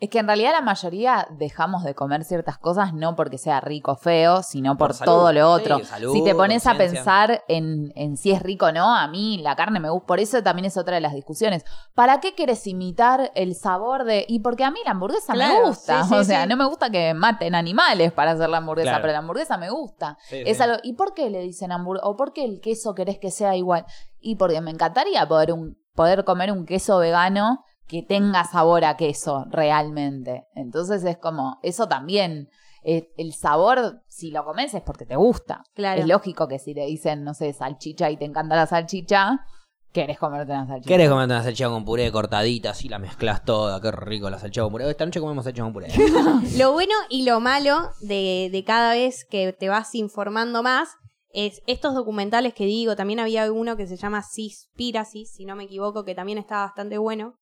Es 0.02 0.10
que 0.10 0.20
en 0.20 0.28
realidad 0.28 0.52
la 0.52 0.60
mayoría 0.60 1.26
dejamos 1.32 1.86
de 1.86 1.96
comer 1.96 2.26
ciertas 2.26 2.58
cosas 2.58 2.94
no 2.94 3.16
porque 3.16 3.38
sea 3.38 3.62
rico 3.62 3.94
o 3.94 3.96
feo, 3.96 4.44
sino 4.44 4.78
por, 4.78 4.90
Por 4.90 4.94
salud, 4.98 5.12
todo 5.14 5.32
lo 5.32 5.50
otro. 5.50 5.78
sí, 5.80 5.86
salud, 5.86 6.12
si 6.12 6.22
te 6.22 6.36
pones 6.36 6.68
a 6.68 6.76
pensar 6.76 7.46
en, 7.48 7.94
en 7.96 8.18
si 8.18 8.32
es 8.32 8.42
rico 8.44 8.66
o 8.66 8.72
no, 8.74 8.94
a 8.94 9.08
mí 9.08 9.38
la 9.42 9.56
carne 9.56 9.80
me 9.80 9.90
gusta. 9.90 10.06
Por 10.06 10.20
eso 10.20 10.44
también 10.44 10.66
es 10.66 10.76
otra 10.76 10.96
de 10.96 11.02
las 11.02 11.14
discusiones. 11.14 11.64
¿Para 11.94 12.20
qué 12.20 12.36
quieres 12.36 12.68
imitar 12.68 13.32
el 13.36 13.56
sabor 13.56 14.04
de.? 14.04 14.26
Y 14.28 14.40
porque 14.40 14.66
a 14.66 14.72
mí 14.72 14.80
la 14.84 14.92
hamburguesa 14.92 15.32
Claro, 15.32 15.62
me 15.62 15.68
gusta. 15.70 16.04
sí, 16.04 16.10
sí, 16.10 16.16
o 16.16 16.24
sea, 16.26 16.46
no 16.46 16.58
me 16.58 16.66
gusta 16.66 16.90
que 16.90 17.14
maten 17.14 17.56
animales 17.56 18.12
para 18.12 18.32
hacer 18.32 18.50
la 18.50 18.58
hamburguesa, 18.58 18.90
Claro. 18.90 19.02
pero 19.02 19.14
la 19.14 19.20
hamburguesa 19.20 19.58
me 19.58 19.70
gusta. 19.70 20.18
Es 20.30 20.60
algo, 20.60 20.76
¿Y 20.84 20.94
por 20.94 21.14
qué 21.14 21.30
le 21.30 21.40
dicen 21.40 21.72
hamburguesa? 21.72 22.08
¿O 22.08 22.18
por 22.18 22.34
qué 22.34 22.44
el 22.44 22.60
queso 22.60 22.96
querés 22.96 23.18
que 23.18 23.32
sea 23.32 23.56
igual? 23.56 23.86
Y 24.20 24.36
porque 24.36 24.60
me 24.60 24.72
encantaría 24.72 25.26
poder 25.28 25.54
un- 25.54 25.78
poder 25.96 26.26
comer 26.26 26.52
un 26.52 26.66
queso 26.66 26.98
vegano 26.98 27.64
que 27.88 28.02
tenga 28.02 28.44
sabor 28.44 28.86
a 28.86 28.98
queso 28.98 29.46
realmente. 29.50 30.48
Entonces 30.56 31.04
es 31.04 31.18
como, 31.18 31.60
eso 31.62 31.88
también, 31.88 32.50
eh, 32.84 33.12
el 33.18 33.34
sabor, 33.34 34.02
si 34.08 34.32
lo 34.32 34.44
comes 34.44 34.74
es 34.74 34.82
porque 34.82 35.06
te 35.06 35.16
gusta. 35.16 35.64
Claro. 35.74 36.02
Es 36.02 36.08
lógico 36.08 36.48
que 36.48 36.60
si 36.60 36.74
te 36.74 36.86
dicen, 36.86 37.24
no 37.24 37.34
sé, 37.34 37.54
salchicha 37.54 38.10
y 38.10 38.18
te 38.18 38.26
encanta 38.26 38.56
la 38.56 38.66
salchicha, 38.66 39.46
querés 39.92 40.20
comerte 40.20 40.52
una 40.52 40.68
salchicha. 40.68 40.88
¿Querés 40.88 41.10
comerte 41.10 41.34
una 41.34 41.44
salchicha 41.44 41.70
con 41.70 41.86
puré 41.86 42.12
cortadita? 42.12 42.72
Así 42.72 42.90
la 42.90 43.00
mezclas 43.00 43.46
toda. 43.46 43.80
Qué 43.82 43.92
rico 43.92 44.30
la 44.30 44.40
salchicha 44.40 44.64
con 44.64 44.72
puré. 44.72 44.90
Esta 44.90 45.06
noche 45.06 45.20
comemos 45.20 45.46
salchicha 45.46 45.64
con 45.64 45.74
puré. 45.74 45.88
Lo 46.58 46.74
bueno 46.74 46.94
y 47.10 47.24
lo 47.24 47.40
malo 47.40 47.92
de, 48.02 48.50
de 48.52 48.64
cada 48.64 48.94
vez 48.94 49.26
que 49.26 49.54
te 49.54 49.70
vas 49.70 49.96
informando 49.96 50.64
más 50.64 50.90
es 51.30 51.62
estos 51.68 51.94
documentales 51.94 52.54
que 52.54 52.66
digo. 52.66 52.96
También 52.96 53.20
había 53.20 53.52
uno 53.52 53.78
que 53.78 53.88
se 53.88 53.98
llama 53.98 54.22
Seaspiracy, 54.22 55.26
si 55.26 55.46
no 55.46 55.56
me 55.56 55.66
equivoco, 55.66 56.04
que 56.04 56.16
también 56.16 56.38
está 56.38 56.58
bastante 56.58 56.98
bueno. 56.98 57.36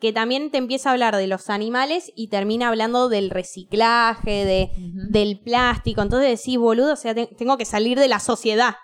Que 0.00 0.12
también 0.12 0.50
te 0.50 0.58
empieza 0.58 0.88
a 0.88 0.92
hablar 0.92 1.14
de 1.16 1.26
los 1.26 1.50
animales 1.50 2.10
y 2.16 2.28
termina 2.28 2.68
hablando 2.68 3.08
del 3.08 3.28
reciclaje, 3.30 4.44
de, 4.44 4.70
del 5.10 5.40
plástico. 5.40 6.00
Entonces 6.02 6.38
decís, 6.38 6.58
boludo, 6.58 6.94
o 6.94 6.96
sea, 6.96 7.14
te- 7.14 7.26
tengo 7.26 7.56
que 7.58 7.64
salir 7.64 7.98
de 7.98 8.08
la 8.08 8.18
sociedad, 8.20 8.76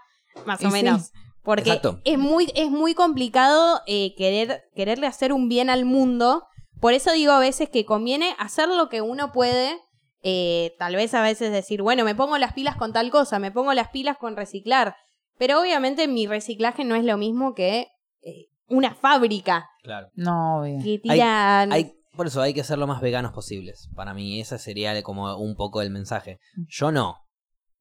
más 0.44 0.60
Y 0.60 0.66
o 0.66 0.70
sí. 0.70 0.72
menos. 0.74 1.12
Porque 1.42 1.70
Exacto. 1.70 2.00
es 2.04 2.18
muy, 2.18 2.52
es 2.54 2.70
muy 2.70 2.94
complicado 2.94 3.80
eh, 3.86 4.14
querer, 4.16 4.62
quererle 4.74 5.06
hacer 5.06 5.32
un 5.32 5.48
bien 5.48 5.70
al 5.70 5.84
mundo. 5.84 6.44
Por 6.80 6.92
eso 6.92 7.12
digo 7.12 7.32
a 7.32 7.38
veces 7.38 7.70
que 7.70 7.84
conviene 7.86 8.34
hacer 8.38 8.68
lo 8.68 8.88
que 8.88 9.00
uno 9.00 9.32
puede. 9.32 9.78
eh, 10.22 10.74
tal 10.78 10.96
vez 10.96 11.14
a 11.14 11.22
veces 11.22 11.52
decir, 11.52 11.82
bueno, 11.82 12.04
me 12.04 12.14
pongo 12.16 12.36
las 12.36 12.52
pilas 12.52 12.76
con 12.76 12.92
tal 12.92 13.10
cosa, 13.10 13.38
me 13.38 13.52
pongo 13.52 13.72
las 13.74 13.88
pilas 13.90 14.18
con 14.18 14.34
reciclar. 14.36 14.96
Pero 15.38 15.60
obviamente 15.60 16.08
mi 16.08 16.26
reciclaje 16.26 16.82
no 16.84 16.96
es 16.96 17.04
lo 17.04 17.16
mismo 17.16 17.54
que 17.54 17.86
eh, 18.22 18.46
una 18.68 18.94
fábrica 18.94 19.68
claro. 19.82 20.08
No, 20.14 20.60
obvio. 20.60 20.82
que 20.82 20.98
tiran. 20.98 21.72
Hay, 21.72 21.92
por 22.16 22.26
eso 22.26 22.40
hay 22.42 22.54
que 22.54 22.64
ser 22.64 22.78
lo 22.78 22.86
más 22.86 23.00
veganos 23.00 23.32
posibles. 23.32 23.88
Para 23.94 24.14
mí, 24.14 24.40
ese 24.40 24.58
sería 24.58 25.00
como 25.02 25.36
un 25.36 25.54
poco 25.56 25.82
el 25.82 25.90
mensaje. 25.90 26.38
Yo 26.68 26.90
no. 26.92 27.16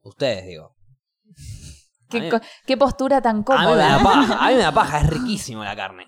Ustedes, 0.02 0.45
digo. 0.45 0.76
¿Qué, 2.10 2.21
mí- 2.21 2.30
co- 2.30 2.39
qué 2.67 2.78
postura 2.78 3.21
tan 3.21 3.43
A 3.48 3.62
mí 3.65 3.71
me 3.71 3.78
da 3.78 3.98
cómoda. 3.98 4.04
paja. 4.04 4.38
A 4.45 4.50
mí 4.50 4.56
me 4.56 4.62
da 4.62 4.71
paja. 4.71 5.00
Es 5.02 5.08
riquísimo 5.10 5.63
la 5.63 5.76
carne. 5.76 6.06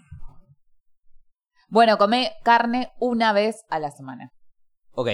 Bueno, 1.70 1.98
come 1.98 2.32
carne 2.44 2.92
una 3.00 3.34
vez 3.34 3.66
a 3.70 3.80
la 3.80 3.92
semana. 3.92 4.32
Ok. 4.92 5.08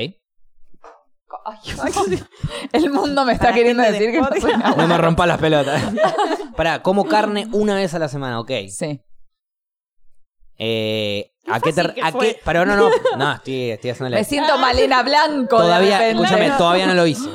Ay, 1.45 1.57
el 2.73 2.91
mundo 2.91 3.25
me 3.25 3.33
está 3.33 3.45
Para 3.45 3.55
queriendo 3.55 3.81
de 3.83 3.91
decir 3.91 4.11
que 4.11 4.21
no 4.21 4.27
soy 4.39 4.53
una 4.53 4.69
No 4.75 4.87
me 4.87 4.97
rompas 4.97 5.27
las 5.27 5.39
pelotas. 5.39 5.81
Pará, 6.55 6.83
como 6.83 7.05
carne 7.05 7.47
una 7.53 7.75
vez 7.75 7.93
a 7.95 7.99
la 7.99 8.07
semana, 8.07 8.39
ok. 8.39 8.51
Sí. 8.69 9.01
Eh, 10.65 11.31
¿A 11.51 11.59
qué 11.59 11.73
te, 11.73 11.81
fácil 11.81 11.93
que 11.95 12.01
a 12.01 12.11
fue. 12.13 12.35
qué? 12.35 12.39
Pero 12.45 12.65
no, 12.65 12.77
no, 12.77 12.89
no, 13.17 13.33
estoy, 13.33 13.71
estoy 13.71 13.89
haciendo 13.89 14.09
la 14.11 14.17
Me 14.17 14.23
siento 14.23 14.57
Malena 14.57 15.03
Blanco. 15.03 15.57
Todavía, 15.57 16.07
escúchame, 16.07 16.51
todavía 16.57 16.87
no 16.87 16.93
lo 16.93 17.05
hice. 17.05 17.29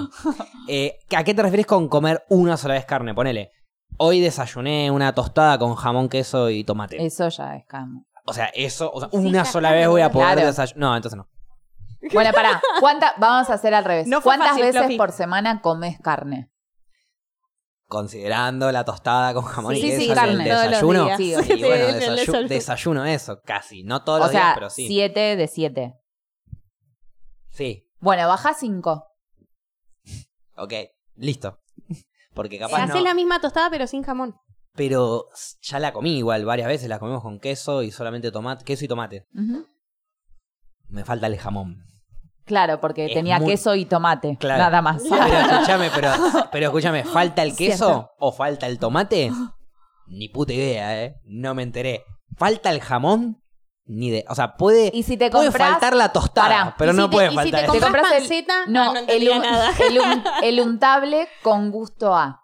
Eh, 0.67 0.99
¿A 1.15 1.25
qué 1.25 1.35
te 1.35 1.43
refieres 1.43 1.67
con 1.67 1.89
comer 1.89 2.25
una 2.31 2.57
sola 2.57 2.73
vez 2.75 2.87
carne? 2.87 3.13
Ponele. 3.15 3.53
Hoy 3.99 4.21
desayuné 4.21 4.91
una 4.91 5.15
tostada 5.15 5.59
con 5.59 5.75
jamón, 5.75 6.09
queso 6.09 6.49
y 6.49 6.65
tomate. 6.65 7.05
Eso 7.05 7.29
ya 7.29 7.57
es 7.57 7.67
camo. 7.67 8.07
O 8.25 8.33
sea, 8.33 8.47
eso, 8.55 8.91
o 8.93 9.01
sea, 9.01 9.09
una 9.13 9.45
sola 9.45 9.73
vez 9.73 9.89
voy 9.89 10.01
a 10.01 10.11
poder 10.11 10.29
Claro. 10.35 10.47
desayunar. 10.47 10.79
No, 10.91 10.97
entonces 10.97 11.17
no. 11.19 11.29
Bueno, 12.15 12.31
pará. 12.33 12.63
¿Cuánta, 12.81 13.13
vamos 13.19 13.51
a 13.51 13.55
hacer 13.55 13.75
al 13.75 13.85
revés. 13.85 14.07
No 14.07 14.23
¿Cuántas 14.23 14.51
fácil, 14.51 14.65
veces 14.65 14.81
Floppy. 14.81 14.97
por 14.97 15.13
semana 15.13 15.61
comes 15.61 15.99
carne? 16.01 16.49
Considerando 17.89 18.71
la 18.71 18.85
tostada 18.85 19.33
con 19.33 19.45
jamón 19.45 19.75
Sí, 19.75 19.79
y 19.81 19.83
sí, 19.83 19.89
queso, 19.89 20.03
sí, 20.03 20.15
carne. 20.15 20.45
Desayuno. 20.45 21.17
Sí, 21.17 21.31
Y 21.33 21.35
bueno, 21.63 21.87
desayu- 21.87 22.11
desayuno. 22.17 22.49
desayuno 22.49 23.05
eso, 23.07 23.41
casi. 23.43 23.83
No 23.83 24.05
todos 24.05 24.21
O 24.21 24.23
los 24.25 24.31
días, 24.33 24.53
pero 24.55 24.69
sí. 24.71 24.87
siete 24.87 25.37
de 25.37 25.49
siete. 25.49 25.95
Sí, 27.51 27.89
Bueno, 28.01 28.29
baja 28.29 28.53
cinco. 28.55 29.07
ok, 30.57 30.73
listo. 31.17 31.61
Porque 32.35 32.59
capaz 32.59 32.83
Haces 32.85 32.97
no. 32.97 33.01
la 33.03 33.15
misma 33.15 33.41
tostada 33.41 33.71
pero 33.71 33.87
sin 33.87 34.03
jamón. 34.03 34.37
Pero 34.75 35.27
ya 35.63 35.81
la 35.81 35.93
comí 35.93 36.19
igual, 36.19 36.45
varias 36.45 36.69
veces 36.69 36.89
la 36.89 36.99
comimos 37.01 37.23
con 37.23 37.41
queso 37.41 37.83
y 37.83 37.91
solamente 37.91 38.31
tomate, 38.31 38.65
queso 38.65 38.85
y 38.85 38.89
tomate. 38.89 39.27
Me 40.89 41.05
falta 41.05 41.27
el 41.27 41.39
jamón. 41.39 41.85
Claro, 42.49 42.81
porque 42.81 43.05
Es 43.07 43.13
tenía 43.15 43.39
muy- 43.39 43.51
queso 43.51 43.75
y 43.77 43.85
tomate. 43.85 44.37
Claro. 44.41 44.65
Nada 44.65 44.83
más. 44.83 45.03
Pero 45.09 45.23
escúchame, 45.53 45.91
pero, 45.95 46.11
pero 46.51 46.67
escúchame, 46.67 47.05
¿falta 47.05 47.43
el 47.45 47.55
queso 47.55 47.87
Cierto. 47.87 48.11
o 48.19 48.33
falta 48.33 48.67
el 48.67 48.79
tomate? 48.81 49.31
Ni 50.07 50.29
puta 50.31 50.53
idea, 50.55 51.05
¿eh? 51.05 51.17
No 51.25 51.55
me 51.55 51.63
enteré. 51.63 52.05
¿Falta 52.37 52.71
el 52.71 52.81
jamón? 52.81 53.43
Ni 53.85 54.11
de. 54.11 54.25
O 54.29 54.35
sea, 54.35 54.55
puede, 54.57 54.91
Y 54.93 55.03
si 55.03 55.17
te 55.17 55.31
puede 55.31 55.51
faltar 55.51 55.95
la 55.95 56.11
tostada, 56.13 56.49
Pará, 56.49 56.75
pero 56.79 56.93
no 56.93 57.05
si 57.05 57.09
te- 57.11 57.15
puede 57.17 57.27
y 57.29 57.31
si 57.31 57.35
faltar 57.37 57.61
te 57.71 57.81
compras 57.81 58.13
el- 58.13 58.47
No, 58.69 58.93
no, 58.95 59.01
no 59.03 59.09
el, 59.09 59.41
nada. 59.43 59.71
el 59.89 59.99
un- 59.99 60.25
el 60.43 60.61
untable 60.61 61.29
con 61.43 61.71
gusto 61.71 62.15
a. 62.15 62.43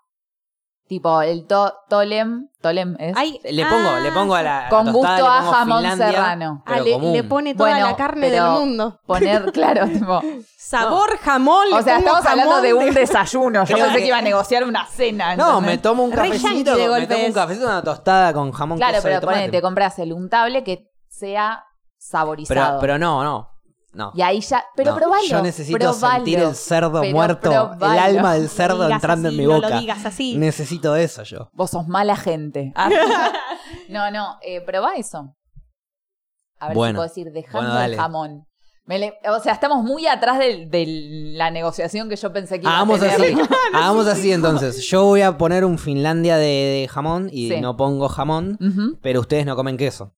Tipo, 0.87 1.23
el 1.23 1.47
to- 1.47 1.73
tolem. 1.89 2.49
Tolem 2.61 2.95
es. 2.99 3.17
Ay, 3.17 3.41
Le 3.43 3.65
pongo, 3.65 3.89
ah, 3.89 4.01
le 4.01 4.13
pongo 4.13 4.35
a 4.35 4.43
la. 4.43 4.67
Con 4.69 4.93
tostada, 4.93 5.17
gusto 5.17 5.27
a 5.31 5.43
jamón 5.55 5.79
Finlandia, 5.79 6.07
serrano. 6.11 6.63
ah, 6.67 6.81
le, 6.81 7.25
pone 7.25 7.55
toda 7.55 7.71
Bueno, 7.71 7.87
la 7.87 7.97
carne 7.97 8.29
del 8.31 8.45
mundo. 8.45 9.01
Poner, 9.07 9.51
claro, 9.53 9.87
tipo. 9.89 10.21
Sabor 10.59 11.17
jamón. 11.19 11.73
O 11.73 11.83
sea, 11.83 11.99
estamos 11.99 12.27
hablando 12.27 12.61
de 12.61 12.75
un 12.75 12.93
desayuno. 12.93 13.65
Yo 13.65 13.77
pensé 13.77 13.93
que- 13.95 13.99
que 14.01 14.07
iba 14.09 14.19
a 14.19 14.23
negociar 14.23 14.65
una 14.65 14.85
cena. 14.87 15.35
No, 15.37 15.49
¿entendés? 15.59 15.71
me 15.77 15.79
tomo 15.79 16.05
un 16.05 16.11
cafecito. 16.11 16.77
de 16.77 16.89
Me 17.01 17.07
tomo 17.07 17.27
un 17.27 17.33
cafecito, 17.33 17.67
una 17.67 17.83
tostada 17.83 18.33
con 18.35 18.53
jamón 18.53 18.77
Claro, 18.77 18.99
pero 19.03 19.21
tomate. 19.21 19.39
ponele, 19.39 19.53
te 19.53 19.63
compras 19.63 19.99
el 19.99 20.13
untable 20.13 20.63
que 20.65 20.91
sea 21.09 21.65
saborizado. 21.97 22.61
pero, 22.61 22.81
pero 22.81 22.99
no, 22.99 23.25
no. 23.25 23.54
No. 23.95 24.13
Y 24.15 24.23
ahí 24.23 24.41
ya. 24.41 24.65
Pero 24.77 24.91
No, 24.93 24.97
probalo. 24.99 25.23
Yo 25.27 25.41
necesito 25.43 25.79
probalo, 25.79 26.17
sentir 26.17 26.39
el 26.41 26.55
cerdo 26.55 27.03
muerto, 27.05 27.49
probalo. 27.51 27.93
el 27.93 27.99
alma 27.99 28.35
del 28.35 28.43
No 28.45 28.49
cerdo 28.49 28.89
entrando 28.91 29.29
así, 29.29 29.37
en 29.37 29.43
mi 29.43 29.49
no 29.49 29.55
boca. 29.57 29.71
lo 29.71 29.81
digas 29.81 30.05
así. 30.05 30.37
Necesito 30.37 30.97
eso 30.97 31.23
yo. 31.23 31.49
Vos 31.53 31.71
sos 31.71 31.87
mala 31.89 32.17
gente. 32.17 32.73
Ah. 32.77 32.91
no, 33.89 34.11
no, 34.11 34.37
eh, 34.43 34.61
probá 34.61 34.95
eso. 34.97 35.35
A 36.59 36.69
ver 36.69 36.77
Bueno. 36.77 36.93
si 36.93 36.97
puedo 36.97 37.09
decir, 37.09 37.33
dejando 37.33 37.71
Bueno, 37.71 37.85
el 37.85 37.97
jamón. 37.97 38.47
Me 38.87 38.99
le- 38.99 39.15
o 39.31 39.41
sea, 39.41 39.55
estamos 39.55 39.83
muy 39.83 40.07
atrás 40.07 40.39
de, 40.39 40.67
de 40.67 40.85
la 41.37 41.51
negociación 41.51 42.09
que 42.11 42.17
yo 42.17 42.33
pensé 42.35 42.57
que 42.61 42.65
iba 42.67 42.75
Hagamos 42.77 43.01
a 43.01 43.09
tener. 43.09 43.33
así. 43.41 43.49
Hagamos 43.73 44.07
así 44.07 44.31
entonces. 44.33 44.83
Yo 44.89 45.05
voy 45.05 45.23
a 45.23 45.39
poner 45.39 45.65
un 45.65 45.79
Finlandia 45.79 46.37
de, 46.37 46.45
de 46.47 46.89
jamón 46.91 47.31
y 47.33 47.49
Sí. 47.49 47.61
no 47.63 47.77
pongo 47.79 48.09
jamón, 48.09 48.59
pero 49.01 49.21
ustedes 49.21 49.47
no 49.47 49.57
comen 49.57 49.77
queso. 49.79 50.13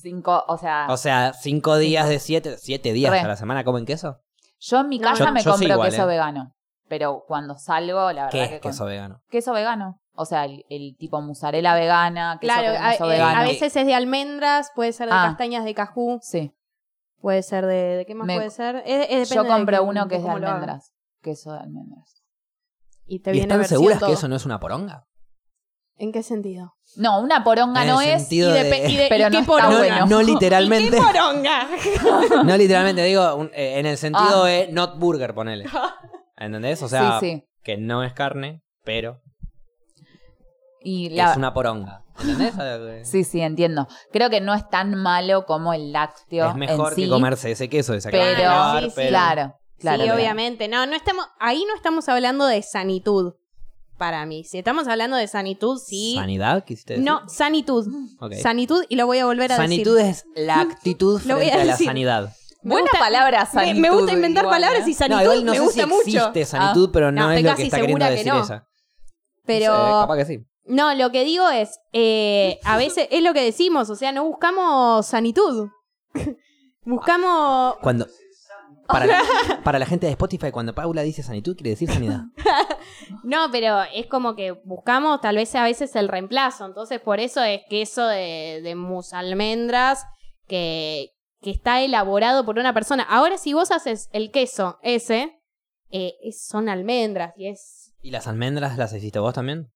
Cinco, 0.00 0.44
o 0.48 0.56
sea, 0.58 0.86
O 0.90 0.96
sea, 0.96 1.32
cinco 1.32 1.76
días 1.76 2.08
de 2.08 2.18
siete, 2.18 2.56
siete 2.58 2.92
días 2.92 3.10
Re. 3.12 3.20
a 3.20 3.28
la 3.28 3.36
semana 3.36 3.64
comen 3.64 3.84
queso. 3.86 4.20
yo 4.58 4.80
en 4.80 4.88
mi 4.88 5.00
casa 5.00 5.24
yo- 5.26 5.32
me 5.32 5.42
yo 5.42 5.50
compro 5.52 5.68
igual, 5.68 5.90
queso 5.90 6.02
eh. 6.02 6.06
vegano. 6.06 6.54
Pero 6.88 7.24
cuando 7.28 7.56
salgo, 7.56 8.12
la 8.12 8.24
verdad 8.26 8.30
¿Qué 8.30 8.48
que 8.48 8.54
es 8.56 8.60
con- 8.60 8.70
queso 8.72 8.84
vegano? 8.84 9.22
queso 9.30 9.52
vegano. 9.52 10.00
O 10.12 10.24
sea, 10.26 10.44
el, 10.44 10.64
el 10.68 10.96
tipo 10.98 11.20
mozzarella 11.22 11.72
vegana, 11.74 12.38
queso 12.40 12.52
Claro, 12.52 12.68
a, 12.84 12.94
eh, 12.94 12.98
vegano. 13.08 13.40
a 13.40 13.44
veces 13.44 13.74
es 13.76 13.86
de 13.86 13.94
almendras, 13.94 14.70
puede 14.74 14.92
ser 14.92 15.06
de 15.08 15.14
Ah. 15.14 15.26
castañas 15.28 15.64
de 15.64 15.72
cajú, 15.74 16.18
Sí. 16.20 16.52
puede 17.20 17.42
ser 17.42 17.64
de, 17.66 17.96
¿de 17.98 18.06
qué 18.06 18.14
más 18.14 18.26
Me- 18.26 18.34
puede 18.36 18.50
ser? 18.50 18.82
Es- 18.84 19.06
es- 19.10 19.30
Yo 19.30 19.44
de 19.44 19.48
compro 19.48 19.82
uno 19.84 20.08
que 20.08 20.16
es 20.16 20.24
de 20.24 20.30
almendras. 20.30 20.92
Queso 21.22 21.52
de 21.52 21.60
almendras. 21.60 22.22
Y 23.06 23.20
te 23.20 23.30
¿Y 23.30 23.34
viene 23.34 23.54
están 23.54 23.68
seguras 23.68 23.98
todo. 23.98 24.08
que 24.08 24.14
eso 24.14 24.28
no 24.28 24.36
es 24.36 24.44
una 24.44 24.58
poronga? 24.60 25.06
¿En 26.02 26.12
qué 26.12 26.22
sentido? 26.22 26.74
No, 26.96 27.20
una 27.20 27.44
poronga 27.44 27.82
En 27.82 27.88
no 27.88 28.00
es. 28.00 28.22
sentido 28.22 28.50
Y 28.50 28.54
de- 28.64 28.88
y 28.88 28.96
de- 28.96 29.06
Pero 29.10 29.22
y 29.22 29.24
no 29.26 29.30
qué 29.32 29.38
está 29.40 29.52
poronga. 29.52 29.70
No, 29.70 29.78
bueno. 29.78 30.06
no 30.06 30.20
¿Y 30.22 30.24
literalmente. 30.24 30.90
qué 30.96 31.02
poronga? 31.02 31.68
No 32.44 32.56
literalmente, 32.56 33.04
digo, 33.04 33.34
un- 33.36 33.50
eh, 33.54 33.78
en 33.78 33.84
el 33.86 33.98
sentido 33.98 34.44
Ah. 34.44 34.48
de 34.48 34.68
not 34.72 34.98
burger, 34.98 35.34
ponele. 35.34 35.66
¿Entendés? 36.38 36.82
O 36.82 36.88
sea, 36.88 37.20
sí, 37.20 37.26
sí. 37.34 37.44
que 37.62 37.76
no 37.76 38.02
es 38.02 38.14
carne, 38.14 38.62
pero 38.82 39.20
Y 40.82 41.10
la... 41.10 41.32
es 41.32 41.36
una 41.36 41.52
poronga. 41.52 42.02
¿Entendés? 42.18 42.54
Sí, 43.10 43.24
sí, 43.24 43.40
entiendo. 43.40 43.86
Creo 44.12 44.30
que 44.30 44.40
no 44.40 44.54
es 44.54 44.68
tan 44.68 44.94
malo 44.94 45.44
como 45.46 45.72
el 45.74 45.92
lácteo. 45.92 46.48
es 46.48 46.54
mejor 46.56 46.88
en 46.90 46.96
sí, 46.96 47.04
que 47.04 47.08
comerse 47.10 47.50
ese 47.50 47.68
queso 47.68 47.92
de 47.92 48.00
Pero, 48.10 48.34
Claro, 48.40 48.80
sí, 48.80 48.90
sí. 48.90 49.08
claro, 49.08 49.54
claro. 49.78 49.98
sí, 49.98 50.04
claro. 50.06 50.14
obviamente. 50.14 50.66
No, 50.68 50.86
no 50.86 50.96
estamos, 50.96 51.26
ahí 51.38 51.62
no 51.68 51.74
estamos 51.74 52.08
hablando 52.08 52.46
de 52.46 52.62
sanitud 52.62 53.34
para 54.00 54.24
mí. 54.24 54.44
Si 54.44 54.56
estamos 54.58 54.88
hablando 54.88 55.16
de 55.18 55.28
sanitud, 55.28 55.78
sí. 55.78 56.14
¿Sanidad? 56.16 56.64
¿Quisiste 56.64 56.94
decir? 56.94 57.04
no, 57.06 57.28
sanitud. 57.28 57.86
Ok. 58.18 58.32
Sanitud 58.42 58.82
y 58.88 58.96
lo 58.96 59.04
voy 59.06 59.18
a 59.18 59.26
volver 59.26 59.52
a 59.52 59.56
Sanitud 59.56 59.94
decir. 59.98 60.10
es 60.10 60.46
la 60.46 60.60
actitud 60.62 61.20
Lo 61.26 61.34
voy 61.36 61.44
frente 61.44 61.58
a 61.58 61.62
a, 61.62 61.64
la 61.66 61.76
sanidad. 61.76 62.32
Me 62.62 62.70
Buena 62.72 62.88
gusta- 62.90 62.98
palabra, 62.98 63.40
Me, 63.44 63.50
sanitud. 63.60 63.80
me 63.80 63.90
gusta 63.90 64.12
inventar 64.14 64.44
igual, 64.44 64.60
palabras 64.62 64.86
¿eh? 64.86 64.90
y 64.90 64.94
sanitud 64.94 65.16
no, 65.18 65.22
igual 65.24 65.44
no 65.44 65.52
me 65.52 65.58
sé 65.58 65.64
gusta 65.64 65.82
si 65.82 65.86
mucho. 65.88 66.02
existe 66.28 66.44
sanitud, 66.46 66.90
pero 66.92 67.12
no, 67.12 67.22
No, 67.22 67.30
es 67.32 67.36
estoy 67.38 67.42
lo 67.44 67.50
casi 67.50 67.62
que 67.62 67.66
está 67.68 67.76
queriendo 67.80 68.04
segura 68.06 68.08
que 68.08 68.16
decir 68.24 68.32
no. 68.32 68.44
ella. 68.44 68.66
Pero 69.46 69.72
No 69.76 69.84
sé, 69.84 69.90
capaz 70.02 70.16
que 70.16 70.24
sí. 70.24 70.38
no, 70.64 70.94
lo 70.94 71.10
que 71.12 71.24
digo 71.24 71.48
es, 71.50 71.78
eh, 71.92 72.58
a 72.64 72.76
veces 72.78 73.06
es 73.10 73.22
lo 73.22 73.34
que 73.34 73.42
decimos, 73.44 73.90
o 73.90 73.96
sea, 73.96 74.12
no 74.12 74.24
buscamos 74.24 75.04
sanitud. 75.06 75.68
buscamos 76.84 77.76
Cuando, 77.82 78.06
Para 78.92 79.06
la, 79.06 79.22
para 79.64 79.78
la 79.78 79.86
gente 79.86 80.06
de 80.06 80.12
Spotify, 80.12 80.50
cuando 80.50 80.74
Paula 80.74 81.02
dice 81.02 81.22
sanitud, 81.22 81.56
quiere 81.56 81.70
decir 81.70 81.90
sanidad. 81.90 82.22
No, 83.24 83.48
pero 83.50 83.82
es 83.94 84.06
como 84.06 84.34
que 84.34 84.52
buscamos 84.64 85.20
tal 85.20 85.36
vez 85.36 85.54
a 85.54 85.64
veces 85.64 85.94
el 85.96 86.08
reemplazo. 86.08 86.64
Entonces, 86.64 87.00
por 87.00 87.20
eso 87.20 87.42
es 87.42 87.60
queso 87.68 88.06
de, 88.06 88.60
de 88.62 88.74
mus 88.74 89.12
almendras 89.12 90.06
que, 90.46 91.10
que 91.40 91.50
está 91.50 91.82
elaborado 91.82 92.44
por 92.44 92.58
una 92.58 92.72
persona. 92.72 93.02
Ahora, 93.02 93.36
si 93.36 93.52
vos 93.52 93.70
haces 93.70 94.08
el 94.12 94.30
queso 94.30 94.78
ese, 94.82 95.40
eh, 95.90 96.14
son 96.32 96.68
almendras 96.68 97.34
y 97.36 97.48
es. 97.48 97.92
¿Y 98.00 98.10
las 98.10 98.26
almendras 98.26 98.78
las 98.78 98.92
hiciste 98.92 99.18
vos 99.18 99.34
también? 99.34 99.72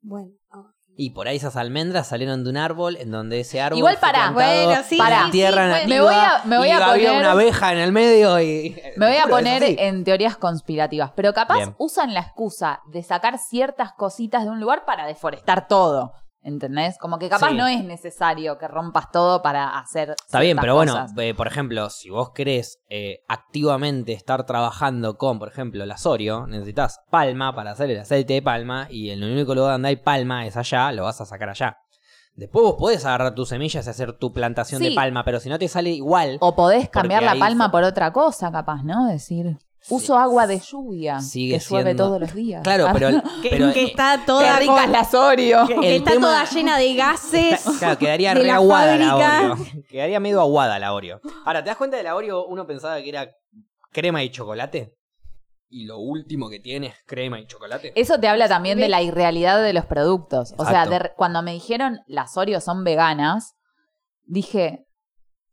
Bueno. 0.00 0.32
ah. 0.50 0.72
Y 0.94 1.10
por 1.10 1.26
ahí 1.26 1.36
esas 1.36 1.56
almendras 1.56 2.08
salieron 2.08 2.44
de 2.44 2.50
un 2.50 2.58
árbol 2.58 2.96
en 2.96 3.10
donde 3.10 3.40
ese 3.40 3.62
árbol 3.62 3.78
Igual 3.78 3.96
plantado 3.96 4.34
Bueno, 4.34 4.82
sí, 4.86 4.98
sí, 4.98 5.30
tierra 5.30 5.78
sí, 5.80 5.88
Me 5.88 6.00
voy 6.02 6.14
a- 6.14 6.42
me 6.44 6.58
voy 6.58 6.68
y 6.68 6.70
a 6.70 6.76
había 6.86 7.08
poner- 7.08 7.18
una 7.20 7.32
abeja 7.32 7.72
en 7.72 7.78
el 7.78 7.92
medio 7.92 8.38
y... 8.40 8.76
Me 8.98 9.06
voy 9.06 9.16
a 9.16 9.26
poner 9.26 9.62
en 9.64 10.04
teorías 10.04 10.36
conspirativas, 10.36 11.12
pero 11.16 11.32
capaz 11.32 11.56
Bien. 11.56 11.74
usan 11.78 12.12
la 12.12 12.20
excusa 12.20 12.80
de 12.86 13.02
sacar 13.02 13.38
ciertas 13.38 13.92
cositas 13.94 14.44
de 14.44 14.50
un 14.50 14.60
lugar 14.60 14.84
para 14.84 15.06
deforestar 15.06 15.66
todo. 15.66 16.12
¿Entendés? 16.44 16.98
Como 16.98 17.18
que 17.20 17.28
capaz 17.28 17.50
Sí. 17.50 17.54
no 17.56 17.68
es 17.68 17.84
necesario 17.84 18.58
que 18.58 18.66
rompas 18.66 19.12
todo 19.12 19.42
para 19.42 19.78
hacer. 19.78 20.10
Está 20.26 20.40
bien, 20.40 20.58
pero 20.60 20.74
bueno, 20.74 21.06
eh, 21.18 21.34
por 21.34 21.46
ejemplo, 21.46 21.88
si 21.88 22.10
vos 22.10 22.30
querés 22.30 22.80
eh, 22.88 23.22
activamente 23.28 24.12
estar 24.12 24.44
trabajando 24.44 25.16
con, 25.18 25.38
por 25.38 25.48
ejemplo, 25.48 25.86
la 25.86 25.96
Sorio, 25.96 26.46
necesitas 26.48 27.00
palma 27.10 27.54
para 27.54 27.70
hacer 27.70 27.90
el 27.90 28.00
aceite 28.00 28.32
de 28.34 28.42
palma 28.42 28.88
y 28.90 29.10
el 29.10 29.22
único 29.22 29.54
lugar 29.54 29.72
donde 29.74 29.88
hay 29.90 29.96
palma 29.96 30.44
es 30.46 30.56
allá, 30.56 30.90
lo 30.90 31.04
vas 31.04 31.20
a 31.20 31.26
sacar 31.26 31.48
allá. 31.50 31.78
Después 32.34 32.62
vos 32.64 32.76
podés 32.78 33.04
agarrar 33.04 33.34
tus 33.34 33.50
semillas 33.50 33.86
y 33.86 33.90
hacer 33.90 34.14
tu 34.14 34.32
plantación 34.32 34.82
de 34.82 34.92
palma, 34.92 35.22
pero 35.24 35.38
si 35.38 35.48
no 35.48 35.58
te 35.58 35.68
sale 35.68 35.90
igual, 35.90 36.38
O 36.40 36.56
podés 36.56 36.88
cambiar 36.88 37.22
la 37.22 37.36
palma 37.36 37.66
fue- 37.66 37.72
por 37.72 37.84
otra 37.84 38.12
cosa, 38.12 38.50
capaz, 38.50 38.82
¿no? 38.82 39.06
Decir, 39.06 39.58
uso 39.88 40.16
agua 40.18 40.46
de 40.46 40.58
lluvia 40.60 41.20
Sigue 41.20 41.58
que 41.58 41.64
llueve 41.64 41.84
siendo- 41.90 42.04
todos 42.04 42.20
los 42.20 42.34
días. 42.34 42.62
claro, 42.62 42.88
pero, 42.92 43.08
Que, 43.42 43.50
pero 43.50 43.72
que 43.72 43.84
está 43.84 44.18
Qué 44.18 44.26
toda. 44.26 44.58
rica 44.58 44.72
con- 44.74 44.84
es 44.84 44.90
la 44.90 45.04
Sorio. 45.04 45.66
que- 45.66 45.96
está 45.96 46.10
tema- 46.12 46.26
toda 46.26 46.44
llena 46.50 46.78
de 46.78 46.94
gases. 46.94 47.64
Claro, 47.78 47.98
quedaría 47.98 48.34
de 48.34 48.40
re 48.40 48.46
la 48.46 48.54
aguada 48.56 48.96
la. 48.96 49.16
Oreo. 49.16 49.56
Quedaría 49.88 50.20
medio 50.20 50.40
aguada 50.40 50.78
la 50.78 50.92
Oreo. 50.92 51.20
Ahora, 51.44 51.62
¿te 51.62 51.68
das 51.70 51.76
cuenta 51.76 51.96
de 51.96 52.02
la 52.04 52.14
Oreo? 52.14 52.46
Uno 52.46 52.66
pensaba 52.66 53.00
que 53.02 53.08
era 53.08 53.28
crema 53.90 54.22
y 54.22 54.30
chocolate. 54.30 54.94
Y 55.74 55.86
lo 55.86 55.98
último 55.98 56.50
que 56.50 56.60
tiene 56.60 56.88
es 56.88 56.94
crema 57.06 57.40
y 57.40 57.46
chocolate. 57.46 57.92
Eso 57.96 58.20
te 58.20 58.28
habla 58.28 58.46
también 58.46 58.78
de 58.78 58.88
la 58.90 59.00
irrealidad 59.00 59.62
de 59.62 59.72
los 59.72 59.86
productos. 59.86 60.52
O 60.58 60.66
sea, 60.66 60.84
de- 60.86 61.12
cuando 61.16 61.42
me 61.42 61.52
dijeron 61.52 62.00
las 62.06 62.36
Oreo 62.36 62.60
son 62.60 62.84
veganas, 62.84 63.54
dije, 64.24 64.84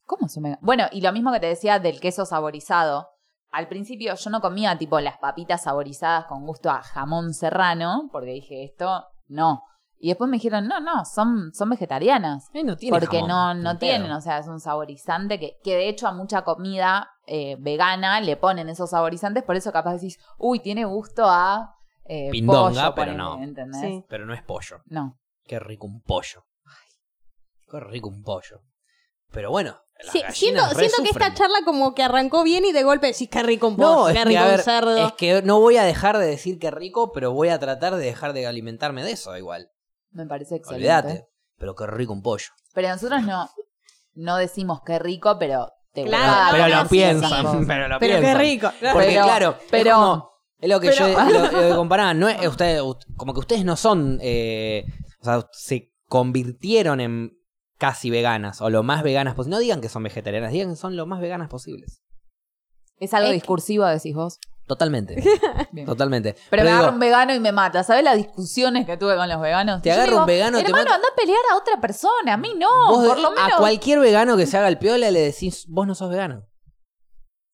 ¿cómo 0.05 0.27
son 0.27 0.43
veganas? 0.43 0.61
Bueno, 0.61 0.85
y 0.91 0.99
lo 1.01 1.13
mismo 1.13 1.31
que 1.31 1.39
te 1.39 1.47
decía 1.47 1.79
del 1.79 1.99
queso 2.01 2.25
saborizado. 2.25 3.07
Al 3.51 3.67
principio 3.67 4.13
yo 4.15 4.29
no 4.29 4.41
comía 4.41 4.77
tipo 4.77 4.99
las 4.99 5.17
papitas 5.17 5.63
saborizadas 5.63 6.25
con 6.25 6.45
gusto 6.45 6.69
a 6.69 6.81
jamón 6.81 7.33
serrano, 7.33 8.09
porque 8.11 8.31
dije, 8.31 8.63
esto 8.63 9.05
no. 9.27 9.63
Y 9.97 10.09
después 10.09 10.29
me 10.29 10.37
dijeron, 10.37 10.67
no, 10.67 10.79
no, 10.79 11.03
son, 11.03 11.51
son 11.53 11.69
vegetarianas. 11.69 12.49
Eh, 12.53 12.63
no 12.63 12.77
tiene 12.77 12.97
Porque 12.97 13.19
jamón, 13.19 13.29
no, 13.29 13.53
no 13.55 13.69
pedo. 13.71 13.79
tienen, 13.79 14.11
o 14.11 14.21
sea, 14.21 14.37
es 14.37 14.47
un 14.47 14.59
saborizante 14.59 15.39
que, 15.39 15.57
que 15.63 15.75
de 15.75 15.89
hecho 15.89 16.07
a 16.07 16.13
mucha 16.13 16.43
comida 16.43 17.09
eh, 17.27 17.57
vegana 17.59 18.21
le 18.21 18.37
ponen 18.37 18.69
esos 18.69 18.91
saborizantes, 18.91 19.43
por 19.43 19.55
eso 19.55 19.71
capaz 19.71 19.93
decís, 19.95 20.17
uy, 20.37 20.59
tiene 20.61 20.85
gusto 20.85 21.25
a 21.27 21.75
eh, 22.05 22.29
Pindonga, 22.31 22.93
pollo, 22.93 22.95
pero 22.95 23.13
no. 23.13 23.41
¿entendés? 23.41 23.81
Sí. 23.81 24.05
Pero 24.07 24.25
no 24.25 24.33
es 24.33 24.41
pollo. 24.41 24.81
No. 24.85 25.19
Qué 25.43 25.59
rico 25.59 25.85
un 25.85 26.01
pollo. 26.01 26.45
Qué 27.69 27.79
rico 27.79 28.09
un 28.09 28.23
pollo. 28.23 28.61
Pero 29.31 29.51
bueno. 29.51 29.75
Las 30.03 30.11
Sí, 30.13 30.19
gallinas 30.21 30.35
siento, 30.37 30.79
siento 30.79 31.03
que 31.03 31.09
esta 31.09 31.33
charla 31.33 31.59
como 31.65 31.93
que 31.93 32.03
arrancó 32.03 32.43
bien 32.43 32.63
y 32.65 32.71
de 32.71 32.83
golpe 32.83 33.07
decís 33.07 33.29
qué 33.29 33.43
rico 33.43 33.67
un 33.67 33.77
No, 33.77 34.07
qué 34.07 34.13
que, 34.13 34.25
rico 34.25 34.41
un 34.53 34.59
cerdo. 34.59 34.97
es 35.07 35.13
que 35.13 35.41
no 35.41 35.59
voy 35.59 35.77
a 35.77 35.83
dejar 35.83 36.17
de 36.17 36.25
decir 36.25 36.57
que 36.59 36.71
rico, 36.71 37.11
pero 37.11 37.31
voy 37.33 37.49
a 37.49 37.59
tratar 37.59 37.95
de 37.95 38.05
dejar 38.05 38.33
de 38.33 38.47
alimentarme 38.47 39.03
de 39.03 39.11
eso 39.11 39.35
igual. 39.37 39.69
Me 40.11 40.25
parece 40.25 40.55
excelente. 40.55 40.87
Olvídate. 40.89 41.27
Pero 41.57 41.75
qué 41.75 41.85
rico 41.87 42.13
un 42.13 42.21
pollo. 42.21 42.47
Pero 42.73 42.87
nosotros 42.89 43.23
no, 43.23 43.49
no 44.15 44.37
decimos 44.37 44.81
qué 44.85 44.97
rico, 44.99 45.37
pero 45.37 45.71
te 45.93 46.03
Claro, 46.05 46.57
gusta 46.57 46.65
pero 46.69 46.83
lo 46.83 46.89
piensan. 46.89 47.29
sí. 47.59 47.65
Pero 47.67 47.87
lo 47.89 47.99
Pero 47.99 48.15
qué 48.15 48.19
piensan. 48.21 48.39
rico. 48.39 48.71
Porque 48.93 49.07
Pero- 49.09 49.23
claro, 49.23 49.57
pero- 49.69 49.89
es, 49.89 49.95
como- 49.95 50.29
es 50.59 50.69
lo 50.69 50.79
que 50.79 50.89
pero- 50.91 51.07
yo 51.07 51.19
lo, 51.29 51.51
lo 51.51 51.69
que 51.69 51.75
comparaba, 51.75 52.13
no 52.13 52.29
es 52.29 52.47
ustedes, 52.47 52.81
como 53.17 53.33
que 53.33 53.39
ustedes 53.39 53.65
no 53.65 53.75
son, 53.75 54.17
eh, 54.21 54.85
o 55.21 55.25
sea, 55.25 55.45
se 55.51 55.91
convirtieron 56.07 57.01
en 57.01 57.37
casi 57.79 58.11
veganas 58.11 58.61
o 58.61 58.69
lo 58.69 58.83
más 58.83 59.01
veganas 59.01 59.33
posible. 59.33 59.55
No 59.55 59.59
digan 59.59 59.81
que 59.81 59.89
son 59.89 60.03
vegetarianas, 60.03 60.51
digan 60.51 60.69
que 60.69 60.75
son 60.75 60.95
lo 60.95 61.07
más 61.07 61.19
veganas 61.21 61.49
posibles. 61.49 62.03
Es 62.99 63.13
algo 63.15 63.25
Es 63.27 63.31
que- 63.31 63.35
discursivo, 63.35 63.85
decís 63.87 64.13
vos. 64.13 64.39
Totalmente, 64.67 65.15
totalmente. 65.87 66.35
Pero, 66.51 66.61
me 66.63 66.69
digo, 66.69 66.77
agarra 66.79 66.93
un 66.93 66.99
vegano 66.99 67.33
y 67.33 67.39
me 67.39 67.51
mata. 67.51 67.83
¿Sabes 67.83 68.03
las 68.03 68.17
discusiones 68.17 68.85
que 68.85 68.97
tuve 68.97 69.15
con 69.15 69.27
los 69.27 69.41
veganos? 69.41 69.81
Te 69.81 69.89
digo, 70.05 70.19
un 70.19 70.25
vegano, 70.27 70.59
te 70.59 70.65
Hermano, 70.65 70.83
mata- 70.83 70.95
anda 70.95 71.07
a 71.11 71.15
pelear 71.15 71.39
a 71.51 71.55
otra 71.57 71.81
persona. 71.81 72.33
A 72.33 72.37
mí 72.37 72.53
no. 72.55 72.67
vos 72.89 73.07
por 73.07 73.17
lo 73.19 73.31
menos. 73.31 73.53
a 73.53 73.57
cualquier 73.57 73.97
vegano 73.99 74.37
que 74.37 74.45
se 74.45 74.57
haga 74.57 74.67
el 74.67 74.77
piola 74.77 75.09
le 75.09 75.21
decís, 75.21 75.65
vos 75.69 75.87
no 75.87 75.95
sos 75.95 76.11
vegano. 76.11 76.45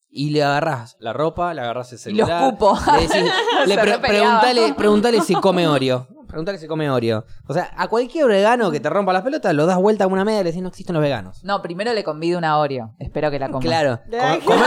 Y 0.09 0.31
le 0.31 0.43
agarrás 0.43 0.97
la 0.99 1.13
ropa, 1.13 1.53
le 1.53 1.61
agarrás 1.61 1.91
el 1.93 2.13
Y 2.13 2.17
los 2.17 2.27
celular. 2.27 2.51
cupo. 2.51 2.77
Le, 2.93 3.01
decís, 3.07 3.31
le 3.67 3.77
pre- 3.77 3.99
preguntale, 3.99 4.73
preguntale 4.73 5.21
si 5.21 5.35
come 5.35 5.67
Oreo. 5.67 6.07
Preguntale 6.35 6.57
si 6.57 6.67
come 6.67 6.89
Oreo. 6.91 7.23
O 7.47 7.53
sea, 7.53 7.71
a 7.77 7.87
cualquier 7.87 8.27
vegano 8.27 8.69
que 8.69 8.81
te 8.81 8.89
rompa 8.89 9.13
las 9.13 9.21
pelotas, 9.21 9.53
lo 9.53 9.65
das 9.65 9.77
vuelta 9.77 10.03
a 10.03 10.07
una 10.07 10.25
media 10.25 10.41
y 10.41 10.43
le 10.43 10.49
decís 10.49 10.61
no 10.61 10.67
existen 10.67 10.93
los 10.93 11.01
veganos. 11.01 11.41
No, 11.45 11.61
primero 11.61 11.93
le 11.93 12.03
convido 12.03 12.37
una 12.37 12.57
Oreo. 12.57 12.93
Espero 12.99 13.31
que 13.31 13.39
la 13.39 13.47
coma. 13.47 13.61
Claro. 13.61 14.01
Ay, 14.21 14.41
Come- 14.41 14.57
come- 14.59 14.65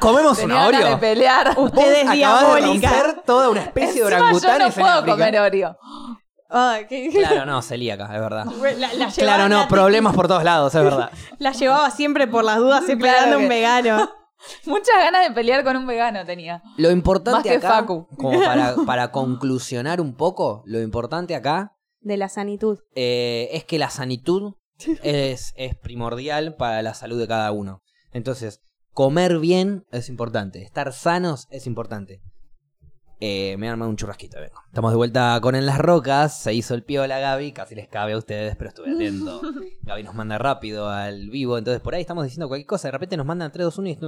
comemos 0.00 0.36
Tenía 0.36 0.56
una 0.56 0.64
ganas 0.64 0.80
de 0.80 0.84
Oreo. 0.86 0.98
pelear. 0.98 1.54
Ustedes 1.58 2.08
Acabas 2.08 2.56
de 2.56 2.60
romper 2.66 3.22
toda 3.24 3.50
una 3.50 3.60
especie 3.62 4.02
de 4.02 4.08
Encima 4.08 4.18
yo 4.32 4.58
no 4.58 4.64
en 4.66 4.72
puedo 4.72 4.88
África. 4.94 5.12
comer 5.12 5.38
Oreo. 5.38 5.78
Claro, 6.48 7.46
no, 7.46 7.62
celíaca, 7.62 8.04
es 8.12 8.20
verdad. 8.20 8.46
La, 8.46 8.92
la 8.94 9.06
Claro, 9.10 9.10
llevaba- 9.10 9.48
no, 9.48 9.58
la- 9.60 9.68
problemas 9.68 10.14
por 10.14 10.26
todos 10.26 10.42
lados, 10.42 10.74
es 10.74 10.82
verdad. 10.84 11.10
La 11.38 11.52
llevaba 11.52 11.90
siempre 11.92 12.26
por 12.26 12.42
las 12.44 12.56
dudas 12.58 12.80
Claro 12.84 12.92
esperando 12.98 13.36
que- 13.38 13.42
un 13.44 13.48
vegano. 13.48 14.10
Muchas 14.66 14.96
ganas 14.98 15.28
de 15.28 15.34
pelear 15.34 15.64
con 15.64 15.76
un 15.76 15.86
vegano 15.86 16.24
tenía. 16.24 16.62
Lo 16.76 16.90
importante 16.90 17.36
Más 17.38 17.42
que 17.42 17.54
acá, 17.54 17.68
Facu. 17.80 18.06
como 18.16 18.40
para, 18.42 18.74
para 18.86 19.10
conclusionar 19.12 20.00
un 20.00 20.14
poco, 20.14 20.62
lo 20.66 20.80
importante 20.80 21.34
acá 21.34 21.72
De 22.00 22.16
la 22.16 22.28
sanitud. 22.28 22.78
eh, 22.94 23.48
es 23.52 23.64
que 23.64 23.78
la 23.78 23.90
sanitud 23.90 24.54
es, 25.02 25.52
es 25.56 25.74
primordial 25.76 26.54
para 26.56 26.82
la 26.82 26.94
salud 26.94 27.18
de 27.18 27.26
cada 27.28 27.50
uno. 27.52 27.82
Entonces, 28.12 28.60
comer 28.92 29.38
bien 29.38 29.84
es 29.90 30.08
importante, 30.08 30.62
estar 30.62 30.92
sanos 30.92 31.46
es 31.50 31.66
importante. 31.66 32.20
Eh, 33.18 33.56
me 33.56 33.68
armado 33.68 33.90
un 33.90 33.96
churrasquito, 33.96 34.38
vengo. 34.38 34.62
Estamos 34.66 34.90
de 34.90 34.96
vuelta 34.98 35.38
con 35.40 35.54
En 35.54 35.64
las 35.64 35.78
Rocas, 35.78 36.38
se 36.38 36.52
hizo 36.52 36.74
el 36.74 36.82
piola 36.82 37.18
Gaby, 37.18 37.52
casi 37.52 37.74
les 37.74 37.88
cabe 37.88 38.12
a 38.12 38.18
ustedes, 38.18 38.56
pero 38.56 38.68
estuve 38.68 38.92
atento. 38.92 39.40
Gaby 39.82 40.02
nos 40.02 40.14
manda 40.14 40.36
rápido 40.36 40.90
al 40.90 41.30
vivo, 41.30 41.56
entonces 41.56 41.80
por 41.80 41.94
ahí 41.94 42.02
estamos 42.02 42.24
diciendo 42.24 42.46
cualquier 42.48 42.66
cosa, 42.66 42.88
de 42.88 42.92
repente 42.92 43.16
nos 43.16 43.24
mandan 43.24 43.50
3, 43.50 43.64
2, 43.64 43.78
1 43.78 43.88
y... 43.88 43.98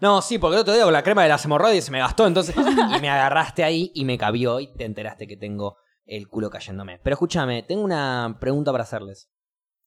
No, 0.00 0.20
sí, 0.22 0.38
porque 0.38 0.56
el 0.56 0.62
otro 0.62 0.74
día 0.74 0.82
con 0.82 0.92
la 0.92 1.04
crema 1.04 1.22
de 1.22 1.28
las 1.28 1.44
hemorroides 1.44 1.84
se 1.84 1.92
me 1.92 2.00
gastó, 2.00 2.26
entonces... 2.26 2.54
Y 2.96 3.00
me 3.00 3.10
agarraste 3.10 3.62
ahí 3.62 3.92
y 3.94 4.04
me 4.04 4.18
cabió 4.18 4.58
y 4.58 4.72
te 4.74 4.84
enteraste 4.84 5.28
que 5.28 5.36
tengo 5.36 5.76
el 6.04 6.26
culo 6.26 6.50
cayéndome. 6.50 6.98
Pero 7.04 7.14
escúchame, 7.14 7.62
tengo 7.62 7.84
una 7.84 8.38
pregunta 8.40 8.72
para 8.72 8.82
hacerles. 8.82 9.30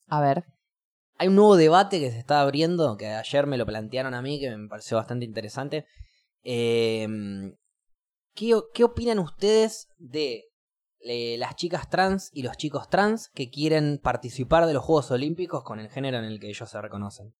A 0.07 0.21
ver. 0.21 0.45
Hay 1.17 1.27
un 1.27 1.35
nuevo 1.35 1.57
debate 1.57 1.99
que 1.99 2.09
se 2.09 2.19
está 2.19 2.41
abriendo, 2.41 2.95
que 2.95 3.07
ayer 3.07 3.47
me 3.47 3.57
lo 3.57 3.65
plantearon 3.65 4.13
a 4.13 4.21
mí, 4.21 4.39
que 4.39 4.55
me 4.55 4.67
pareció 4.69 4.97
bastante 4.97 5.25
interesante. 5.25 5.85
Eh, 6.43 7.07
¿qué, 8.35 8.83
opinan 8.83 9.19
ustedes 9.19 9.89
de 9.97 10.45
eh, 10.99 11.37
las 11.37 11.55
chicas 11.55 11.89
trans 11.89 12.29
y 12.33 12.43
los 12.43 12.57
chicos 12.57 12.89
trans 12.89 13.29
que 13.33 13.49
quieren 13.49 13.99
participar 14.01 14.65
de 14.65 14.73
los 14.73 14.83
Juegos 14.83 15.11
Olímpicos 15.11 15.63
con 15.63 15.79
el 15.79 15.89
género 15.89 16.17
en 16.17 16.25
el 16.25 16.39
que 16.39 16.49
ellos 16.49 16.69
se 16.69 16.81
reconocen? 16.81 17.33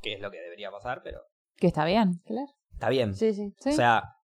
Que 0.00 0.14
es 0.14 0.20
lo 0.20 0.30
que 0.30 0.40
debería 0.40 0.70
pasar, 0.70 1.02
pero 1.02 1.20
Que 1.56 1.66
está 1.66 1.84
bien. 1.84 2.20
Claro. 2.24 2.48
está 2.72 2.88
bien. 2.88 3.14
Sí, 3.14 3.32
sí. 3.34 3.52
Sí. 3.58 3.70
O 3.70 3.72
sea, 3.72 4.14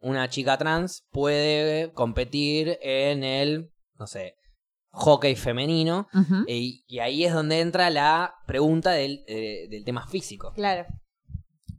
una 0.00 0.28
chica 0.28 0.56
trans 0.56 1.06
puede 1.10 1.92
competir 1.92 2.78
en 2.80 3.24
el, 3.24 3.70
no 3.98 4.06
sé, 4.06 4.36
hockey 4.90 5.36
femenino. 5.36 6.08
Y, 6.46 6.84
y 6.86 6.98
ahí 7.00 7.24
es 7.24 7.32
donde 7.32 7.60
entra 7.60 7.90
la 7.90 8.34
pregunta 8.46 8.92
del, 8.92 9.24
eh, 9.26 9.66
del 9.70 9.84
tema 9.84 10.06
físico. 10.06 10.52
Claro. 10.54 10.86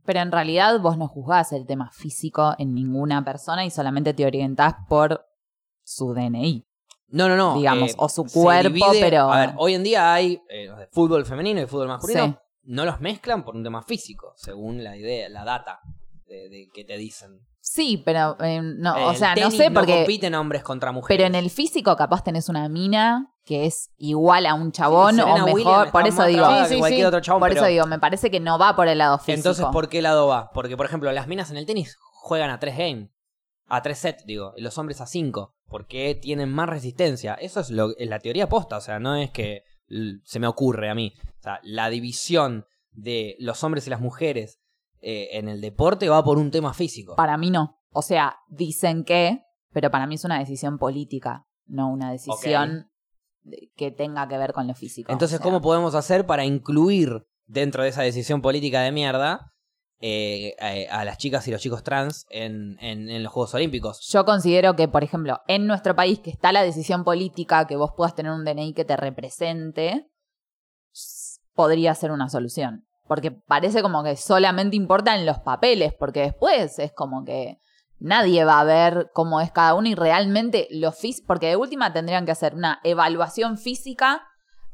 Pero 0.09 0.21
en 0.21 0.31
realidad 0.31 0.79
vos 0.79 0.97
no 0.97 1.07
juzgás 1.07 1.51
el 1.53 1.67
tema 1.67 1.91
físico 1.91 2.55
en 2.57 2.73
ninguna 2.73 3.23
persona 3.23 3.63
y 3.63 3.69
solamente 3.69 4.15
te 4.15 4.25
orientás 4.25 4.73
por 4.87 5.23
su 5.83 6.15
DNI. 6.15 6.65
No, 7.09 7.29
no, 7.29 7.35
no. 7.35 7.53
Digamos, 7.55 7.91
eh, 7.91 7.95
o 7.99 8.09
su 8.09 8.25
cuerpo, 8.25 8.69
divide- 8.73 9.01
pero- 9.01 9.31
A 9.31 9.39
ver, 9.39 9.53
hoy 9.57 9.75
en 9.75 9.83
día 9.83 10.11
hay 10.11 10.41
eh, 10.49 10.67
fútbol 10.91 11.27
femenino 11.27 11.61
y 11.61 11.67
fútbol 11.67 11.89
masculino. 11.89 12.25
Sí. 12.25 12.35
No 12.63 12.85
los 12.85 12.99
mezclan 13.01 13.45
por 13.45 13.55
un 13.55 13.63
tema 13.63 13.83
físico, 13.83 14.33
según 14.35 14.83
la 14.83 14.97
idea, 14.97 15.29
la 15.29 15.43
data 15.43 15.79
de, 16.25 16.49
de 16.49 16.69
que 16.73 16.83
te 16.85 16.97
dicen. 16.97 17.41
Sí, 17.71 18.01
pero 18.03 18.35
eh, 18.39 18.61
no, 18.63 19.09
o 19.09 19.13
sea, 19.13 19.35
no 19.35 19.51
sé 19.51 19.69
porque. 19.69 19.97
compiten 19.97 20.33
hombres 20.33 20.63
contra 20.63 20.91
mujeres. 20.91 21.19
pero 21.23 21.27
en 21.27 21.35
el 21.35 21.51
físico, 21.51 21.95
capaz 21.95 22.23
tenés 22.23 22.49
una 22.49 22.67
mina 22.67 23.31
que 23.45 23.67
es 23.67 23.91
igual 23.97 24.47
a 24.47 24.55
un 24.55 24.71
chabón 24.71 25.17
Sí, 25.17 25.21
o 25.21 25.45
mejor. 25.45 25.91
Por 25.91 26.07
eso 26.07 26.25
digo. 26.25 26.47
Sí, 26.63 26.73
sí, 26.73 26.79
cualquier 26.79 27.01
sí. 27.01 27.05
otro 27.05 27.19
chabón, 27.19 27.41
Por 27.41 27.49
pero- 27.49 27.61
eso 27.61 27.69
digo, 27.69 27.85
me 27.85 27.99
parece 27.99 28.31
que 28.31 28.39
no 28.39 28.57
va 28.57 28.75
por 28.75 28.87
el 28.87 28.97
lado 28.97 29.19
físico. 29.19 29.35
Entonces, 29.35 29.67
¿por 29.71 29.87
qué 29.87 30.01
lado 30.01 30.25
va? 30.25 30.49
Porque, 30.51 30.75
por 30.77 30.87
ejemplo, 30.87 31.11
las 31.11 31.27
minas 31.27 31.51
en 31.51 31.57
el 31.57 31.67
tenis 31.67 31.95
juegan 31.99 32.49
a 32.49 32.57
tres 32.59 32.75
games. 32.75 33.11
A 33.67 33.83
tres 33.83 33.99
sets, 33.99 34.25
digo. 34.25 34.53
Y 34.57 34.61
los 34.63 34.75
hombres 34.79 34.99
a 34.99 35.05
cinco. 35.05 35.53
Porque 35.67 36.15
tienen 36.19 36.51
más 36.51 36.69
resistencia. 36.69 37.35
Eso 37.35 37.59
es, 37.59 37.69
lo, 37.69 37.95
es 37.99 38.09
la 38.09 38.17
teoría 38.17 38.49
posta. 38.49 38.77
O 38.77 38.81
sea, 38.81 38.97
no 38.97 39.15
es 39.15 39.29
que 39.29 39.61
se 40.23 40.39
me 40.39 40.47
ocurre 40.47 40.89
a 40.89 40.95
mí. 40.95 41.13
O 41.37 41.43
sea, 41.43 41.59
la 41.61 41.91
división 41.91 42.65
de 42.93 43.35
los 43.37 43.63
hombres 43.63 43.85
y 43.85 43.91
las 43.91 44.01
mujeres 44.01 44.59
eh, 45.01 45.29
en 45.33 45.47
el 45.49 45.61
deporte 45.61 46.09
va 46.09 46.23
por 46.23 46.37
un 46.37 46.51
tema 46.51 46.73
físico. 46.73 47.15
Para 47.15 47.37
mí 47.37 47.49
no. 47.51 47.77
O 47.91 48.01
sea, 48.01 48.37
dicen 48.49 49.03
que, 49.03 49.41
pero 49.71 49.89
para 49.91 50.05
mí 50.07 50.15
es 50.15 50.23
una 50.25 50.39
decisión 50.39 50.77
política, 50.77 51.45
no 51.65 51.89
una 51.91 52.11
decisión 52.11 52.89
de- 53.41 53.71
que 53.75 53.91
tenga 53.91 54.27
que 54.27 54.37
ver 54.37 54.53
con 54.53 54.67
lo 54.67 54.75
físico. 54.75 55.11
Entonces, 55.11 55.39
O 55.39 55.41
sea, 55.41 55.43
¿cómo 55.43 55.61
podemos 55.61 55.95
hacer 55.95 56.25
para 56.25 56.45
incluir 56.45 57.25
dentro 57.47 57.83
de 57.83 57.89
esa 57.89 58.01
decisión 58.03 58.41
política 58.41 58.81
de 58.81 58.91
mierda 58.91 59.53
eh, 60.01 60.55
a, 60.91 60.99
a 61.01 61.05
las 61.05 61.17
chicas 61.17 61.45
y 61.47 61.51
los 61.51 61.61
chicos 61.61 61.83
trans 61.83 62.25
en, 62.29 62.77
en- 62.79 63.09
en 63.09 63.23
los 63.23 63.33
Juegos 63.33 63.53
Olímpicos? 63.55 63.99
Yo 64.11 64.23
considero 64.25 64.75
que, 64.75 64.87
por 64.87 65.03
ejemplo, 65.03 65.39
en 65.47 65.65
nuestro 65.67 65.95
país 65.95 66.19
que 66.19 66.29
está 66.29 66.51
la 66.51 66.61
decisión 66.63 67.03
política, 67.03 67.65
que 67.67 67.75
vos 67.75 67.91
puedas 67.97 68.15
tener 68.15 68.31
un 68.31 68.45
DNI 68.45 68.73
que 68.73 68.85
te 68.85 68.95
represente, 68.97 70.09
podría 71.53 71.93
ser 71.95 72.11
una 72.11 72.29
solución. 72.29 72.85
Porque 73.09 73.31
parece 73.31 73.81
como 73.81 74.03
que 74.03 74.15
solamente 74.15 74.77
importan 74.77 75.25
los 75.25 75.39
papeles, 75.39 75.93
porque 75.99 76.21
después 76.21 76.79
es 76.79 76.93
como 76.93 77.25
que 77.25 77.57
nadie 77.99 78.45
va 78.45 78.61
a 78.61 78.63
ver 78.63 79.09
cómo 79.13 79.41
es 79.41 79.51
cada 79.51 79.73
uno 79.73 79.87
y 79.89 79.95
realmente 79.95 80.67
los 80.71 80.95
físicos, 80.97 81.27
porque 81.27 81.47
de 81.47 81.55
última 81.57 81.91
tendrían 81.91 82.25
que 82.25 82.31
hacer 82.31 82.53
una 82.55 82.79
evaluación 82.85 83.57
física 83.57 84.21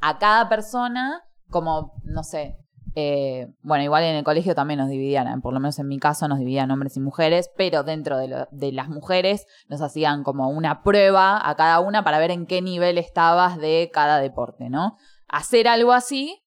a 0.01 0.19
cada 0.19 0.47
persona, 0.49 1.23
como, 1.49 1.93
no 2.03 2.23
sé, 2.23 2.57
eh, 2.97 3.47
bueno, 3.61 3.83
igual 3.83 4.03
en 4.03 4.15
el 4.15 4.23
colegio 4.23 4.53
también 4.53 4.79
nos 4.79 4.89
dividían, 4.89 5.27
eh, 5.27 5.41
por 5.41 5.53
lo 5.53 5.59
menos 5.59 5.79
en 5.79 5.87
mi 5.87 5.97
caso 5.97 6.27
nos 6.27 6.37
dividían 6.39 6.71
hombres 6.71 6.95
y 6.97 6.99
mujeres, 6.99 7.49
pero 7.57 7.83
dentro 7.83 8.17
de, 8.17 8.27
lo- 8.27 8.47
de 8.51 8.71
las 8.73 8.89
mujeres 8.89 9.45
nos 9.69 9.81
hacían 9.81 10.23
como 10.23 10.49
una 10.49 10.83
prueba 10.83 11.41
a 11.49 11.55
cada 11.55 11.79
una 11.79 12.03
para 12.03 12.19
ver 12.19 12.31
en 12.31 12.45
qué 12.45 12.61
nivel 12.61 12.97
estabas 12.97 13.57
de 13.57 13.89
cada 13.93 14.19
deporte, 14.19 14.69
¿no? 14.69 14.97
Hacer 15.27 15.67
algo 15.67 15.91
así 15.93 16.41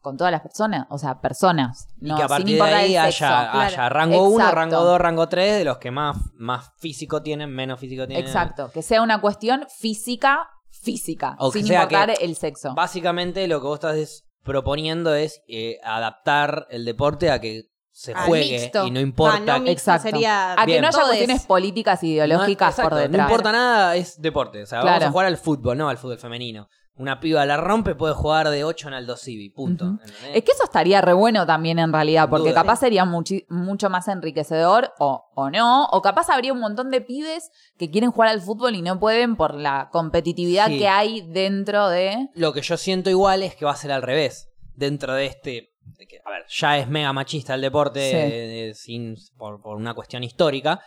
con 0.00 0.16
todas 0.16 0.30
las 0.32 0.40
personas, 0.40 0.86
o 0.90 0.98
sea, 0.98 1.20
personas. 1.20 1.88
Y 2.00 2.08
no, 2.08 2.16
que 2.16 2.22
a 2.22 2.26
sin 2.28 2.36
partir 2.36 2.56
de 2.56 2.62
ahí 2.62 2.96
haya, 2.96 3.04
sexo. 3.12 3.26
haya 3.26 3.88
rango 3.88 4.22
1, 4.28 4.36
Exacto. 4.38 4.56
rango 4.56 4.76
2, 4.84 4.98
rango 5.00 5.28
3, 5.28 5.58
de 5.58 5.64
los 5.64 5.78
que 5.78 5.90
más, 5.90 6.16
más 6.34 6.72
físico 6.78 7.22
tienen, 7.22 7.50
menos 7.54 7.78
físico 7.80 8.06
tienen. 8.06 8.24
Exacto, 8.26 8.70
que 8.72 8.82
sea 8.82 9.02
una 9.02 9.20
cuestión 9.20 9.66
física, 9.78 10.48
física, 10.70 11.36
O 11.38 11.52
sin 11.52 11.66
sea 11.66 11.82
importar 11.82 12.14
el 12.20 12.34
sexo. 12.36 12.74
Básicamente 12.74 13.46
lo 13.48 13.60
que 13.60 13.66
vos 13.66 13.74
estás 13.74 13.96
es- 13.96 14.24
proponiendo 14.42 15.14
es 15.14 15.42
eh, 15.48 15.78
adaptar 15.84 16.66
el 16.70 16.86
deporte 16.86 17.30
a 17.30 17.40
que 17.40 17.64
se 17.92 18.14
Al 18.14 18.26
juegue 18.26 18.58
mixto. 18.58 18.86
y 18.86 18.90
no 18.90 18.98
importa. 19.00 19.56
Ah, 19.56 19.58
no 19.58 19.66
Exacto. 19.66 20.08
sería 20.08 20.52
A 20.54 20.56
que 20.64 20.66
Bien. 20.66 20.80
no 20.80 20.88
haya 20.88 21.02
cuestiones 21.02 21.44
políticas 21.44 22.02
ideológicas 22.02 22.68
no, 22.68 22.82
exacto, 22.84 22.88
por 22.90 22.98
detrás. 22.98 23.26
No 23.28 23.30
importa 23.34 23.52
nada, 23.52 23.96
es 23.96 24.18
deporte. 24.22 24.62
O 24.62 24.66
sea, 24.66 24.78
vamos 24.78 24.92
Claro. 24.92 25.06
a 25.06 25.10
jugar 25.10 25.26
al 25.26 25.36
fútbol, 25.36 25.76
no 25.76 25.90
al 25.90 25.98
fútbol 25.98 26.16
femenino. 26.18 26.68
Una 27.00 27.18
piba 27.18 27.46
la 27.46 27.56
rompe, 27.56 27.94
puede 27.94 28.12
jugar 28.12 28.50
de 28.50 28.62
8 28.62 28.88
en 28.88 28.94
Aldo 28.94 29.16
Civi, 29.16 29.48
punto. 29.48 29.98
Es 30.34 30.44
que 30.44 30.52
eso 30.52 30.64
estaría 30.64 31.00
re 31.00 31.14
bueno 31.14 31.46
también 31.46 31.78
en 31.78 31.92
realidad, 31.94 32.24
Sin 32.24 32.30
porque 32.30 32.50
duda. 32.50 32.60
capaz 32.60 32.76
sería 32.80 33.06
mucho 33.06 33.88
más 33.88 34.06
enriquecedor 34.08 34.92
o, 34.98 35.30
o 35.34 35.48
no, 35.50 35.86
o 35.86 36.02
capaz 36.02 36.28
habría 36.28 36.52
un 36.52 36.60
montón 36.60 36.90
de 36.90 37.00
pibes 37.00 37.50
que 37.78 37.90
quieren 37.90 38.10
jugar 38.10 38.28
al 38.28 38.42
fútbol 38.42 38.74
y 38.74 38.82
no 38.82 39.00
pueden 39.00 39.36
por 39.36 39.54
la 39.54 39.88
competitividad 39.90 40.66
Sí. 40.66 40.78
que 40.78 40.88
hay 40.88 41.22
dentro 41.22 41.88
de... 41.88 42.28
Lo 42.34 42.52
que 42.52 42.60
yo 42.60 42.76
siento 42.76 43.08
igual 43.08 43.42
es 43.42 43.54
que 43.54 43.64
va 43.64 43.70
a 43.72 43.76
ser 43.76 43.92
al 43.92 44.02
revés. 44.02 44.50
Dentro 44.74 45.14
de 45.14 45.24
este. 45.24 45.70
a 46.26 46.30
ver, 46.30 46.44
ya 46.48 46.76
es 46.78 46.86
mega 46.88 47.12
machista 47.14 47.54
el 47.54 47.62
deporte 47.62 48.00
Sí. 48.10 48.16
eh, 48.16 48.72
sin, 48.74 49.16
por, 49.38 49.62
por 49.62 49.76
una 49.76 49.94
cuestión 49.94 50.22
histórica. 50.22 50.80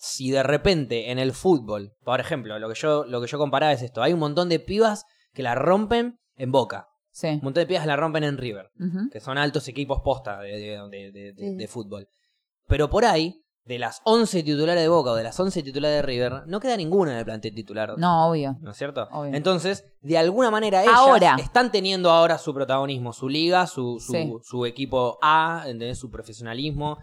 Si 0.00 0.30
de 0.30 0.42
repente 0.44 1.10
en 1.10 1.18
el 1.18 1.32
fútbol, 1.32 1.92
por 2.04 2.20
ejemplo, 2.20 2.56
lo 2.60 2.68
que 2.68 2.76
yo, 2.76 3.04
lo 3.04 3.20
que 3.20 3.26
yo 3.26 3.36
comparaba 3.36 3.72
es 3.72 3.82
esto: 3.82 4.00
hay 4.02 4.12
un 4.12 4.20
montón 4.20 4.48
de 4.48 4.60
pibas 4.60 5.04
que 5.34 5.42
la 5.42 5.54
rompen 5.56 6.18
en 6.36 6.52
boca. 6.52 6.86
Sí. 7.10 7.26
Un 7.26 7.40
montón 7.42 7.62
de 7.62 7.66
pibas 7.66 7.82
que 7.82 7.88
la 7.88 7.96
rompen 7.96 8.22
en 8.22 8.38
River. 8.38 8.70
Que 9.12 9.18
son 9.20 9.38
altos 9.38 9.66
equipos 9.66 10.00
posta 10.04 10.38
de, 10.40 10.52
de- 10.52 10.88
de- 10.88 11.12
de- 11.12 11.32
de- 11.32 11.48
Sí. 11.50 11.56
de 11.56 11.66
fútbol. 11.68 12.06
Pero 12.68 12.88
por 12.88 13.04
ahí, 13.04 13.42
de 13.64 13.78
las 13.80 14.00
11 14.04 14.42
titulares 14.44 14.82
de 14.82 14.88
Boca 14.88 15.10
o 15.10 15.14
de 15.16 15.24
las 15.24 15.38
11 15.40 15.62
titulares 15.64 15.96
de 15.96 16.02
River, 16.02 16.42
no 16.46 16.60
queda 16.60 16.76
ninguna 16.76 17.12
en 17.12 17.18
el 17.18 17.24
plantel 17.24 17.54
titular. 17.54 17.98
No, 17.98 18.28
obvio. 18.30 18.56
¿No 18.60 18.70
es 18.70 18.76
cierto? 18.76 19.08
Obvio. 19.10 19.34
Entonces, 19.34 19.84
de 20.00 20.16
alguna 20.16 20.50
manera 20.52 20.82
ellas 20.84 20.94
Ahora. 20.96 21.36
están 21.40 21.72
teniendo 21.72 22.10
ahora 22.10 22.38
su 22.38 22.54
protagonismo, 22.54 23.12
su 23.12 23.28
liga, 23.28 23.66
su, 23.66 23.98
su, 24.00 24.12
Sí. 24.12 24.32
su 24.44 24.64
equipo 24.64 25.18
A, 25.22 25.64
¿entendés? 25.66 25.98
su 25.98 26.08
profesionalismo. 26.10 26.98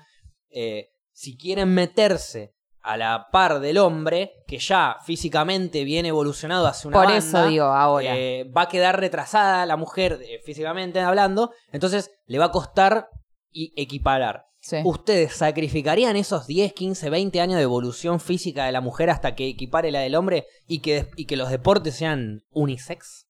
Eh, 0.50 0.88
si 1.12 1.38
quieren 1.38 1.74
meterse 1.74 2.54
a 2.86 2.98
la 2.98 3.28
par 3.32 3.60
del 3.60 3.78
hombre, 3.80 4.44
que 4.48 4.60
ya 4.60 4.98
físicamente 5.04 5.84
viene 5.84 6.10
evolucionado 6.10 6.68
hacia 6.68 6.88
una 6.88 6.98
Por 6.98 7.06
banda, 7.06 7.18
eso 7.18 7.48
digo 7.48 7.66
ahora. 7.66 8.16
eh, 8.16 8.44
va 8.56 8.64
a 8.64 8.68
quedar 8.70 9.00
retrasada 9.00 9.66
la 9.66 9.76
mujer 9.76 10.20
eh, 10.22 10.40
físicamente 10.46 11.00
hablando, 11.00 11.52
entonces 11.72 12.12
le 12.28 12.38
va 12.38 12.46
a 12.46 12.52
costar 12.52 13.10
y 13.52 13.74
equiparar. 13.76 14.46
Sí. 14.60 14.78
¿Ustedes 14.84 15.34
sacrificarían 15.36 16.16
esos 16.16 16.48
10, 16.48 16.74
15, 16.74 17.10
20 17.10 17.42
años 17.42 17.58
de 17.58 17.64
evolución 17.64 18.20
física 18.20 18.66
de 18.66 18.72
la 18.72 18.82
mujer 18.82 19.10
hasta 19.10 19.36
que 19.36 19.48
equipare 19.48 19.92
la 19.92 20.00
del 20.00 20.16
hombre 20.16 20.46
y 20.68 20.80
que, 20.80 21.08
y 21.16 21.26
que 21.26 21.38
los 21.38 21.50
deportes 21.50 21.96
sean 21.96 22.44
unisex? 22.52 23.28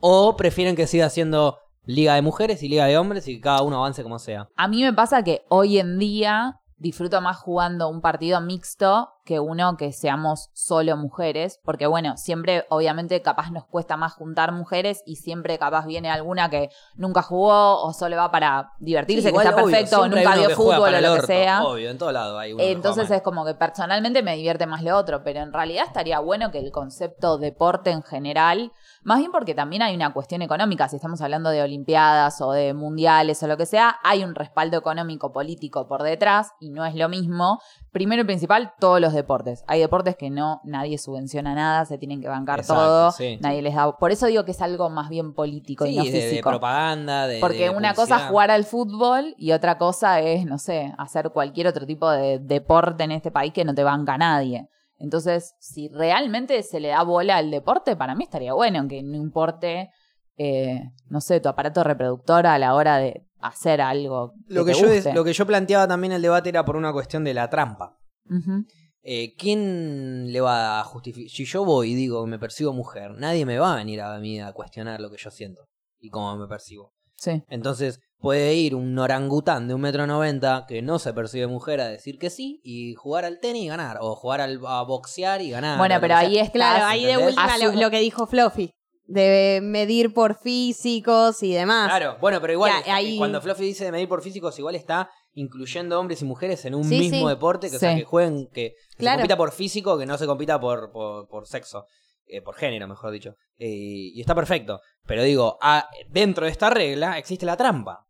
¿O 0.00 0.36
prefieren 0.36 0.76
que 0.76 0.86
siga 0.86 1.08
siendo 1.10 1.58
liga 1.84 2.14
de 2.14 2.22
mujeres 2.22 2.62
y 2.62 2.68
liga 2.68 2.84
de 2.86 2.98
hombres 2.98 3.26
y 3.28 3.36
que 3.36 3.40
cada 3.40 3.62
uno 3.62 3.78
avance 3.78 4.02
como 4.02 4.18
sea? 4.18 4.48
A 4.56 4.68
mí 4.68 4.82
me 4.82 4.92
pasa 4.92 5.22
que 5.24 5.42
hoy 5.48 5.78
en 5.78 5.98
día 5.98 6.60
disfruto 6.78 7.20
más 7.20 7.36
jugando 7.36 7.88
un 7.88 8.00
partido 8.00 8.40
mixto 8.40 9.12
que 9.28 9.40
uno 9.40 9.76
que 9.76 9.92
seamos 9.92 10.48
solo 10.54 10.96
mujeres, 10.96 11.60
porque 11.62 11.86
bueno, 11.86 12.16
siempre 12.16 12.64
obviamente 12.70 13.20
capaz 13.20 13.50
nos 13.50 13.66
cuesta 13.66 13.98
más 13.98 14.14
juntar 14.14 14.52
mujeres 14.52 15.02
y 15.04 15.16
siempre 15.16 15.58
capaz 15.58 15.84
viene 15.84 16.10
alguna 16.10 16.48
que 16.48 16.70
nunca 16.94 17.20
jugó 17.20 17.82
o 17.82 17.92
solo 17.92 18.16
va 18.16 18.30
para 18.30 18.72
divertirse, 18.78 19.28
Sí, 19.28 19.34
que 19.34 19.36
está 19.36 19.54
obvio, 19.54 19.66
perfecto, 19.66 20.00
o 20.00 20.08
nunca 20.08 20.34
vio 20.34 20.48
fútbol 20.56 20.94
o 20.94 21.00
lo 21.02 21.14
que 21.16 21.26
sea. 21.26 21.62
Obvio, 21.62 21.90
en 21.90 21.98
todo 21.98 22.10
lado 22.10 22.38
hay 22.38 22.54
uno 22.54 22.64
Entonces 22.64 23.10
es 23.10 23.20
como 23.20 23.44
que 23.44 23.52
personalmente 23.52 24.22
me 24.22 24.34
divierte 24.34 24.66
más 24.66 24.82
lo 24.82 24.96
otro, 24.96 25.22
pero 25.22 25.40
en 25.40 25.52
realidad 25.52 25.84
estaría 25.86 26.20
bueno 26.20 26.50
que 26.50 26.60
el 26.60 26.72
concepto 26.72 27.36
deporte 27.36 27.90
en 27.90 28.02
general, 28.02 28.72
más 29.02 29.18
bien 29.18 29.30
porque 29.30 29.54
también 29.54 29.82
hay 29.82 29.94
una 29.94 30.14
cuestión 30.14 30.40
económica, 30.40 30.88
si 30.88 30.96
estamos 30.96 31.20
hablando 31.20 31.50
de 31.50 31.60
olimpiadas 31.60 32.40
o 32.40 32.52
de 32.52 32.72
mundiales 32.72 33.42
o 33.42 33.46
lo 33.46 33.58
que 33.58 33.66
sea, 33.66 33.96
hay 34.02 34.24
un 34.24 34.34
respaldo 34.34 34.78
económico 34.78 35.32
político 35.32 35.86
por 35.86 36.02
detrás 36.02 36.52
y 36.60 36.70
no 36.70 36.86
es 36.86 36.94
lo 36.94 37.10
mismo. 37.10 37.60
Primero 37.92 38.22
y 38.22 38.24
principal, 38.24 38.72
todos 38.80 39.00
los 39.00 39.12
deportes. 39.18 39.64
Hay 39.66 39.80
deportes 39.80 40.16
que 40.16 40.30
no, 40.30 40.60
nadie 40.64 40.96
subvenciona 40.98 41.54
nada, 41.54 41.84
se 41.84 41.98
tienen 41.98 42.20
que 42.20 42.28
bancar 42.28 42.60
Exacto, 42.60 42.82
todo, 42.82 43.10
sí. 43.12 43.38
nadie 43.42 43.60
les 43.62 43.74
da... 43.74 43.96
Por 43.98 44.10
eso 44.12 44.26
digo 44.26 44.44
que 44.44 44.52
es 44.52 44.62
algo 44.62 44.88
más 44.90 45.08
bien 45.10 45.34
político 45.34 45.84
y 45.86 45.90
Sí, 45.90 45.96
no 45.98 46.04
de, 46.04 46.10
de 46.10 46.20
físico. 46.20 46.48
propaganda, 46.50 47.26
de. 47.26 47.40
Porque 47.40 47.64
de 47.64 47.70
una 47.70 47.94
cosa 47.94 48.16
es 48.16 48.22
jugar 48.24 48.50
al 48.50 48.64
fútbol 48.64 49.34
y 49.36 49.52
otra 49.52 49.76
cosa 49.78 50.20
es, 50.20 50.46
no 50.46 50.58
sé, 50.58 50.92
hacer 50.98 51.30
cualquier 51.30 51.66
otro 51.66 51.84
tipo 51.86 52.10
de 52.10 52.38
deporte 52.38 53.04
en 53.04 53.12
este 53.12 53.30
país 53.30 53.52
que 53.52 53.64
no 53.64 53.74
te 53.74 53.84
banca 53.84 54.16
nadie. 54.16 54.68
Entonces, 54.98 55.54
si 55.60 55.88
realmente 55.88 56.60
se 56.62 56.80
le 56.80 56.88
da 56.88 57.02
bola 57.04 57.36
al 57.36 57.50
deporte, 57.50 57.94
para 57.94 58.14
mí 58.14 58.24
estaría 58.24 58.52
bueno 58.54 58.88
que 58.88 59.02
no 59.02 59.16
importe, 59.16 59.90
eh, 60.36 60.90
no 61.08 61.20
sé, 61.20 61.40
tu 61.40 61.48
aparato 61.48 61.84
reproductor 61.84 62.46
a 62.46 62.58
la 62.58 62.74
hora 62.74 62.96
de 62.98 63.24
hacer 63.40 63.80
algo. 63.80 64.32
Que 64.48 64.54
Lo 64.54 64.64
que, 64.64 64.72
te 64.72 64.80
yo, 64.80 64.88
guste. 64.88 65.12
lo 65.12 65.22
que 65.22 65.32
yo 65.32 65.46
planteaba 65.46 65.86
también 65.86 66.10
en 66.12 66.16
el 66.16 66.22
debate 66.22 66.48
era 66.48 66.64
por 66.64 66.74
una 66.76 66.92
cuestión 66.92 67.22
de 67.22 67.32
la 67.34 67.48
trampa. 67.48 67.96
Ujú. 68.28 68.64
Eh, 69.10 69.34
¿Quién 69.38 70.30
le 70.34 70.40
va 70.42 70.80
a 70.80 70.84
justificar? 70.84 71.30
Si 71.30 71.46
yo 71.46 71.64
voy 71.64 71.92
y 71.92 71.94
digo 71.94 72.22
que 72.22 72.30
me 72.30 72.38
percibo 72.38 72.74
mujer, 72.74 73.12
nadie 73.12 73.46
me 73.46 73.58
va 73.58 73.72
a 73.72 73.76
venir 73.76 74.02
a 74.02 74.18
mí 74.18 74.38
a 74.38 74.52
cuestionar 74.52 75.00
lo 75.00 75.10
que 75.10 75.16
yo 75.16 75.30
siento 75.30 75.62
y 75.98 76.10
cómo 76.10 76.36
me 76.36 76.46
percibo. 76.46 76.92
Sí. 77.16 77.42
Entonces 77.48 78.00
puede 78.18 78.52
ir 78.54 78.74
un 78.74 78.98
orangután 78.98 79.66
de 79.66 79.72
un 79.72 79.80
metro 79.80 80.06
noventa 80.06 80.66
que 80.68 80.82
no 80.82 80.98
se 80.98 81.14
percibe 81.14 81.46
mujer 81.46 81.80
a 81.80 81.88
decir 81.88 82.18
que 82.18 82.28
sí 82.28 82.60
y 82.62 82.94
jugar 82.96 83.24
al 83.24 83.40
tenis 83.40 83.62
y 83.64 83.68
ganar. 83.68 83.96
O 84.02 84.14
jugar 84.14 84.42
al, 84.42 84.60
a 84.66 84.82
boxear 84.82 85.40
y 85.40 85.48
ganar. 85.52 85.78
Bueno, 85.78 85.96
pero 86.02 86.14
ahí 86.14 86.38
es 86.38 86.50
Claro, 86.50 86.84
ahí 86.84 87.06
de 87.06 87.16
última 87.16 87.56
lo, 87.56 87.72
lo 87.72 87.90
que 87.90 88.00
dijo 88.00 88.26
Fluffy. 88.26 88.72
De 89.06 89.60
medir 89.62 90.12
por 90.12 90.38
físicos 90.38 91.42
y 91.42 91.54
demás. 91.54 91.88
Claro, 91.88 92.18
bueno, 92.20 92.42
pero 92.42 92.52
igual, 92.52 92.72
Ya, 92.84 92.94
ahí- 92.96 93.16
cuando 93.16 93.40
Fluffy 93.40 93.64
dice 93.64 93.86
de 93.86 93.92
medir 93.92 94.06
por 94.06 94.20
físicos, 94.22 94.58
igual 94.58 94.74
está 94.74 95.08
incluyendo 95.38 95.98
hombres 96.00 96.22
y 96.22 96.24
mujeres 96.24 96.64
en 96.64 96.74
un 96.74 96.84
Sí, 96.84 96.98
mismo 96.98 97.26
sí. 97.28 97.34
deporte, 97.34 97.70
que, 97.70 97.76
o 97.76 97.78
sea, 97.78 97.92
Sí. 97.92 98.00
que 98.00 98.04
jueguen, 98.04 98.46
que, 98.48 98.74
que 98.90 98.96
Claro. 98.96 99.16
se 99.18 99.22
compita 99.22 99.36
por 99.36 99.52
físico, 99.52 99.98
que 99.98 100.06
no 100.06 100.18
se 100.18 100.26
compita 100.26 100.58
por, 100.60 100.90
por, 100.92 101.28
por 101.28 101.46
sexo, 101.46 101.86
eh, 102.26 102.42
por 102.42 102.54
género, 102.56 102.86
mejor 102.88 103.10
dicho. 103.12 103.34
Eh, 103.58 103.68
y 104.14 104.20
está 104.20 104.34
perfecto. 104.34 104.80
Pero 105.06 105.22
digo, 105.22 105.58
ah, 105.62 105.88
dentro 106.08 106.44
de 106.46 106.52
esta 106.52 106.70
regla 106.70 107.18
existe 107.18 107.46
la 107.46 107.56
trampa. 107.56 108.04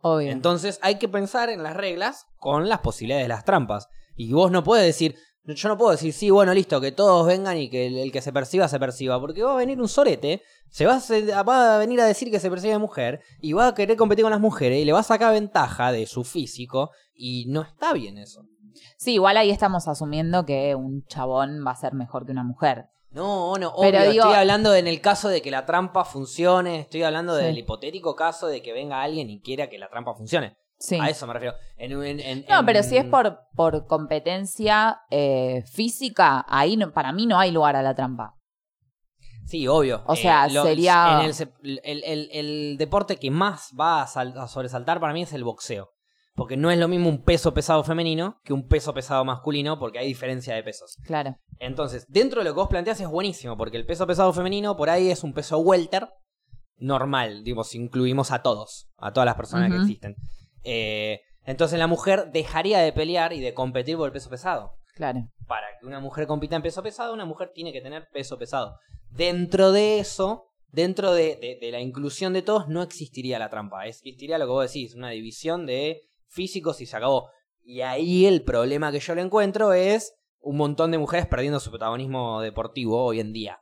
Obvio. 0.00 0.30
Entonces 0.30 0.78
hay 0.82 0.98
que 0.98 1.08
pensar 1.08 1.50
en 1.50 1.62
las 1.62 1.76
reglas 1.76 2.26
con 2.36 2.68
las 2.68 2.78
posibilidades 2.80 3.24
de 3.24 3.28
las 3.28 3.44
trampas. 3.44 3.88
Y 4.14 4.32
vos 4.32 4.50
no 4.50 4.62
puedes 4.64 4.86
decir, 4.86 5.16
yo 5.44 5.68
no 5.68 5.78
puedo 5.78 5.92
decir, 5.92 6.12
sí, 6.12 6.30
bueno, 6.30 6.52
listo, 6.52 6.80
que 6.80 6.92
todos 6.92 7.26
vengan 7.26 7.56
y 7.56 7.70
que 7.70 7.86
el, 7.86 7.96
el 7.98 8.12
que 8.12 8.20
se 8.20 8.32
perciba, 8.32 8.68
se 8.68 8.78
perciba. 8.78 9.18
Porque 9.20 9.42
va 9.42 9.52
a 9.54 9.56
venir 9.56 9.80
un 9.80 9.88
sorete, 9.88 10.42
se 10.70 10.84
va 10.86 10.96
a, 10.96 11.00
se- 11.00 11.24
va 11.42 11.76
a 11.76 11.78
venir 11.78 12.00
a 12.00 12.04
decir 12.06 12.30
que 12.30 12.38
se 12.40 12.50
percibe 12.50 12.76
mujer 12.78 13.20
y 13.40 13.52
va 13.54 13.68
a 13.68 13.74
querer 13.74 13.96
competir 13.96 14.24
con 14.24 14.30
las 14.32 14.40
mujeres 14.40 14.78
y 14.80 14.84
le 14.84 14.92
va 14.92 15.00
a 15.00 15.04
sacar 15.04 15.32
ventaja 15.32 15.90
de 15.92 16.06
su 16.06 16.24
físico 16.24 16.90
y 17.14 17.46
no 17.48 17.62
está 17.62 17.92
bien 17.94 18.18
eso. 18.18 18.44
Sí, 18.96 19.14
igual 19.14 19.36
ahí 19.36 19.50
estamos 19.50 19.88
asumiendo 19.88 20.44
que 20.44 20.74
un 20.74 21.04
chabón 21.06 21.64
va 21.66 21.72
a 21.72 21.76
ser 21.76 21.94
mejor 21.94 22.26
que 22.26 22.32
una 22.32 22.44
mujer. 22.44 22.86
No, 23.10 23.56
no, 23.56 23.72
Pero 23.80 23.98
obvio, 24.00 24.10
digo- 24.10 24.24
estoy 24.24 24.38
hablando 24.38 24.74
en 24.74 24.86
el 24.86 25.00
caso 25.00 25.30
de 25.30 25.40
que 25.40 25.50
la 25.50 25.64
trampa 25.64 26.04
funcione, 26.04 26.80
estoy 26.80 27.02
hablando 27.04 27.36
Sí. 27.38 27.42
del 27.44 27.56
hipotético 27.58 28.14
caso 28.14 28.46
de 28.48 28.60
que 28.60 28.74
venga 28.74 29.00
alguien 29.02 29.30
y 29.30 29.40
quiera 29.40 29.68
que 29.70 29.78
la 29.78 29.88
trampa 29.88 30.14
funcione. 30.14 30.58
Sí. 30.78 30.96
A 31.00 31.08
eso 31.10 31.26
me 31.26 31.32
refiero. 31.32 31.56
En, 31.76 31.92
en- 32.02 32.20
en- 32.20 32.44
No, 32.48 32.64
pero 32.64 32.82
si 32.84 32.96
es 32.96 33.04
por, 33.04 33.40
por 33.54 33.86
competencia 33.86 35.00
eh, 35.10 35.62
física, 35.72 36.44
ahí 36.48 36.76
no- 36.76 36.92
para 36.92 37.12
mí 37.12 37.26
no 37.26 37.38
hay 37.38 37.50
lugar 37.50 37.74
a 37.76 37.82
la 37.82 37.94
trampa. 37.94 38.34
Sí, 39.44 39.66
obvio. 39.66 40.02
O 40.06 40.14
sea, 40.14 40.48
sería- 40.48 41.18
en 41.20 41.26
el, 41.26 41.34
se- 41.34 41.52
el, 41.62 41.80
el- 42.04 42.28
el 42.32 42.76
deporte 42.78 43.16
que 43.16 43.30
más 43.30 43.72
va 43.78 44.02
a, 44.02 44.06
sal- 44.06 44.34
a 44.38 44.46
sobresaltar 44.46 45.00
para 45.00 45.12
mí 45.12 45.22
es 45.22 45.32
el 45.32 45.42
boxeo. 45.44 45.90
Porque 46.34 46.56
no 46.56 46.70
es 46.70 46.78
lo 46.78 46.86
mismo 46.86 47.08
un 47.08 47.24
peso 47.24 47.52
pesado 47.52 47.82
femenino 47.82 48.40
que 48.44 48.52
un 48.52 48.68
peso 48.68 48.94
pesado 48.94 49.24
masculino, 49.24 49.78
porque 49.80 49.98
hay 49.98 50.06
diferencia 50.06 50.54
de 50.54 50.62
pesos. 50.62 50.96
Claro. 51.04 51.34
Entonces, 51.58 52.06
dentro 52.08 52.40
de 52.40 52.44
lo 52.44 52.54
que 52.54 52.60
vos 52.60 52.68
planteás 52.68 53.00
es 53.00 53.08
buenísimo, 53.08 53.56
porque 53.56 53.76
el 53.76 53.84
peso 53.86 54.06
pesado 54.06 54.32
femenino 54.32 54.76
por 54.76 54.88
ahí 54.90 55.10
es 55.10 55.24
un 55.24 55.32
peso 55.32 55.58
welter 55.58 56.08
normal, 56.76 57.42
digo, 57.42 57.64
si 57.64 57.78
incluimos 57.78 58.30
a 58.30 58.42
todos, 58.42 58.88
a 58.98 59.12
todas 59.12 59.24
las 59.26 59.34
personas 59.34 59.68
que 59.70 59.78
existen. 59.78 60.14
Eh, 60.64 61.20
entonces 61.44 61.78
la 61.78 61.86
mujer 61.86 62.30
dejaría 62.32 62.78
de 62.80 62.92
pelear 62.92 63.32
y 63.32 63.40
de 63.40 63.54
competir 63.54 63.96
por 63.96 64.06
el 64.06 64.12
peso 64.12 64.28
pesado. 64.30 64.72
Claro. 64.94 65.28
Para 65.46 65.66
que 65.80 65.86
una 65.86 66.00
mujer 66.00 66.26
compita 66.26 66.56
en 66.56 66.62
peso 66.62 66.82
pesado, 66.82 67.14
una 67.14 67.24
mujer 67.24 67.52
tiene 67.54 67.72
que 67.72 67.80
tener 67.80 68.08
peso 68.12 68.36
pesado. 68.38 68.76
Dentro 69.10 69.72
de 69.72 69.98
eso, 70.00 70.44
dentro 70.66 71.12
de, 71.12 71.36
de- 71.36 71.58
de 71.60 71.70
la 71.72 71.80
inclusión 71.80 72.32
de 72.32 72.42
todos, 72.42 72.68
no 72.68 72.82
existiría 72.82 73.38
la 73.38 73.48
trampa. 73.48 73.86
Existiría 73.86 74.38
lo 74.38 74.44
que 74.46 74.50
vos 74.52 74.66
decís, 74.72 74.94
una 74.94 75.10
división 75.10 75.64
de 75.66 76.02
físicos 76.26 76.80
y 76.80 76.86
se 76.86 76.96
acabó. 76.96 77.30
Y 77.62 77.80
ahí 77.82 78.26
el 78.26 78.42
problema 78.42 78.90
que 78.92 79.00
yo 79.00 79.14
le 79.14 79.22
encuentro 79.22 79.72
es 79.72 80.14
un 80.40 80.56
montón 80.56 80.90
de 80.90 80.98
mujeres 80.98 81.26
perdiendo 81.26 81.60
su 81.60 81.70
protagonismo 81.70 82.40
deportivo 82.42 83.02
hoy 83.04 83.20
en 83.20 83.32
día. 83.32 83.60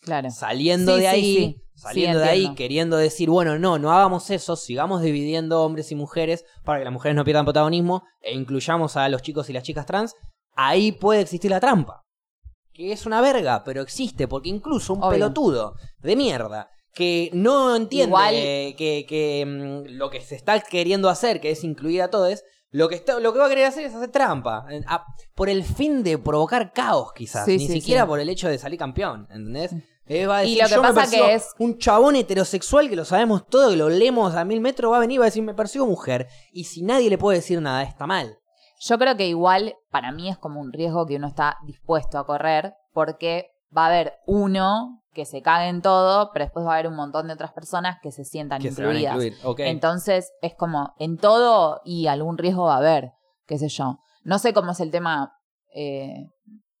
Claro. 0.00 0.30
Saliendo 0.30 0.94
Sí, 0.96 1.00
de 1.00 1.08
ahí, 1.08 1.36
sí. 1.36 1.62
saliendo 1.74 2.18
de 2.20 2.28
ahí, 2.28 2.54
queriendo 2.54 2.96
decir, 2.96 3.28
bueno, 3.30 3.58
no, 3.58 3.78
no 3.78 3.92
hagamos 3.92 4.30
eso, 4.30 4.56
sigamos 4.56 5.02
dividiendo 5.02 5.62
hombres 5.62 5.90
y 5.92 5.94
mujeres 5.94 6.44
para 6.64 6.78
que 6.78 6.84
las 6.84 6.92
mujeres 6.92 7.16
no 7.16 7.24
pierdan 7.24 7.44
protagonismo 7.44 8.04
e 8.20 8.34
incluyamos 8.34 8.96
a 8.96 9.08
los 9.08 9.22
chicos 9.22 9.50
y 9.50 9.52
las 9.52 9.62
chicas 9.64 9.86
trans, 9.86 10.14
ahí 10.54 10.92
puede 10.92 11.20
existir 11.22 11.50
la 11.50 11.60
trampa. 11.60 12.04
Que 12.72 12.92
es 12.92 13.06
una 13.06 13.20
verga, 13.20 13.64
pero 13.64 13.82
existe, 13.82 14.28
porque 14.28 14.48
incluso 14.48 14.92
un 14.94 15.00
Obvio. 15.02 15.10
pelotudo 15.10 15.74
de 15.98 16.14
mierda 16.16 16.70
que 16.94 17.30
no 17.32 17.76
entiende 17.76 18.08
Igual- 18.16 18.34
que, 18.76 19.04
que, 19.08 19.44
mm, 19.46 19.96
lo 19.96 20.10
que 20.10 20.20
se 20.20 20.34
está 20.36 20.58
queriendo 20.60 21.08
hacer, 21.08 21.40
que 21.40 21.50
es 21.50 21.62
incluir 21.64 22.02
a 22.02 22.10
todos, 22.10 22.42
lo 22.70 22.88
que, 22.88 22.96
está, 22.96 23.18
lo 23.20 23.32
que 23.32 23.38
va 23.38 23.46
a 23.46 23.48
querer 23.48 23.66
hacer 23.66 23.84
es 23.84 23.94
hacer 23.94 24.10
trampa. 24.10 24.66
a- 24.86 25.04
por 25.34 25.48
el 25.48 25.64
fin 25.64 26.02
de 26.02 26.18
provocar 26.18 26.72
caos, 26.72 27.12
quizás. 27.12 27.44
Sí, 27.44 27.56
Ni 27.58 27.66
sí, 27.66 27.72
siquiera 27.80 28.02
sí. 28.02 28.08
por 28.08 28.20
el 28.20 28.28
hecho 28.28 28.48
de 28.48 28.58
salir 28.58 28.78
campeón, 28.78 29.22
¿entendés? 29.30 29.74
Eh, 30.06 30.26
va 30.26 30.38
a 30.38 30.44
Y 30.44 30.54
decir, 30.56 30.62
lo 30.62 30.68
que 30.68 30.74
"Yo 30.76 30.82
me 30.82 30.88
pasa 30.88 31.00
percibo 31.02 31.26
que 31.26 31.34
es- 31.34 31.54
Un 31.58 31.78
chabón 31.78 32.16
heterosexual 32.16 32.88
que 32.88 32.96
lo 32.96 33.04
sabemos 33.04 33.46
todo, 33.46 33.70
que 33.70 33.76
lo 33.76 33.88
leemos 33.90 34.34
a 34.34 34.44
mil 34.44 34.60
metros, 34.60 34.90
va 34.92 34.96
a 34.96 35.00
venir 35.00 35.16
y 35.16 35.18
va 35.18 35.24
a 35.24 35.32
decir, 35.32 35.42
me 35.42 35.54
percibo 35.54 35.86
mujer. 35.86 36.28
Y 36.52 36.64
si 36.64 36.82
nadie 36.82 37.10
le 37.10 37.18
puede 37.18 37.38
decir 37.38 37.60
nada, 37.60 37.82
está 37.82 38.06
mal. 38.06 38.38
Yo 38.80 38.98
creo 38.98 39.16
que 39.16 39.26
igual 39.26 39.74
para 39.90 40.12
mí 40.12 40.28
es 40.30 40.38
como 40.38 40.60
un 40.60 40.72
riesgo 40.72 41.04
que 41.06 41.16
uno 41.16 41.26
está 41.26 41.58
dispuesto 41.66 42.18
a 42.18 42.24
correr 42.26 42.74
porque 42.92 43.50
va 43.76 43.84
a 43.84 43.88
haber 43.88 44.14
uno 44.26 45.02
que 45.18 45.24
se 45.24 45.42
cague 45.42 45.68
en 45.68 45.82
todo, 45.82 46.30
pero 46.32 46.44
después 46.44 46.64
va 46.64 46.70
a 46.70 46.74
haber 46.74 46.86
un 46.86 46.94
montón 46.94 47.26
de 47.26 47.32
otras 47.32 47.52
personas 47.52 47.98
que 48.00 48.12
se 48.12 48.24
sientan 48.24 48.62
Que 48.62 48.70
se 48.70 48.80
van 48.80 48.94
a 48.94 49.00
incluidas. 49.00 49.40
Entonces 49.58 50.30
es 50.42 50.54
como 50.54 50.94
en 51.00 51.18
todo 51.18 51.80
y 51.84 52.06
algún 52.06 52.38
riesgo 52.38 52.66
va 52.66 52.74
a 52.74 52.78
haber, 52.78 53.14
qué 53.44 53.58
sé 53.58 53.68
yo. 53.68 53.98
No 54.22 54.38
sé 54.38 54.52
cómo 54.52 54.70
es 54.70 54.78
el 54.78 54.92
tema, 54.92 55.32
eh, 55.74 56.28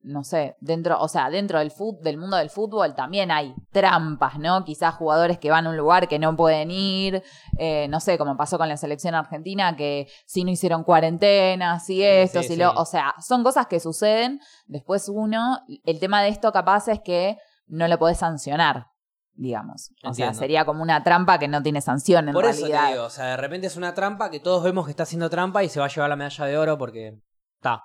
no 0.02 0.22
sé, 0.22 0.56
dentro, 0.60 1.00
o 1.00 1.08
sea, 1.08 1.30
dentro 1.30 1.58
del, 1.58 1.72
fut, 1.72 2.00
del 2.00 2.16
mundo 2.16 2.36
del 2.36 2.48
fútbol 2.48 2.94
también 2.94 3.32
hay 3.32 3.56
trampas, 3.72 4.38
¿no? 4.38 4.64
Quizás 4.64 4.94
jugadores 4.94 5.40
que 5.40 5.50
van 5.50 5.66
a 5.66 5.70
un 5.70 5.76
lugar 5.76 6.06
que 6.06 6.20
no 6.20 6.36
pueden 6.36 6.70
ir, 6.70 7.24
eh, 7.58 7.88
no 7.88 7.98
sé, 7.98 8.18
como 8.18 8.36
pasó 8.36 8.56
con 8.56 8.68
la 8.68 8.76
selección 8.76 9.16
argentina, 9.16 9.74
que 9.74 10.06
si 10.26 10.44
no 10.44 10.52
hicieron 10.52 10.84
cuarentena, 10.84 11.80
si 11.80 12.04
esto, 12.04 12.42
sí, 12.42 12.50
si 12.50 12.54
sí. 12.54 12.60
lo, 12.60 12.70
o 12.74 12.84
sea, 12.84 13.16
son 13.18 13.42
cosas 13.42 13.66
que 13.66 13.80
suceden. 13.80 14.38
Después 14.68 15.08
uno, 15.08 15.58
el 15.84 15.98
tema 15.98 16.22
de 16.22 16.28
esto 16.28 16.52
capaz 16.52 16.86
es 16.86 17.00
que 17.00 17.36
no 17.68 17.86
lo 17.88 17.98
podés 17.98 18.18
sancionar. 18.18 18.86
Digamos. 19.34 19.92
O 20.02 20.12
sea, 20.14 20.34
sería 20.34 20.64
como 20.64 20.82
una 20.82 21.04
trampa 21.04 21.38
que 21.38 21.46
no 21.46 21.62
tiene 21.62 21.80
sanción 21.80 22.26
en 22.26 22.34
Por 22.34 22.44
eso 22.44 22.66
te 22.66 22.72
digo, 22.90 23.04
o 23.04 23.10
sea, 23.10 23.26
de 23.26 23.36
repente 23.36 23.68
es 23.68 23.76
una 23.76 23.94
trampa 23.94 24.30
que 24.32 24.40
todos 24.40 24.64
vemos 24.64 24.84
que 24.84 24.90
está 24.90 25.04
haciendo 25.04 25.30
trampa 25.30 25.62
y 25.62 25.68
se 25.68 25.78
va 25.78 25.86
a 25.86 25.88
llevar 25.88 26.10
la 26.10 26.16
medalla 26.16 26.44
de 26.46 26.58
oro 26.58 26.76
porque 26.76 27.20
está. 27.54 27.82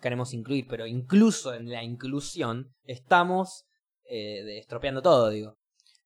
Queremos 0.00 0.32
incluir, 0.34 0.66
pero 0.68 0.86
incluso 0.86 1.52
en 1.52 1.68
la 1.68 1.82
inclusión 1.82 2.68
estamos 2.84 3.64
eh, 4.08 4.58
estropeando 4.60 5.02
todo, 5.02 5.30
digo. 5.30 5.56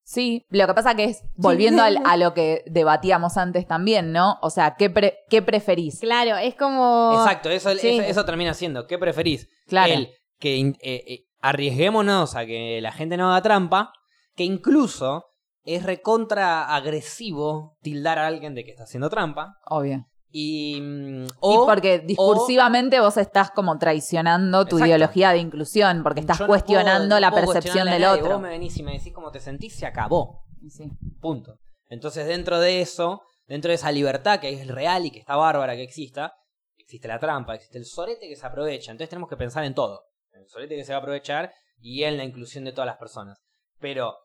Sí, 0.04 0.46
lo 0.48 0.66
que 0.66 0.72
pasa 0.72 0.94
que 0.94 1.04
es, 1.04 1.22
volviendo 1.34 1.82
al- 1.82 1.98
a 2.06 2.16
lo 2.16 2.32
que 2.32 2.64
debatíamos 2.66 3.36
antes 3.36 3.66
también, 3.66 4.10
¿no? 4.12 4.38
O 4.40 4.48
sea, 4.48 4.74
¿qué, 4.78 4.88
pre- 4.88 5.18
qué 5.28 5.42
preferís? 5.42 6.00
Claro, 6.00 6.38
es 6.38 6.54
como. 6.54 7.12
Exacto, 7.12 7.50
eso, 7.50 7.68
sí. 7.74 7.98
eso, 7.98 8.02
eso 8.08 8.24
termina 8.24 8.54
siendo. 8.54 8.86
¿Qué 8.86 8.96
preferís? 8.96 9.50
Claro. 9.66 9.92
El 9.92 10.08
que 10.38 10.58
eh, 10.60 10.74
eh, 10.80 11.24
arriesguémonos 11.40 12.34
a 12.36 12.46
que 12.46 12.80
la 12.80 12.92
gente 12.92 13.16
no 13.16 13.30
haga 13.30 13.42
trampa, 13.42 13.92
que 14.34 14.44
incluso 14.44 15.24
es 15.64 15.82
recontra 15.82 16.74
agresivo 16.74 17.76
tildar 17.82 18.18
a 18.18 18.26
alguien 18.26 18.54
de 18.54 18.64
que 18.64 18.70
está 18.70 18.84
haciendo 18.84 19.10
trampa. 19.10 19.56
Obvio. 19.66 20.06
Y, 20.30 20.78
mm, 20.80 21.24
y 21.24 21.28
o, 21.40 21.66
porque 21.66 22.00
discursivamente 22.00 23.00
vos 23.00 23.16
estás 23.16 23.50
como 23.50 23.78
traicionando 23.78 24.64
tu 24.64 24.76
Exacto. 24.76 24.86
ideología 24.86 25.30
de 25.32 25.38
inclusión, 25.38 26.02
porque 26.02 26.20
estás 26.20 26.38
yo 26.38 26.44
no 26.44 26.48
cuestionando 26.48 27.08
puedo- 27.16 27.20
la 27.20 27.30
no 27.30 27.36
percepción 27.36 27.88
del 27.90 28.02
nadie. 28.02 28.20
otro. 28.22 28.34
Vos 28.34 28.42
me 28.42 28.50
venís 28.50 28.76
y 28.78 28.82
me 28.82 28.92
decís 28.92 29.12
cómo 29.14 29.30
te 29.30 29.40
sentís, 29.40 29.74
se 29.76 29.86
acabó. 29.86 30.42
Sí. 30.68 30.90
Punto. 31.20 31.54
Entonces, 31.88 32.26
dentro 32.26 32.60
de 32.60 32.82
eso, 32.82 33.22
dentro 33.46 33.70
de 33.70 33.76
esa 33.76 33.90
libertad 33.90 34.38
que 34.40 34.52
es 34.52 34.66
real 34.66 35.06
y 35.06 35.10
que 35.10 35.18
está 35.20 35.36
bárbara 35.36 35.74
que 35.76 35.82
exista, 35.82 36.34
existe 36.76 37.08
la 37.08 37.18
trampa, 37.18 37.54
existe 37.54 37.78
el 37.78 37.86
sorete 37.86 38.28
que 38.28 38.36
se 38.36 38.46
aprovecha. 38.46 38.90
Entonces 38.92 39.08
tenemos 39.08 39.30
que 39.30 39.36
pensar 39.38 39.64
en 39.64 39.74
todo. 39.74 40.02
Sorete 40.48 40.76
que 40.76 40.84
se 40.84 40.92
va 40.92 40.98
a 40.98 41.00
aprovechar 41.00 41.52
y 41.80 42.04
en 42.04 42.16
la 42.16 42.24
inclusión 42.24 42.64
de 42.64 42.72
todas 42.72 42.86
las 42.86 42.96
personas. 42.96 43.38
Pero, 43.80 44.16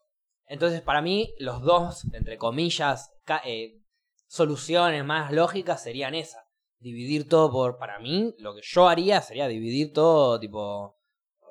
entonces 0.47 0.82
para 0.82 1.01
mí, 1.01 1.34
los 1.39 1.61
dos, 1.61 2.05
entre 2.13 2.38
comillas, 2.38 3.11
eh, 3.45 3.80
soluciones 4.28 5.03
más 5.05 5.32
lógicas 5.32 5.82
serían 5.84 6.15
esas. 6.15 6.43
Dividir 6.80 7.30
todo 7.30 7.51
por, 7.51 7.78
para 7.78 7.99
mí, 7.99 8.34
lo 8.39 8.53
que 8.55 8.61
yo 8.63 8.89
haría 8.89 9.21
sería 9.21 9.47
dividir 9.47 9.93
todo 9.93 10.39
tipo, 10.39 10.97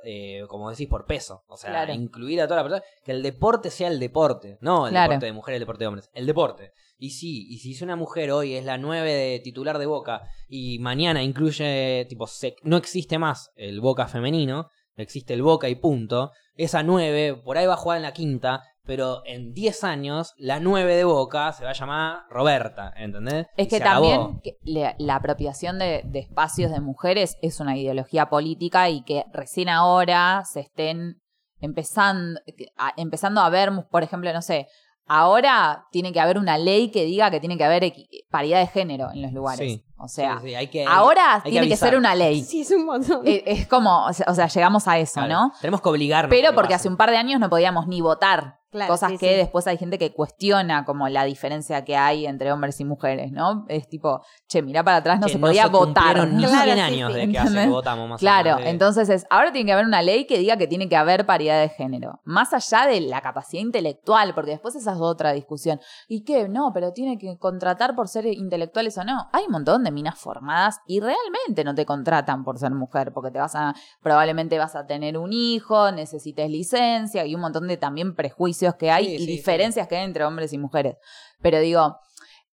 eh, 0.04 0.42
como 0.48 0.68
decís, 0.70 0.88
por 0.88 1.06
peso. 1.06 1.44
O 1.46 1.56
sea, 1.56 1.70
Claro. 1.70 1.92
incluir 1.94 2.40
a 2.42 2.46
toda 2.48 2.56
la 2.62 2.68
persona. 2.68 2.84
Que 3.04 3.12
el 3.12 3.22
deporte 3.22 3.70
sea 3.70 3.88
el 3.88 3.98
deporte, 3.98 4.58
no 4.60 4.86
el 4.86 4.92
Claro. 4.92 5.10
deporte 5.12 5.26
de 5.26 5.32
mujeres, 5.32 5.56
el 5.56 5.60
deporte 5.62 5.84
de 5.84 5.88
hombres. 5.88 6.10
El 6.12 6.26
deporte. 6.26 6.72
Y 6.98 7.10
sí, 7.10 7.46
y 7.48 7.58
si 7.58 7.82
una 7.82 7.96
mujer 7.96 8.30
hoy 8.30 8.54
es 8.54 8.64
la 8.64 8.78
9 8.78 9.12
de 9.12 9.40
titular 9.40 9.78
de 9.78 9.86
Boca 9.86 10.22
y 10.48 10.78
mañana 10.78 11.22
incluye, 11.22 12.06
tipo, 12.08 12.26
se- 12.26 12.56
no 12.62 12.76
existe 12.76 13.18
más 13.18 13.50
el 13.56 13.80
Boca 13.80 14.06
femenino, 14.06 14.68
existe 14.96 15.34
el 15.34 15.42
Boca 15.42 15.68
y 15.68 15.74
punto, 15.74 16.30
esa 16.54 16.82
9 16.82 17.34
por 17.44 17.58
ahí 17.58 17.66
va 17.66 17.74
a 17.74 17.78
jugar 17.78 17.96
en 17.96 18.02
la 18.04 18.12
quinta, 18.12 18.62
pero 18.84 19.22
en 19.26 19.52
10 19.52 19.84
años 19.84 20.32
la 20.36 20.60
9 20.60 20.94
de 20.94 21.04
Boca 21.04 21.52
se 21.52 21.64
va 21.64 21.70
a 21.70 21.74
llamar 21.74 22.20
Roberta, 22.28 22.92
¿entendés? 22.96 23.46
Es 23.56 23.66
Y 23.66 23.70
que 23.70 23.80
también 23.80 24.40
que 24.42 24.56
la, 24.62 24.94
la 24.98 25.16
apropiación 25.16 25.78
de, 25.78 26.02
de 26.04 26.18
espacios 26.20 26.70
de 26.70 26.80
mujeres 26.80 27.36
es 27.42 27.58
una 27.60 27.76
ideología 27.76 28.26
política 28.28 28.90
y 28.90 29.02
que 29.02 29.24
recién 29.32 29.68
ahora 29.68 30.42
se 30.44 30.60
estén 30.60 31.20
empezando, 31.60 32.40
a, 32.76 32.92
empezando 32.96 33.40
a 33.40 33.50
ver, 33.50 33.70
por 33.90 34.02
ejemplo, 34.02 34.32
no 34.32 34.42
sé, 34.42 34.66
ahora 35.06 35.86
tiene 35.90 36.12
que 36.12 36.20
haber 36.20 36.38
una 36.38 36.58
ley 36.58 36.90
que 36.90 37.04
diga 37.04 37.30
que 37.30 37.40
tiene 37.40 37.56
que 37.58 37.64
haber 37.64 37.92
paridad 38.30 38.60
de 38.60 38.66
género 38.66 39.10
en 39.12 39.22
los 39.22 39.32
lugares. 39.32 39.72
Sí. 39.72 39.84
O 39.98 40.08
sea, 40.08 40.38
Sí, 40.40 40.48
sí, 40.48 40.54
hay 40.54 40.66
que- 40.68 40.84
ahora 40.84 41.34
hay 41.36 41.42
que 41.42 41.50
tiene 41.50 41.66
que, 41.68 41.72
avisar. 41.74 41.88
ser 41.90 41.98
una 41.98 42.14
ley. 42.14 42.42
Sí, 42.42 42.62
es 42.62 42.70
un 42.72 42.86
montón. 42.86 43.20
Eh, 43.24 43.42
Es 43.46 43.68
como, 43.68 44.06
o 44.06 44.12
sea, 44.12 44.46
llegamos 44.48 44.88
a 44.88 44.98
eso, 44.98 45.14
Claro, 45.20 45.28
¿no? 45.32 45.52
Tenemos 45.60 45.80
que 45.80 45.88
obligarnos. 45.88 46.30
Pero 46.30 46.50
que 46.50 46.54
porque 46.54 46.74
hace 46.74 46.88
un 46.88 46.96
par 46.96 47.10
de 47.10 47.18
años 47.18 47.38
no 47.40 47.48
podíamos 47.50 47.86
ni 47.86 48.00
votar 48.00 48.58
Claro, 48.72 48.90
Cosas 48.90 49.10
sí, 49.12 49.18
que 49.18 49.28
sí. 49.28 49.34
después 49.36 49.66
hay 49.66 49.76
gente 49.76 49.98
que 49.98 50.14
cuestiona 50.14 50.86
como 50.86 51.06
la 51.08 51.24
diferencia 51.24 51.84
que 51.84 51.94
hay 51.94 52.24
entre 52.26 52.50
hombres 52.52 52.80
y 52.80 52.86
mujeres, 52.86 53.30
¿no? 53.30 53.66
Es 53.68 53.86
tipo, 53.86 54.22
che, 54.48 54.62
mirá 54.62 54.82
para 54.82 54.96
atrás, 54.96 55.20
no 55.20 55.28
se 55.28 55.38
podía 55.38 55.66
votar. 55.68 56.26
Ni 56.26 56.42
Claro, 56.44 56.62
100 56.64 56.74
sí, 56.76 56.80
años 56.80 57.12
sí. 57.12 57.18
de 57.20 57.28
que 57.30 57.38
hace 57.38 57.66
votamos 57.68 58.08
más 58.08 58.16
o 58.16 58.18
Claro, 58.20 58.56
de- 58.56 58.70
entonces 58.70 59.10
es, 59.10 59.26
ahora 59.28 59.52
tiene 59.52 59.66
que 59.66 59.72
haber 59.74 59.84
una 59.84 60.00
ley 60.00 60.26
que 60.26 60.38
diga 60.38 60.56
que 60.56 60.66
tiene 60.66 60.88
que 60.88 60.96
haber 60.96 61.26
paridad 61.26 61.60
de 61.60 61.68
género, 61.68 62.20
más 62.24 62.54
allá 62.54 62.86
de 62.86 63.02
la 63.02 63.20
capacidad 63.20 63.60
intelectual, 63.62 64.32
porque 64.34 64.52
después 64.52 64.74
esa 64.74 64.92
es 64.92 64.98
otra 65.00 65.32
discusión. 65.32 65.78
¿Y 66.08 66.24
qué? 66.24 66.48
No, 66.48 66.70
pero 66.72 66.92
tiene 66.94 67.18
que 67.18 67.36
contratar 67.36 67.94
por 67.94 68.08
ser 68.08 68.24
intelectuales 68.24 68.96
o 68.96 69.04
no. 69.04 69.28
Hay 69.34 69.44
un 69.44 69.52
montón 69.52 69.84
de 69.84 69.90
minas 69.90 70.18
formadas 70.18 70.80
y 70.86 71.00
realmente 71.00 71.62
no 71.62 71.74
te 71.74 71.84
contratan 71.84 72.42
por 72.42 72.58
ser 72.58 72.70
mujer, 72.72 73.12
porque 73.12 73.30
te 73.30 73.38
vas 73.38 73.54
a, 73.54 73.74
probablemente 74.00 74.56
vas 74.58 74.76
a 74.76 74.86
tener 74.86 75.18
un 75.18 75.34
hijo, 75.34 75.92
necesites 75.92 76.48
licencia 76.48 77.26
y 77.26 77.34
un 77.34 77.42
montón 77.42 77.68
de 77.68 77.76
también 77.76 78.14
prejuicios 78.14 78.61
que 78.78 78.90
hay 78.90 79.06
Sí, 79.06 79.14
y 79.14 79.18
sí, 79.18 79.26
diferencias 79.26 79.88
que 79.88 79.96
hay 79.96 80.04
entre 80.04 80.24
hombres 80.24 80.52
y 80.52 80.58
mujeres. 80.58 80.96
Pero 81.40 81.60
digo, 81.60 81.98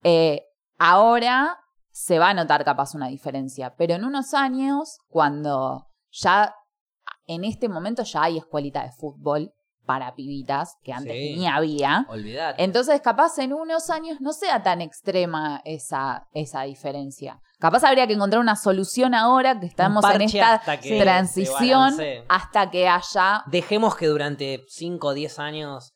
eh, 0.03 0.43
ahora 0.78 1.60
se 1.91 2.20
va 2.20 2.30
a 2.30 2.34
notar 2.34 2.64
capaz 2.64 2.95
una 2.95 3.07
diferencia, 3.07 3.76
pero 3.76 3.93
en 3.95 4.05
unos 4.05 4.34
años, 4.34 4.99
cuando 5.07 5.88
ya 6.12 6.55
en 7.28 7.43
este 7.43 7.70
momento 7.70 8.03
ya 8.03 8.24
hay 8.24 8.38
escuelita 8.38 8.84
de 8.84 8.91
fútbol 8.91 9.53
para 9.86 10.14
pibitas, 10.14 10.78
que 10.84 10.93
antes 10.93 11.14
ni 11.14 11.47
había. 11.47 12.05
Olvidate. 12.10 12.64
Entonces, 12.64 13.01
capaz 13.01 13.39
en 13.39 13.53
unos 13.53 13.89
años 13.89 14.22
no 14.22 14.34
sea 14.34 14.62
tan 14.62 14.82
extrema 14.82 15.62
esa, 15.66 16.28
esa 16.34 16.62
diferencia. 16.62 17.41
Capaz 17.57 17.84
habría 17.84 18.05
que 18.05 18.14
encontrar 18.14 18.39
una 18.39 18.55
solución 18.55 19.16
ahora 19.16 19.60
que 19.60 19.66
estamos 19.66 20.05
en 20.14 20.22
esta 20.22 20.53
hasta 20.53 20.80
transición 20.80 21.95
hasta 22.30 22.70
que 22.70 22.88
haya 22.88 23.43
Dejemos 23.47 23.95
que 23.95 24.05
durante 24.05 24.64
5 24.68 25.07
o 25.07 25.14
10 25.16 25.39
años 25.39 25.93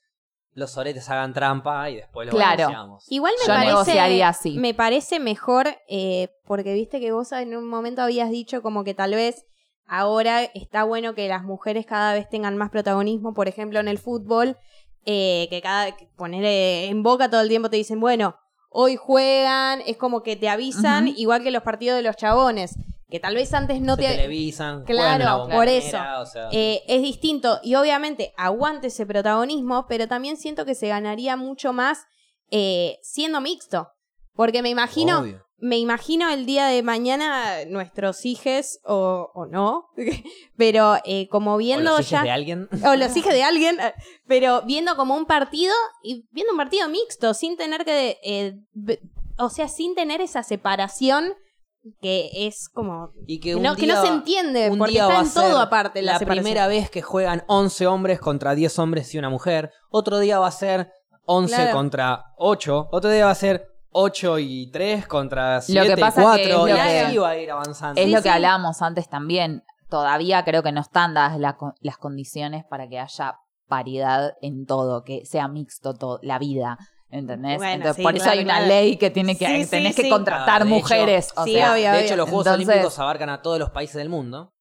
los 0.56 0.78
oretes 0.78 1.10
hagan 1.10 1.34
trampa 1.34 1.90
y 1.90 1.98
después 1.98 2.28
lo 2.28 2.34
Claro. 2.34 3.00
Igual 3.10 3.34
me 3.40 3.48
Yo 3.48 3.54
parece, 3.54 3.72
negociaría 3.72 4.28
así. 4.30 4.58
me 4.58 4.74
parece 4.74 5.20
mejor, 5.20 5.68
eh, 5.88 6.30
porque 6.46 6.74
viste 6.74 7.00
que 7.00 7.12
vos 7.12 7.32
en 7.32 7.56
un 7.56 7.68
momento 7.68 8.02
habías 8.02 8.30
dicho 8.30 8.62
como 8.62 8.84
que 8.84 8.94
tal 8.94 9.16
vez 9.16 9.46
ahora 9.88 10.44
está 10.44 10.84
bueno 10.84 11.16
que 11.16 11.28
las 11.28 11.44
mujeres 11.44 11.86
cada 11.86 12.14
vez 12.14 12.30
tengan 12.30 12.58
más 12.58 12.70
protagonismo, 12.70 13.34
por 13.34 13.48
ejemplo 13.48 13.80
en 13.80 13.88
el 13.88 13.98
fútbol, 13.98 14.58
eh, 15.06 15.48
que 15.50 15.62
cada 15.62 15.96
que 15.96 16.08
poner 16.16 16.46
eh, 16.46 16.88
en 16.88 17.04
boca 17.04 17.30
todo 17.30 17.42
el 17.42 17.50
tiempo 17.50 17.70
te 17.70 17.78
dicen, 17.78 18.00
bueno, 18.00 18.36
hoy 18.70 18.96
juegan, 18.96 19.82
es 19.86 19.98
como 19.98 20.24
que 20.24 20.36
te 20.36 20.50
avisan, 20.50 21.08
igual 21.08 21.44
que 21.44 21.52
los 21.52 21.64
partidos 21.64 21.98
de 21.98 22.04
los 22.04 22.16
chabones, 22.16 22.76
que 23.14 23.20
tal 23.20 23.36
vez 23.36 23.54
antes 23.54 23.80
no 23.80 23.96
Se 23.96 24.02
te... 24.02 24.08
televisan, 24.08 24.86
Claro, 24.86 25.48
por 25.48 25.68
eso. 25.68 26.00
o 26.20 26.26
sea, 26.26 26.50
Eh, 26.52 26.82
es 26.88 27.04
distinto 27.04 27.60
y 27.62 27.76
obviamente 27.76 28.34
aguante 28.38 28.88
ese 28.88 29.06
protagonismo, 29.06 29.86
pero 29.88 30.08
también 30.08 30.36
siento 30.36 30.66
que 30.66 30.74
se 30.74 30.88
ganaría 30.88 31.38
mucho 31.38 31.74
más 31.74 32.08
eh, 32.50 32.98
siendo 33.04 33.40
mixto. 33.40 33.88
Porque 34.34 34.64
me 34.64 34.70
imagino, 34.70 35.20
obvio. 35.20 35.46
me 35.58 35.78
imagino 35.78 36.28
el 36.32 36.48
día 36.48 36.66
de 36.66 36.82
mañana 36.82 37.66
nuestros 37.68 38.26
hijes 38.26 38.80
o, 38.84 39.30
o 39.36 39.46
no, 39.46 39.90
pero 40.58 40.96
eh, 41.06 41.28
como 41.30 41.54
O 41.54 41.58
viendo 41.58 41.92
los 41.92 42.00
hijos 42.00 42.10
ya 42.10 42.24
de 42.24 42.32
alguien. 42.32 42.68
o 42.84 42.96
los 42.96 43.16
hijos 43.16 43.32
de 43.32 43.44
alguien, 43.44 43.78
pero 44.28 44.64
viendo 44.64 44.96
como 44.96 45.16
un 45.16 45.28
partido 45.28 45.76
y 46.02 46.26
viendo 46.32 46.54
un 46.54 46.58
partido 46.58 46.90
mixto, 46.90 47.36
sin 47.36 47.58
tener 47.58 47.86
que, 47.86 48.58
o 49.38 49.52
sea, 49.52 49.68
sin 49.68 49.94
tener 49.94 50.20
esa 50.20 50.42
separación 50.42 51.36
que 52.02 52.30
es 52.48 52.70
como 52.70 53.10
Y 53.28 53.40
que, 53.40 53.56
que 53.56 53.60
no, 53.60 53.76
que 53.76 53.86
día- 53.86 53.96
no 53.96 54.02
se 54.02 54.08
entiende, 54.08 54.70
un 54.70 54.78
porque 54.78 54.94
día 54.94 55.04
está 55.04 55.14
va 55.16 55.20
a 55.20 55.24
en 55.24 55.34
todo 55.34 55.60
aparte 55.60 56.02
la, 56.02 56.14
la 56.14 56.20
primera 56.20 56.68
vez 56.68 56.90
que 56.90 57.02
juegan 57.02 57.44
11 57.48 57.88
hombres 57.88 58.20
contra 58.20 58.56
10 58.56 58.80
hombres 58.80 59.14
y 59.14 59.20
una 59.20 59.30
mujer. 59.30 59.72
Otro 59.90 60.20
día 60.20 60.40
va 60.40 60.48
a 60.48 60.52
ser 60.52 60.92
11 61.26 61.56
Claro. 61.56 61.72
contra 61.78 62.24
8. 62.38 62.88
Otro 62.92 63.10
día 63.10 63.26
va 63.26 63.32
a 63.32 63.36
ser 63.36 63.68
8 63.92 64.40
y 64.40 64.72
3 64.72 65.08
contra 65.08 65.62
7 65.62 65.96
que 65.96 65.98
pasa 66.02 66.22
y 66.22 66.24
que 66.24 66.24
4. 66.24 66.44
es 66.44 66.58
lo 66.58 66.68
y 66.68 66.72
que- 66.74 66.80
así 67.02 67.18
va 67.18 67.30
a 67.30 67.38
ir 67.38 67.52
avanzando. 67.52 68.00
Es 68.02 68.08
Sí, 68.08 68.12
lo 68.12 68.18
sí. 68.18 68.24
que 68.24 68.30
hablábamos 68.30 68.82
antes 68.82 69.10
también. 69.10 69.64
Todavía 69.90 70.44
creo 70.44 70.64
que 70.64 70.72
no 70.72 70.82
están 70.82 71.14
dadas 71.14 71.38
la 71.40 71.58
las 71.82 71.98
condiciones 71.98 72.64
para 72.66 72.88
que 72.88 72.98
haya 73.00 73.36
paridad 73.68 74.34
en 74.42 74.66
todo, 74.66 75.04
que 75.04 75.26
sea 75.26 75.48
mixto 75.48 75.94
todo, 75.94 76.20
la 76.24 76.40
vida. 76.40 76.78
¿Entendés? 77.14 77.58
Bueno, 77.58 77.74
Entonces, 77.74 77.96
sí, 77.98 78.02
por 78.02 78.16
eso 78.16 78.24
claro, 78.24 78.40
hay 78.40 78.44
una 78.46 78.56
claro. 78.58 78.68
ley 78.70 78.98
que 78.98 79.10
tiene 79.12 79.38
que 79.38 79.46
Sí, 79.46 79.64
sí, 79.66 79.70
tenés 79.70 79.96
que 79.96 80.02
sí. 80.04 80.10
contratar 80.10 80.62
Ah, 80.62 80.66
de 80.66 80.72
hecho- 80.72 80.76
mujeres. 80.80 81.32
o 81.38 81.44
Sí, 81.44 81.54
sea, 81.54 81.74
obvio, 81.74 81.84
de 81.84 81.90
obvio. 81.92 82.00
hecho, 82.06 82.16
los 82.16 82.26
Juegos 82.30 82.48
Entonces- 82.48 82.68
Olímpicos 82.70 83.00
abarcan 83.00 83.30
a 83.30 83.42
todos 83.44 83.60
los 83.60 83.70
países 83.70 83.96
del 83.98 84.10
mundo. 84.10 84.54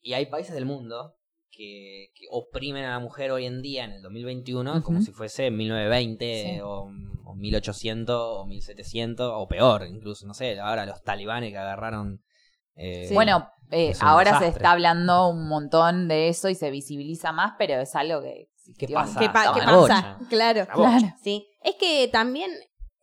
Y 0.00 0.12
hay 0.12 0.26
países 0.26 0.54
del 0.54 0.64
mundo 0.64 1.16
que, 1.50 2.10
que 2.14 2.26
oprimen 2.30 2.84
a 2.84 2.90
la 2.90 2.98
mujer 3.00 3.32
hoy 3.32 3.46
en 3.46 3.62
día, 3.62 3.84
en 3.84 3.90
el 3.92 4.02
2021, 4.02 4.82
como 4.84 5.02
si 5.02 5.10
fuese 5.12 5.50
1920 5.50 6.44
Sí. 6.54 6.60
o, 6.60 6.88
o 7.24 7.34
1800 7.34 8.16
o 8.16 8.46
1700 8.46 9.30
o 9.34 9.48
peor, 9.48 9.86
incluso, 9.88 10.26
no 10.28 10.34
sé, 10.34 10.58
ahora 10.60 10.86
los 10.86 11.02
talibanes 11.02 11.50
que 11.50 11.58
agarraron... 11.58 12.22
eh, 12.76 13.06
Sí. 13.08 13.14
Bueno, 13.14 13.50
eh, 13.72 13.92
ahora 14.00 14.38
se 14.38 14.46
está 14.46 14.70
hablando 14.70 15.28
un 15.28 15.48
montón 15.48 16.06
de 16.06 16.28
eso 16.28 16.48
y 16.48 16.54
se 16.54 16.70
visibiliza 16.70 17.32
más, 17.32 17.54
pero 17.58 17.74
es 17.80 17.94
algo 17.96 18.22
que 18.22 18.48
¿Qué 18.78 18.86
existió. 18.86 18.94
pasa? 18.96 19.20
¿Qué, 19.20 19.26
pa- 19.28 19.52
pasa? 19.88 20.18
Claro. 20.28 20.66
Claro. 20.72 21.06
Sí. 21.22 21.46
Es 21.62 21.74
que 21.76 22.08
también 22.08 22.50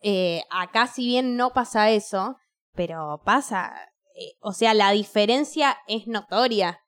eh, 0.01 0.41
acá, 0.49 0.87
si 0.87 1.05
bien 1.05 1.35
no 1.37 1.51
pasa 1.53 1.89
eso, 1.89 2.35
pero 2.75 3.21
pasa. 3.25 3.73
eh, 4.15 4.33
o 4.41 4.53
sea, 4.53 4.73
la 4.73 4.91
diferencia 4.91 5.77
es 5.87 6.07
notoria. 6.07 6.79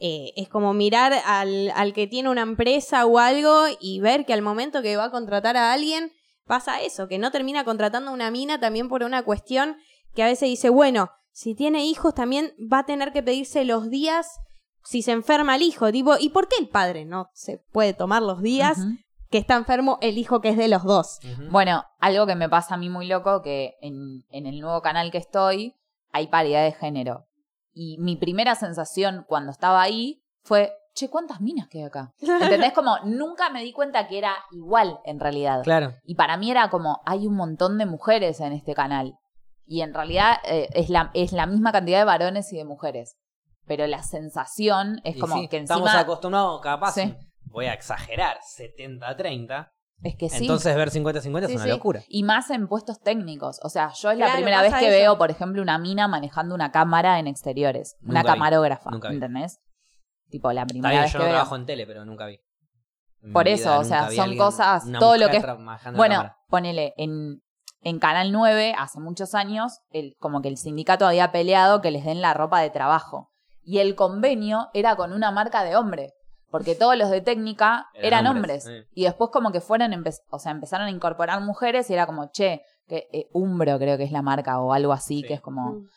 Eh, 0.00 0.32
es 0.36 0.48
como 0.48 0.74
mirar 0.74 1.12
al, 1.26 1.72
al 1.74 1.92
que 1.92 2.06
tiene 2.06 2.28
una 2.28 2.42
empresa 2.42 3.04
o 3.04 3.18
algo 3.18 3.64
y 3.80 3.98
ver 4.00 4.24
que 4.26 4.32
al 4.32 4.42
momento 4.42 4.80
que 4.80 4.96
va 4.96 5.04
a 5.04 5.10
contratar 5.10 5.56
a 5.56 5.72
alguien 5.72 6.12
pasa 6.46 6.80
eso, 6.82 7.08
que 7.08 7.18
no 7.18 7.30
termina 7.32 7.64
contratando 7.64 8.10
a 8.10 8.14
una 8.14 8.30
mina 8.30 8.60
también 8.60 8.88
por 8.88 9.02
una 9.02 9.24
cuestión 9.24 9.76
que 10.14 10.22
a 10.22 10.26
veces 10.26 10.48
dice, 10.48 10.70
bueno, 10.70 11.10
si 11.32 11.54
tiene 11.56 11.84
hijos 11.84 12.14
también 12.14 12.54
va 12.72 12.80
a 12.80 12.86
tener 12.86 13.12
que 13.12 13.22
pedirse 13.24 13.64
los 13.64 13.90
días 13.90 14.38
si 14.88 15.02
se 15.02 15.12
enferma 15.12 15.56
el 15.56 15.62
hijo. 15.62 15.92
Tipo, 15.92 16.14
¿y 16.18 16.30
por 16.30 16.48
qué 16.48 16.56
el 16.58 16.70
padre 16.70 17.04
no 17.04 17.28
se 17.34 17.58
puede 17.72 17.92
tomar 17.92 18.22
los 18.22 18.40
días 18.40 18.78
que 19.28 19.36
está 19.36 19.54
enfermo 19.54 19.98
el 20.00 20.16
hijo 20.16 20.40
que 20.40 20.48
es 20.48 20.56
de 20.56 20.68
los 20.68 20.82
dos? 20.82 21.18
Bueno, 21.50 21.84
algo 22.00 22.26
que 22.26 22.34
me 22.34 22.48
pasa 22.48 22.76
a 22.76 22.78
mí 22.78 22.88
muy 22.88 23.06
loco, 23.06 23.42
que 23.42 23.74
en, 23.82 24.24
en 24.30 24.46
el 24.46 24.60
nuevo 24.60 24.80
canal 24.80 25.10
que 25.10 25.18
estoy 25.18 25.74
hay 26.10 26.28
paridad 26.28 26.64
de 26.64 26.72
género. 26.72 27.26
Y 27.74 27.98
mi 27.98 28.16
primera 28.16 28.54
sensación 28.54 29.26
cuando 29.28 29.52
estaba 29.52 29.82
ahí 29.82 30.22
fue, 30.42 30.72
che, 30.94 31.10
¿cuántas 31.10 31.42
minas 31.42 31.68
que 31.68 31.80
hay 31.80 31.84
acá? 31.84 32.14
¿Entendés? 32.20 32.72
Como 32.72 32.96
nunca 33.04 33.50
me 33.50 33.62
di 33.62 33.74
cuenta 33.74 34.08
que 34.08 34.16
era 34.16 34.34
igual 34.52 35.00
en 35.04 35.20
realidad. 35.20 35.64
Claro. 35.64 35.96
Y 36.04 36.14
para 36.14 36.38
mí 36.38 36.50
era 36.50 36.70
como, 36.70 37.02
hay 37.04 37.26
un 37.26 37.34
montón 37.34 37.76
de 37.76 37.84
mujeres 37.84 38.40
en 38.40 38.54
este 38.54 38.72
canal. 38.72 39.18
Y 39.66 39.82
en 39.82 39.92
realidad 39.92 40.38
eh, 40.44 40.70
es, 40.72 40.88
la, 40.88 41.10
es 41.12 41.32
la 41.32 41.44
misma 41.44 41.72
cantidad 41.72 41.98
de 41.98 42.04
varones 42.06 42.50
y 42.54 42.56
de 42.56 42.64
mujeres. 42.64 43.18
Pero 43.68 43.86
la 43.86 44.02
sensación 44.02 45.00
es 45.04 45.16
Y 45.16 45.20
como 45.20 45.36
sí, 45.36 45.46
que 45.48 45.58
estamos 45.58 45.84
encima... 45.86 46.00
acostumbrados, 46.00 46.60
capaz, 46.62 46.92
Sí. 46.94 47.14
voy 47.44 47.66
a 47.66 47.74
exagerar, 47.74 48.38
70-30. 48.40 49.70
Es 50.02 50.14
que 50.16 50.28
sí. 50.28 50.44
Entonces 50.44 50.74
ver 50.76 50.90
50-50 50.90 51.46
Sí, 51.46 51.52
es 51.52 51.56
una 51.56 51.64
sí. 51.64 51.70
locura. 51.70 52.02
Y 52.08 52.22
más 52.22 52.50
en 52.50 52.68
puestos 52.68 53.00
técnicos. 53.00 53.58
O 53.64 53.68
sea, 53.68 53.90
yo 53.92 54.10
es 54.12 54.18
la 54.18 54.32
primera 54.32 54.62
vez 54.62 54.72
que 54.74 54.86
eso. 54.86 54.96
veo, 54.96 55.18
por 55.18 55.30
ejemplo, 55.30 55.60
una 55.60 55.76
mina 55.78 56.06
manejando 56.08 56.54
una 56.54 56.70
cámara 56.70 57.18
en 57.18 57.26
exteriores. 57.26 57.96
una 58.02 58.22
vi, 58.22 58.26
camarógrafa. 58.28 58.90
nunca 58.90 59.08
vi. 59.08 59.14
¿Entendés? 59.16 59.60
Tipo, 60.30 60.52
la 60.52 60.62
Está 60.62 60.72
primera 60.72 60.90
bien, 60.90 61.02
vez 61.02 61.12
yo 61.12 61.18
que 61.18 61.22
no 61.24 61.24
veo. 61.24 61.34
trabajo 61.34 61.56
en 61.56 61.66
tele, 61.66 61.86
pero 61.86 62.04
nunca 62.04 62.26
vi. 62.26 62.38
En 63.22 63.32
Por 63.32 63.48
eso, 63.48 63.70
vida 63.70 63.78
o 63.80 63.84
sea, 63.84 64.10
son 64.10 64.20
alguien- 64.20 64.38
cosas- 64.38 64.84
todo 65.00 65.16
lo 65.16 65.28
que 65.30 65.38
es- 65.38 65.46
Bueno, 65.96 66.32
ponele, 66.48 66.94
en, 66.96 67.42
en 67.82 67.98
Canal 67.98 68.30
9, 68.30 68.74
hace 68.78 69.00
muchos 69.00 69.34
años, 69.34 69.80
el, 69.90 70.14
como 70.20 70.42
que 70.42 70.48
el 70.48 70.58
sindicato 70.58 71.06
había 71.08 71.32
peleado 71.32 71.80
que 71.80 71.90
les 71.90 72.04
den 72.04 72.20
la 72.20 72.34
ropa 72.34 72.60
de 72.60 72.70
trabajo. 72.70 73.32
Y 73.70 73.80
el 73.80 73.94
convenio 73.94 74.68
era 74.72 74.96
con 74.96 75.12
una 75.12 75.30
marca 75.30 75.62
de 75.62 75.76
hombre. 75.76 76.14
Porque 76.50 76.74
todos 76.74 76.96
los 76.96 77.10
de 77.10 77.20
técnica 77.20 77.88
Eran 77.92 78.24
eran, 78.24 78.26
hombres, 78.36 78.64
hombres. 78.64 78.86
sí. 78.86 78.90
Y 78.94 79.04
después 79.04 79.28
como 79.30 79.52
que 79.52 79.60
fueron, 79.60 79.92
empe- 79.92 80.22
o 80.30 80.38
sea, 80.38 80.52
empezaron 80.52 80.86
a 80.86 80.90
incorporar 80.90 81.42
mujeres 81.42 81.90
y 81.90 81.92
era 81.92 82.06
como, 82.06 82.30
che, 82.30 82.62
que 82.86 83.06
eh, 83.12 83.28
Umbro 83.34 83.78
creo 83.78 83.98
que 83.98 84.04
es 84.04 84.12
la 84.12 84.22
marca 84.22 84.58
o 84.58 84.72
algo 84.72 84.94
así, 84.94 85.20
Sí. 85.20 85.26
que 85.28 85.34
es 85.34 85.42
como, 85.42 85.72
Mm. 85.72 85.88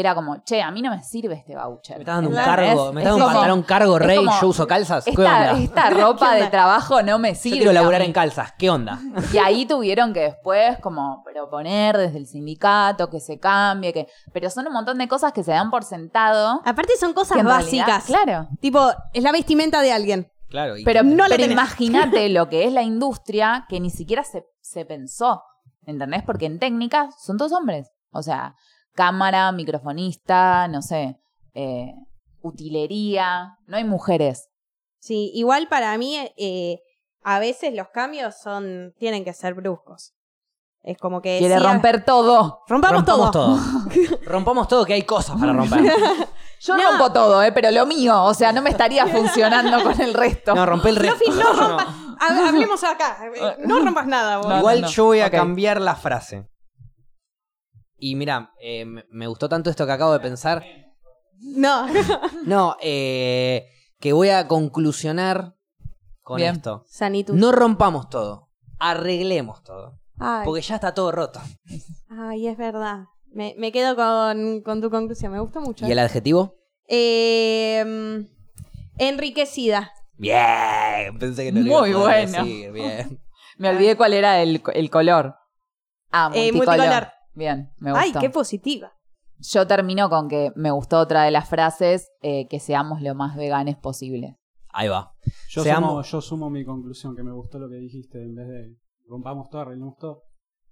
Era 0.00 0.14
como, 0.14 0.42
che, 0.44 0.62
a 0.62 0.70
mí 0.70 0.80
no 0.82 0.90
me 0.90 1.02
sirve 1.02 1.34
este 1.34 1.54
voucher. 1.56 1.96
Me 1.96 2.02
está 2.02 2.14
dando 2.14 2.30
un 2.30 2.36
cargo, 2.36 2.92
me 2.92 3.00
es 3.02 3.06
está 3.06 3.10
dando 3.10 3.26
un 3.26 3.32
pantalón 3.32 3.62
cargo 3.62 3.98
rey, 3.98 4.16
como- 4.18 4.40
yo 4.40 4.48
uso 4.48 4.66
calzas. 4.66 5.04
¿Qué 5.04 5.10
Esta, 5.10 5.22
onda? 5.22 5.58
esta 5.58 5.90
ropa 5.90 6.28
¿Qué 6.30 6.34
de 6.36 6.40
onda? 6.42 6.50
trabajo 6.50 7.02
no 7.02 7.18
me 7.18 7.30
Yo 7.34 7.40
sirve. 7.40 7.56
quiero 7.58 7.70
a 7.70 7.74
laburar 7.74 8.02
en 8.02 8.12
calzas, 8.12 8.52
¿qué 8.58 8.70
onda? 8.70 8.98
Y 9.32 9.38
ahí 9.38 9.66
tuvieron 9.66 10.12
que 10.12 10.20
después 10.20 10.78
como 10.80 11.22
proponer 11.24 11.96
desde 11.96 12.18
el 12.18 12.26
sindicato 12.26 13.10
que 13.10 13.20
se 13.20 13.38
cambie, 13.38 13.92
que 13.92 14.06
pero 14.32 14.50
son 14.50 14.66
un 14.66 14.72
montón 14.72 14.98
de 14.98 15.08
cosas 15.08 15.32
que 15.32 15.42
se 15.42 15.52
dan 15.52 15.70
por 15.70 15.84
sentado. 15.84 16.60
Aparte 16.64 16.92
son 16.98 17.12
cosas 17.12 17.34
que 17.34 17.40
en 17.40 17.46
realidad- 17.46 17.86
básicas. 17.86 18.04
claro. 18.04 18.48
Tipo, 18.60 18.90
es 19.12 19.22
la 19.22 19.32
vestimenta 19.32 19.80
de 19.82 19.92
alguien. 19.92 20.32
Claro, 20.48 20.78
y 20.78 20.84
Pero, 20.84 21.02
No 21.02 21.24
pero 21.28 21.44
imagínate 21.44 22.28
lo 22.30 22.48
que 22.48 22.64
es 22.64 22.72
la 22.72 22.82
industria 22.82 23.66
que 23.68 23.80
ni 23.80 23.90
siquiera 23.90 24.24
se, 24.24 24.46
se 24.62 24.86
pensó, 24.86 25.42
¿entendés? 25.84 26.22
Porque 26.22 26.46
en 26.46 26.58
técnica 26.58 27.10
son 27.22 27.36
todos 27.36 27.52
hombres. 27.52 27.90
O 28.12 28.22
sea, 28.22 28.54
cámara, 28.98 29.52
microfonista, 29.52 30.66
no 30.66 30.82
sé, 30.82 31.20
eh, 31.54 31.94
utilería, 32.42 33.56
no 33.66 33.76
hay 33.76 33.84
mujeres. 33.84 34.48
Sí, 34.98 35.30
igual 35.34 35.68
para 35.68 35.96
mí, 35.98 36.16
eh, 36.36 36.80
a 37.22 37.38
veces 37.38 37.74
los 37.74 37.88
cambios 37.90 38.34
son 38.42 38.92
tienen 38.98 39.24
que 39.24 39.32
ser 39.32 39.54
bruscos. 39.54 40.14
Es 40.82 40.96
como 40.98 41.20
que 41.22 41.38
Quiere 41.38 41.58
romper 41.60 42.04
todo. 42.04 42.62
rompamos, 42.68 42.96
Rompamos 43.06 43.30
todo. 43.30 43.56
todo. 43.56 44.18
Rompamos 44.24 44.68
todo, 44.68 44.84
que 44.84 44.94
hay 44.94 45.02
cosas 45.02 45.38
para 45.38 45.52
romper. 45.52 45.80
Yo 46.60 46.76
No. 46.76 46.82
rompo 46.90 47.12
todo, 47.12 47.42
¿eh? 47.44 47.52
pero 47.52 47.70
lo 47.70 47.86
mío, 47.86 48.24
o 48.24 48.34
sea, 48.34 48.52
no 48.52 48.62
me 48.62 48.70
estaría 48.70 49.06
funcionando 49.06 49.80
con 49.82 50.00
el 50.00 50.12
resto. 50.14 50.54
No, 50.56 50.66
rompe 50.66 50.88
el 50.88 50.96
resto. 50.96 51.30
No 51.32 51.52
rompas. 51.52 51.86
Ha- 52.20 52.48
Hablemos 52.48 52.82
acá. 52.82 53.18
No 53.64 53.78
rompas 53.84 54.06
nada, 54.08 54.38
vos. 54.38 54.48
No, 54.48 54.58
Igual 54.58 54.80
no. 54.80 54.88
yo 54.88 55.04
voy 55.04 55.20
a 55.20 55.30
cambiar 55.30 55.80
la 55.80 55.94
frase. 55.94 56.48
Y 57.98 58.14
mira, 58.14 58.52
eh, 58.60 58.84
me- 58.84 59.26
gustó 59.26 59.48
tanto 59.48 59.70
esto 59.70 59.84
que 59.86 59.92
acabo 59.92 60.12
de 60.12 60.20
pensar. 60.20 60.64
No. 61.40 61.86
No, 62.44 62.76
eh, 62.80 63.66
que 64.00 64.12
voy 64.12 64.28
a 64.30 64.46
conclusionar 64.48 65.56
con 66.22 66.36
Bien. 66.38 66.56
esto. 66.56 66.84
Sanitud. 66.86 67.34
No 67.34 67.52
rompamos 67.52 68.08
todo, 68.08 68.50
arreglemos 68.78 69.62
todo. 69.62 69.98
Ay, 70.18 70.44
Porque 70.44 70.62
ya 70.62 70.76
está 70.76 70.94
todo 70.94 71.12
roto. 71.12 71.40
ay, 72.10 72.46
es 72.48 72.56
verdad. 72.56 73.04
Me, 73.32 73.54
me 73.58 73.70
quedo 73.72 73.94
con, 73.94 74.62
con 74.62 74.80
tu 74.80 74.90
conclusión. 74.90 75.32
Me 75.32 75.40
gustó 75.40 75.60
mucho. 75.60 75.86
¿Y 75.86 75.92
el 75.92 75.98
adjetivo? 75.98 76.54
Eh, 76.88 78.24
enriquecida. 78.98 79.92
Bien, 80.16 81.16
pensé 81.18 81.44
que 81.44 81.52
no 81.52 81.60
lo 81.60 81.66
iba 81.66 81.76
a 81.78 81.80
Muy 81.80 81.92
poder 81.92 82.28
bueno. 82.28 82.44
decir, 82.44 82.72
bien. 82.72 83.20
Me 83.58 83.68
olvidé 83.70 83.96
cuál 83.96 84.12
era 84.14 84.40
el, 84.42 84.62
el 84.74 84.90
color. 84.90 85.36
Ah, 86.10 86.30
Eh, 86.34 86.52
multicolor. 86.52 86.78
multicolor. 86.78 87.08
Bien, 87.38 87.70
me 87.78 87.92
Ay, 87.94 88.06
gustó. 88.08 88.20
qué 88.20 88.30
positiva. 88.30 88.92
Yo 89.38 89.66
termino 89.68 90.10
con 90.10 90.28
que 90.28 90.50
me 90.56 90.72
gustó 90.72 90.98
otra 90.98 91.22
de 91.22 91.30
las 91.30 91.48
frases, 91.48 92.10
eh, 92.20 92.48
que 92.48 92.58
seamos 92.58 93.00
lo 93.00 93.14
más 93.14 93.36
veganes 93.36 93.76
posible. 93.76 94.36
Ahí 94.70 94.88
va. 94.88 95.12
Yo, 95.48 95.62
Seamos- 95.62 95.90
sumo, 95.90 96.02
yo 96.02 96.20
sumo 96.20 96.50
mi 96.50 96.64
conclusión, 96.64 97.14
que 97.14 97.22
me 97.22 97.32
gustó 97.32 97.58
lo 97.60 97.68
que 97.68 97.76
dijiste, 97.76 98.20
en 98.22 98.34
vez 98.34 98.48
de 98.48 98.74
rompamos 99.08 99.48
todo, 99.50 99.62
arreglemos 99.62 99.96
todo. 99.96 100.24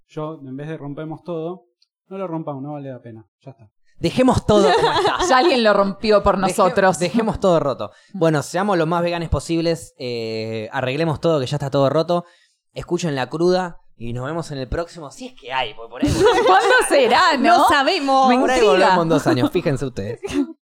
Yo, 0.09 0.41
en 0.45 0.57
vez 0.57 0.67
de 0.69 0.77
rompemos 0.77 1.23
todo, 1.23 1.67
no 2.09 2.19
lo 2.19 2.27
rompamos, 2.27 2.63
no 2.63 2.73
vale 2.73 2.91
la 2.91 3.01
pena. 3.01 3.25
Ya 3.45 3.53
está. 3.53 3.71
Dejemos 3.99 4.45
todo 4.45 4.69
como 4.75 4.93
está. 4.93 5.17
Ya 5.31 5.39
alguien 5.39 5.63
lo 5.63 5.73
rompió 5.73 6.23
por 6.25 6.37
nosotros. 6.37 6.99
Deje- 6.99 7.13
dejemos 7.13 7.39
todo 7.41 7.61
roto. 7.61 7.93
Bueno, 8.13 8.43
seamos 8.43 8.77
lo 8.77 8.87
más 8.87 9.03
veganes 9.03 9.29
posibles. 9.29 9.95
eh, 9.99 10.69
arreglemos 10.73 11.21
todo, 11.21 11.39
que 11.41 11.47
ya 11.47 11.57
está 11.57 11.71
todo 11.71 11.89
roto. 11.89 12.25
Escuchen 12.73 13.15
la 13.15 13.29
cruda. 13.29 13.79
Y 13.99 14.13
nos 14.13 14.27
vemos 14.27 14.51
en 14.51 14.59
el 14.59 14.69
próximo. 14.69 15.11
Si 15.11 15.27
es 15.27 15.35
que 15.35 15.53
hay, 15.53 15.73
porque 15.75 15.91
por 15.91 16.05
ahí, 16.05 16.11
¿Cuándo 16.47 16.75
será, 16.89 17.37
no? 17.39 17.59
No 17.59 17.69
sabemos. 17.69 18.29
Me 18.29 18.39
por 18.39 18.51
ahí 18.51 18.61
volvemos 18.61 19.03
en 19.03 19.09
dos 19.09 19.27
años. 19.27 19.51
Fíjense 19.51 19.87
ustedes. 19.87 20.21